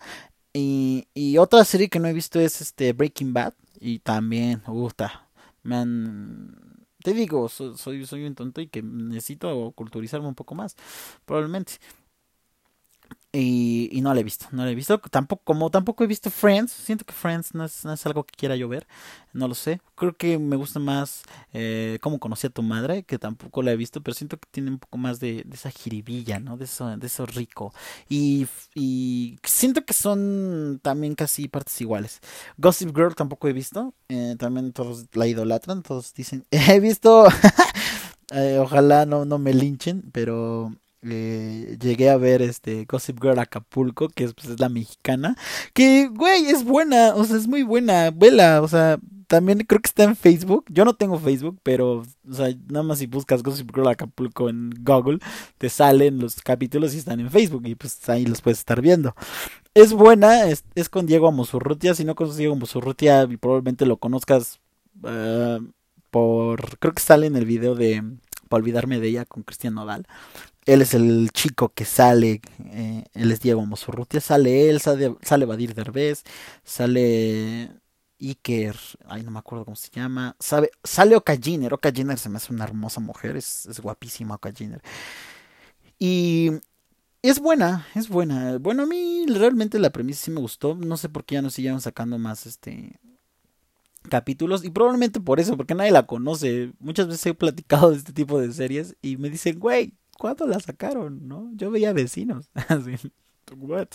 Y, 0.58 1.10
y 1.14 1.38
otra 1.38 1.66
serie 1.66 1.90
que 1.90 2.00
no 2.00 2.08
he 2.08 2.14
visto 2.14 2.40
es 2.40 2.62
este 2.62 2.94
Breaking 2.94 3.34
Bad. 3.34 3.54
Y 3.78 4.00
también, 4.00 4.62
gusta. 4.66 5.28
Me 5.64 5.76
han. 5.76 6.56
Te 7.04 7.14
digo, 7.14 7.50
soy, 7.50 8.06
soy 8.06 8.24
un 8.26 8.36
tonto 8.36 8.62
y 8.62 8.68
que 8.68 8.82
necesito 8.82 9.72
culturizarme 9.74 10.28
un 10.28 10.36
poco 10.36 10.56
más. 10.56 10.78
Probablemente. 11.26 11.74
Y, 13.38 14.00
no 14.02 14.14
la 14.14 14.22
he 14.22 14.24
visto, 14.24 14.48
no 14.52 14.64
la 14.64 14.72
he 14.72 14.76
visto. 14.76 14.98
Tampoco, 15.00 15.42
como 15.44 15.70
tampoco 15.70 16.04
he 16.04 16.08
visto 16.08 16.30
Friends, 16.32 16.72
siento 16.72 17.06
que 17.06 17.14
Friends 17.14 17.54
no 17.54 17.66
es, 17.66 17.84
no 17.84 17.92
es 17.92 18.06
algo 18.06 18.24
que 18.24 18.34
quiera 18.36 18.56
yo 18.56 18.70
ver, 18.70 18.88
no 19.34 19.48
lo 19.48 19.56
sé. 19.56 19.82
Creo 19.96 20.16
que 20.16 20.38
me 20.38 20.56
gusta 20.56 20.80
más 20.80 21.24
eh, 21.52 21.98
cómo 22.02 22.20
conocí 22.20 22.48
a 22.48 22.50
tu 22.50 22.64
madre, 22.64 23.04
que 23.04 23.20
tampoco 23.20 23.62
la 23.62 23.72
he 23.72 23.76
visto, 23.76 24.02
pero 24.02 24.16
siento 24.16 24.38
que 24.38 24.48
tiene 24.52 24.72
un 24.72 24.80
poco 24.80 24.98
más 24.98 25.20
de, 25.20 25.44
de 25.46 25.56
esa 25.56 25.70
jiribilla, 25.70 26.40
¿no? 26.40 26.56
De 26.56 26.66
eso, 26.66 26.96
de 26.96 27.08
eso 27.08 27.26
rico. 27.26 27.74
Y, 28.08 28.48
y 28.74 29.38
siento 29.44 29.84
que 29.84 29.94
son 29.94 30.80
también 30.82 31.16
casi 31.16 31.48
partes 31.50 31.80
iguales. 31.82 32.22
Gossip 32.58 32.96
Girl 32.96 33.16
tampoco 33.16 33.50
he 33.50 33.54
visto, 33.54 33.94
eh, 34.08 34.36
también 34.40 34.72
todos 34.72 35.08
la 35.14 35.28
idolatran, 35.28 35.84
todos 35.84 36.14
dicen, 36.14 36.46
he 36.52 36.80
visto... 36.80 37.28
Eh, 38.32 38.58
ojalá 38.60 39.06
no, 39.06 39.24
no 39.24 39.38
me 39.38 39.54
linchen, 39.54 40.10
pero 40.12 40.74
llegué 41.06 42.10
a 42.10 42.18
ver 42.18 42.42
este 42.42 42.86
Gossip 42.86 43.22
Girl 43.22 43.40
Acapulco, 43.40 44.10
que 44.10 44.26
es, 44.26 44.34
pues, 44.34 44.50
es 44.50 44.60
la 44.60 44.70
mexicana, 44.70 45.38
que, 45.74 46.08
güey, 46.08 46.46
es 46.48 46.64
buena, 46.64 47.14
o 47.16 47.24
sea, 47.24 47.38
es 47.38 47.48
muy 47.48 47.64
buena, 47.64 48.12
vela, 48.12 48.62
o 48.62 48.68
sea, 48.68 48.98
también 49.28 49.60
creo 49.60 49.82
que 49.82 49.88
está 49.88 50.04
en 50.04 50.16
Facebook, 50.16 50.66
yo 50.70 50.86
no 50.86 50.96
tengo 50.96 51.20
Facebook, 51.20 51.60
pero, 51.64 52.04
o 52.30 52.34
sea, 52.34 52.50
nada 52.68 52.84
más 52.84 53.00
si 53.00 53.08
buscas 53.08 53.44
Gossip 53.44 53.74
Girl 53.74 53.88
Acapulco 53.88 54.50
en 54.50 54.72
Google, 54.82 55.20
te 55.58 55.70
salen 55.70 56.20
los 56.20 56.36
capítulos 56.36 56.94
y 56.94 56.98
están 56.98 57.20
en 57.20 57.30
Facebook, 57.30 57.64
y 57.66 57.76
pues 57.76 58.08
ahí 58.10 58.26
los 58.26 58.42
puedes 58.42 58.60
estar 58.60 58.82
viendo. 58.82 59.16
Es 59.74 59.94
buena, 59.94 60.46
es, 60.50 60.64
con 60.90 61.06
Diego 61.06 61.28
Amosurrutia, 61.28 61.96
si 61.96 62.06
no 62.06 62.16
conoces 62.16 62.38
Diego 62.38 62.56
Amosurrutia, 62.56 63.28
probablemente 63.40 63.86
lo 63.86 63.98
conozcas 63.98 64.60
uh, 65.04 65.64
por, 66.12 66.80
creo 66.80 66.94
que 66.94 67.02
sale 67.02 67.28
en 67.28 67.36
el 67.36 67.46
video 67.46 67.76
de 67.76 68.04
para 68.48 68.62
olvidarme 68.62 69.00
de 69.00 69.08
ella 69.08 69.26
con 69.26 69.44
Cristian 69.44 69.74
Nodal. 69.74 70.08
Él 70.66 70.82
es 70.82 70.94
el 70.94 71.30
chico 71.32 71.70
que 71.70 71.86
sale, 71.86 72.42
eh, 72.66 73.04
él 73.14 73.32
es 73.32 73.40
Diego 73.42 73.66
Mosurrutia, 73.66 74.20
sale 74.20 74.70
él, 74.70 74.82
sale, 74.82 75.16
sale 75.22 75.46
Badir 75.46 75.76
Derbez, 75.76 76.24
sale 76.64 77.70
Iker, 78.20 78.76
ay 79.08 79.24
no 79.24 79.32
me 79.32 79.40
acuerdo 79.40 79.66
cómo 79.66 79.76
se 79.76 79.90
llama, 79.92 80.36
sabe, 80.40 80.72
sale 80.84 81.16
Oka 81.16 81.38
Jenner, 81.38 81.74
Oka 81.74 81.92
Jenner 81.92 82.18
se 82.18 82.30
me 82.30 82.38
hace 82.38 82.52
una 82.54 82.64
hermosa 82.64 83.00
mujer, 83.00 83.38
es, 83.38 83.68
es 83.68 83.80
guapísima 83.80 84.36
Oka 84.36 84.52
Jenner. 84.52 84.82
Y 86.00 86.52
es 87.22 87.40
buena, 87.40 87.88
es 87.96 88.10
buena. 88.10 88.58
Bueno, 88.60 88.84
a 88.84 88.86
mí 88.86 89.26
realmente 89.28 89.80
la 89.80 89.92
premisa 89.92 90.26
sí 90.26 90.32
me 90.32 90.42
gustó, 90.42 90.76
no 90.76 90.98
sé 90.98 91.10
por 91.10 91.26
qué 91.26 91.36
ya 91.36 91.42
no 91.42 91.50
siguieron 91.50 91.82
sacando 91.82 92.18
más 92.18 92.46
este 92.46 93.00
capítulos 94.10 94.64
y 94.64 94.70
probablemente 94.70 95.20
por 95.20 95.40
eso, 95.40 95.58
porque 95.58 95.76
nadie 95.76 95.92
la 95.92 96.06
conoce. 96.06 96.74
Muchas 96.80 97.08
veces 97.08 97.26
he 97.28 97.34
platicado 97.34 97.92
de 97.92 97.98
este 97.98 98.14
tipo 98.14 98.40
de 98.40 98.52
series 98.54 98.96
y 99.02 99.18
me 99.18 99.30
dicen, 99.30 99.60
güey, 99.60 99.94
¿cuándo 100.18 100.48
la 100.48 100.60
sacaron? 100.60 101.28
¿No? 101.28 101.50
Yo 101.54 101.72
veía 101.72 101.94
vecinos. 101.94 102.50
What? 103.58 103.88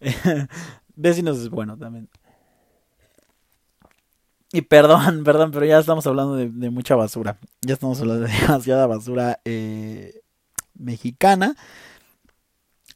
vecinos 0.94 1.38
es 1.38 1.50
bueno 1.50 1.76
también. 1.76 2.08
Y 4.52 4.62
perdón, 4.62 5.22
perdón, 5.24 5.50
pero 5.50 5.66
ya 5.66 5.78
estamos 5.78 6.06
hablando 6.06 6.36
de, 6.36 6.70
mucha 6.70 6.94
basura. 6.94 7.38
Ya 7.62 7.74
estamos 7.74 8.00
hablando 8.00 8.26
de 8.26 8.32
demasiada 8.32 8.86
basura 8.86 9.40
eh, 9.44 10.20
mexicana. 10.74 11.56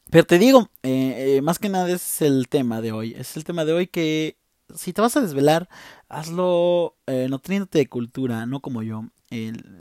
Pero 0.09 0.25
te 0.25 0.39
digo, 0.39 0.69
eh, 0.83 1.37
eh, 1.37 1.41
más 1.41 1.57
que 1.57 1.69
nada 1.69 1.89
es 1.89 2.21
el 2.21 2.47
tema 2.49 2.81
de 2.81 2.91
hoy. 2.91 3.13
Es 3.17 3.37
el 3.37 3.43
tema 3.43 3.63
de 3.63 3.73
hoy 3.73 3.87
que 3.87 4.37
si 4.75 4.93
te 4.93 5.01
vas 5.01 5.15
a 5.17 5.21
desvelar, 5.21 5.69
hazlo 6.09 6.97
eh, 7.07 7.27
nutriéndote 7.29 7.79
de 7.79 7.87
cultura, 7.87 8.45
no 8.45 8.59
como 8.59 8.83
yo. 8.83 9.05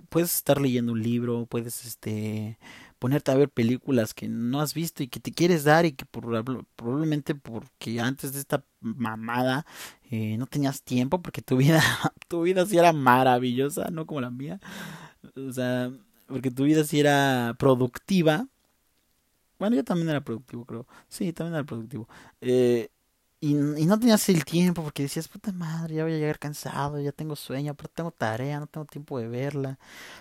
Puedes 0.09 0.35
estar 0.35 0.61
leyendo 0.61 0.93
un 0.93 1.03
libro, 1.03 1.47
puedes 1.47 1.85
este 1.85 2.59
ponerte 2.99 3.31
a 3.31 3.35
ver 3.35 3.49
películas 3.49 4.13
que 4.15 4.29
no 4.29 4.61
has 4.61 4.75
visto 4.75 5.03
y 5.03 5.09
que 5.09 5.21
te 5.21 5.33
quieres 5.33 5.65
dar 5.65 5.87
y 5.87 5.93
que 5.93 6.05
probablemente 6.07 7.35
porque 7.35 7.99
antes 7.99 8.35
de 8.35 8.41
esta 8.41 8.63
mamada 8.81 9.65
eh, 10.11 10.37
no 10.37 10.47
tenías 10.47 10.83
tiempo 10.83 11.23
porque 11.23 11.41
tu 11.43 11.57
vida 11.57 11.83
tu 12.29 12.43
vida 12.43 12.67
sí 12.67 12.77
era 12.79 12.93
maravillosa 12.93 13.89
no 13.91 14.07
como 14.07 14.21
la 14.21 14.31
mía. 14.31 14.61
O 15.35 15.53
sea 15.53 15.91
porque 16.27 16.51
tu 16.51 16.65
vida 16.65 16.85
sí 16.85 17.01
era 17.01 17.57
productiva. 17.59 18.47
Bueno 19.59 19.77
yo 19.77 19.85
también 19.85 20.11
era 20.11 20.23
productivo 20.23 20.65
creo. 20.67 20.87
Sí 21.09 21.33
también 21.33 21.55
era 21.55 21.65
productivo. 21.65 22.09
Eh, 22.41 22.91
y, 23.41 23.53
y, 23.53 23.87
no 23.87 23.99
tenías 23.99 24.29
el 24.29 24.45
tiempo 24.45 24.83
porque 24.83 25.05
decías, 25.05 25.29
puta 25.29 25.53
madre, 25.53 25.95
ya 25.95 26.05
voy 26.05 26.13
a 26.13 26.19
llegar 26.19 26.39
cansado, 26.39 27.01
ya 27.01 27.13
tengo 27.13 27.37
sueño, 27.37 27.75
pero 27.75 27.89
tengo 27.89 28.11
tarea, 28.11 28.61
no 28.61 28.67
tengo 28.67 28.85
tiempo 28.87 29.19
de 29.19 29.29
verla. 29.29 29.79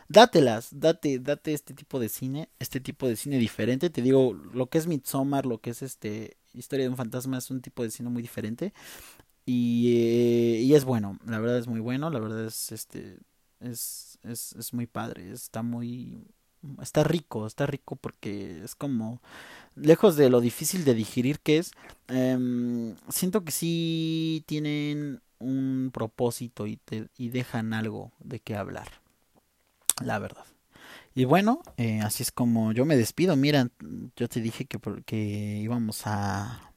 Dátelas, 0.08 0.70
date, 0.72 1.20
date 1.20 1.54
este 1.54 1.74
tipo 1.74 2.00
de 2.00 2.10
cine, 2.10 2.50
este 2.60 2.80
tipo 2.80 3.08
de 3.08 3.16
cine 3.16 3.38
diferente. 3.38 3.90
Te 3.90 4.02
digo, 4.02 4.34
lo 4.34 4.70
que 4.70 4.78
es 4.78 4.88
Midsommar, 4.88 5.46
lo 5.46 5.60
que 5.60 5.72
es 5.72 5.82
este 5.82 6.38
Historia 6.54 6.86
de 6.86 6.90
un 6.90 6.98
fantasma 6.98 7.38
es 7.38 7.52
un 7.52 7.62
tipo 7.62 7.84
de 7.84 7.92
cine 7.92 8.10
muy 8.10 8.22
diferente. 8.22 8.74
Y, 9.46 9.94
eh, 9.98 10.62
y 10.62 10.74
es 10.76 10.86
bueno, 10.86 11.20
la 11.26 11.40
verdad 11.40 11.58
es 11.60 11.68
muy 11.68 11.80
bueno, 11.80 12.10
la 12.10 12.20
verdad 12.20 12.46
es 12.46 12.72
este 12.72 13.20
es, 13.60 14.20
es, 14.24 14.54
es 14.54 14.74
muy 14.74 14.88
padre, 14.88 15.32
está 15.32 15.64
muy 15.64 16.28
está 16.82 17.04
rico, 17.04 17.48
está 17.48 17.66
rico 17.66 17.96
porque 17.96 18.64
es 18.64 18.76
como 18.76 19.22
lejos 19.76 20.16
de 20.16 20.30
lo 20.30 20.42
difícil 20.42 20.86
de 20.86 20.94
digerir 20.94 21.40
que 21.40 21.60
es, 21.60 21.72
em, 22.08 22.96
siento 23.10 23.44
que 23.44 23.52
sí 23.52 24.44
tienen 24.48 25.22
un 25.40 25.92
propósito 25.94 26.68
y, 26.68 26.78
te, 26.78 27.08
y 27.18 27.30
dejan 27.30 27.74
algo 27.74 28.12
de 28.20 28.40
qué 28.40 28.56
hablar, 28.56 28.88
la 30.04 30.20
verdad. 30.20 30.46
Y 31.16 31.26
bueno, 31.26 31.62
eh, 31.78 32.02
así 32.02 32.24
es 32.24 32.32
como 32.32 32.72
yo 32.72 32.86
me 32.86 32.96
despido. 32.96 33.36
Mira, 33.36 33.70
yo 34.16 34.28
te 34.30 34.42
dije 34.42 34.66
que, 34.66 34.80
que 35.06 35.18
íbamos 35.62 36.06
a, 36.06 36.70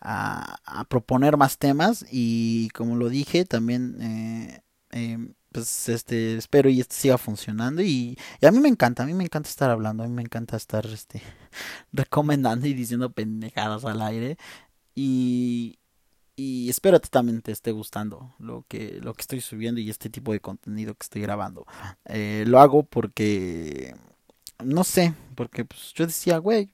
a, 0.00 0.84
proponer 0.88 1.36
más 1.36 1.58
temas 1.58 2.06
y 2.10 2.68
como 2.70 2.96
lo 2.96 3.08
dije, 3.08 3.44
también 3.44 3.96
eh, 4.00 4.60
eh, 4.92 5.18
pues 5.58 5.88
este 5.88 6.36
espero 6.36 6.70
y 6.70 6.80
esto 6.80 6.94
siga 6.94 7.18
funcionando 7.18 7.82
y, 7.82 8.18
a 8.42 8.50
mí 8.50 8.58
me 8.60 8.68
encanta, 8.68 9.02
a 9.02 9.06
mí 9.06 9.14
me 9.14 9.24
encanta 9.24 9.48
estar 9.48 9.70
hablando, 9.70 10.04
a 10.04 10.06
mí 10.06 10.14
me 10.14 10.22
encanta 10.22 10.56
estar 10.56 10.86
este 10.86 11.22
recomendando 11.92 12.66
y 12.66 12.74
diciendo 12.74 13.10
pendejadas 13.10 13.84
al 13.84 14.02
aire 14.02 14.38
y 14.94 15.78
y 16.36 16.70
espero 16.70 17.00
que 17.00 17.08
también 17.08 17.42
te 17.42 17.50
esté 17.50 17.72
gustando 17.72 18.32
lo 18.38 18.64
que 18.68 19.00
lo 19.02 19.12
que 19.12 19.22
estoy 19.22 19.40
subiendo 19.40 19.80
y 19.80 19.90
este 19.90 20.08
tipo 20.08 20.32
de 20.32 20.40
contenido 20.40 20.94
que 20.94 21.02
estoy 21.02 21.22
grabando. 21.22 21.66
Eh, 22.04 22.44
lo 22.46 22.60
hago 22.60 22.84
porque 22.84 23.96
no 24.62 24.84
sé, 24.84 25.14
porque 25.34 25.64
pues 25.64 25.92
yo 25.94 26.06
decía, 26.06 26.38
güey, 26.38 26.70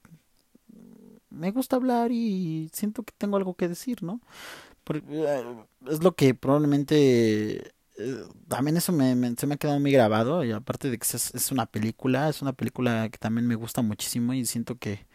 me 1.31 1.51
gusta 1.51 1.77
hablar 1.77 2.13
y 2.13 2.69
siento 2.75 3.03
que 3.05 3.15
tengo 3.17 3.39
algo 3.39 3.55
que 3.55 3.69
decir, 3.69 4.03
¿no? 4.03 4.21
Eh, 4.93 5.45
es 5.89 6.03
lo 6.03 6.15
que 6.15 6.35
probablemente 6.35 7.74
también 8.49 8.77
eso 8.77 8.93
me, 8.93 9.37
se 9.37 9.47
me 9.47 9.55
ha 9.55 9.57
quedado 9.59 9.79
muy 9.79 9.93
grabado 9.93 10.45
y 10.45 10.53
aparte 10.53 10.91
de 10.91 10.99
que 10.99 11.05
es, 11.05 11.35
es, 11.35 11.53
una 11.53 11.67
película, 11.67 12.29
es 12.29 12.43
una 12.43 12.53
película 12.53 13.09
que 13.09 13.19
también 13.19 13.47
me 13.47 13.55
gusta 13.55 13.83
muchísimo 13.83 14.35
y 14.35 14.45
siento 14.47 14.77
que, 14.79 15.07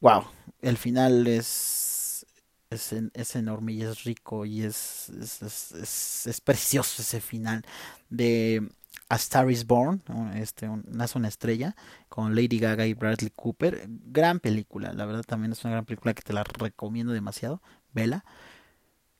wow, 0.00 0.24
el 0.62 0.78
final 0.78 1.26
es, 1.26 2.26
es, 2.70 3.36
enorme 3.36 3.72
y 3.74 3.82
es 3.82 4.04
rico 4.04 4.46
y 4.46 4.62
es, 4.62 5.10
es, 5.10 6.26
es, 6.26 6.40
precioso 6.40 7.02
ese 7.02 7.20
final 7.20 7.64
de 8.08 8.66
A 9.10 9.16
Star 9.16 9.50
is 9.50 9.66
Born, 9.66 10.02
este, 10.36 10.68
nace 10.86 11.18
una 11.18 11.28
estrella 11.28 11.76
con 12.08 12.34
Lady 12.34 12.58
Gaga 12.58 12.86
y 12.86 12.94
Bradley 12.94 13.30
Cooper, 13.36 13.86
gran 13.88 14.40
película, 14.40 14.94
la 14.94 15.04
verdad 15.04 15.24
también 15.24 15.52
es 15.52 15.62
una 15.64 15.72
gran 15.72 15.84
película 15.84 16.14
que 16.14 16.22
te 16.22 16.32
la 16.32 16.44
recomiendo 16.44 17.12
demasiado, 17.12 17.60
vela. 17.92 18.24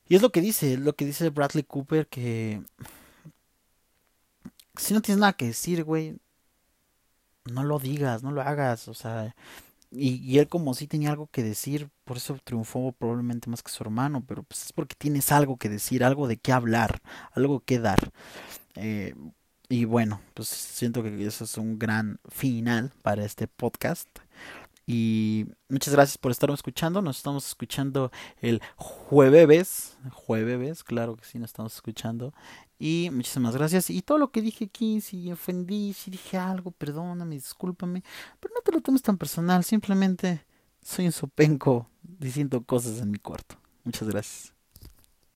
Y 0.07 0.15
es 0.15 0.21
lo 0.21 0.31
que 0.31 0.41
dice, 0.41 0.77
lo 0.77 0.95
que 0.95 1.05
dice 1.05 1.29
Bradley 1.29 1.63
Cooper, 1.63 2.07
que 2.07 2.61
si 4.77 4.93
no 4.93 5.01
tienes 5.01 5.19
nada 5.19 5.33
que 5.33 5.47
decir, 5.47 5.83
güey, 5.83 6.17
no 7.45 7.63
lo 7.63 7.79
digas, 7.79 8.23
no 8.23 8.31
lo 8.31 8.41
hagas, 8.41 8.87
o 8.87 8.93
sea, 8.93 9.35
y, 9.91 10.39
él 10.39 10.47
como 10.49 10.73
si 10.73 10.87
tenía 10.87 11.11
algo 11.11 11.27
que 11.27 11.43
decir, 11.43 11.89
por 12.03 12.17
eso 12.17 12.37
triunfó 12.43 12.91
probablemente 12.91 13.49
más 13.49 13.63
que 13.63 13.71
su 13.71 13.83
hermano, 13.83 14.23
pero 14.27 14.43
pues 14.43 14.65
es 14.65 14.73
porque 14.73 14.95
tienes 14.97 15.31
algo 15.31 15.57
que 15.57 15.69
decir, 15.69 16.03
algo 16.03 16.27
de 16.27 16.37
qué 16.37 16.51
hablar, 16.51 17.01
algo 17.33 17.61
que 17.61 17.79
dar. 17.79 18.11
Eh, 18.75 19.15
y 19.69 19.85
bueno, 19.85 20.21
pues 20.33 20.49
siento 20.49 21.01
que 21.03 21.25
eso 21.25 21.45
es 21.45 21.57
un 21.57 21.79
gran 21.79 22.19
final 22.29 22.91
para 23.01 23.25
este 23.25 23.47
podcast. 23.47 24.09
Y 24.87 25.47
muchas 25.67 25.93
gracias 25.93 26.17
por 26.17 26.31
estarme 26.31 26.55
escuchando. 26.55 27.01
Nos 27.01 27.17
estamos 27.17 27.47
escuchando 27.47 28.11
el 28.39 28.61
jueves. 28.75 29.97
Jueves, 30.11 30.83
claro 30.83 31.15
que 31.15 31.25
sí, 31.25 31.39
nos 31.39 31.49
estamos 31.49 31.73
escuchando. 31.73 32.33
Y 32.77 33.09
muchísimas 33.11 33.55
gracias. 33.55 33.89
Y 33.89 34.01
todo 34.01 34.17
lo 34.17 34.31
que 34.31 34.41
dije 34.41 34.65
aquí, 34.65 35.01
si 35.01 35.31
ofendí, 35.31 35.93
si 35.93 36.11
dije 36.11 36.37
algo, 36.37 36.71
perdóname, 36.71 37.35
discúlpame. 37.35 38.03
Pero 38.39 38.53
no 38.53 38.61
te 38.61 38.71
lo 38.71 38.81
tomes 38.81 39.01
tan 39.01 39.17
personal. 39.17 39.63
Simplemente 39.63 40.45
soy 40.81 41.05
un 41.05 41.11
sopenco 41.11 41.89
diciendo 42.03 42.63
cosas 42.63 42.99
en 43.01 43.11
mi 43.11 43.17
cuarto. 43.17 43.55
Muchas 43.83 44.07
gracias. 44.07 44.54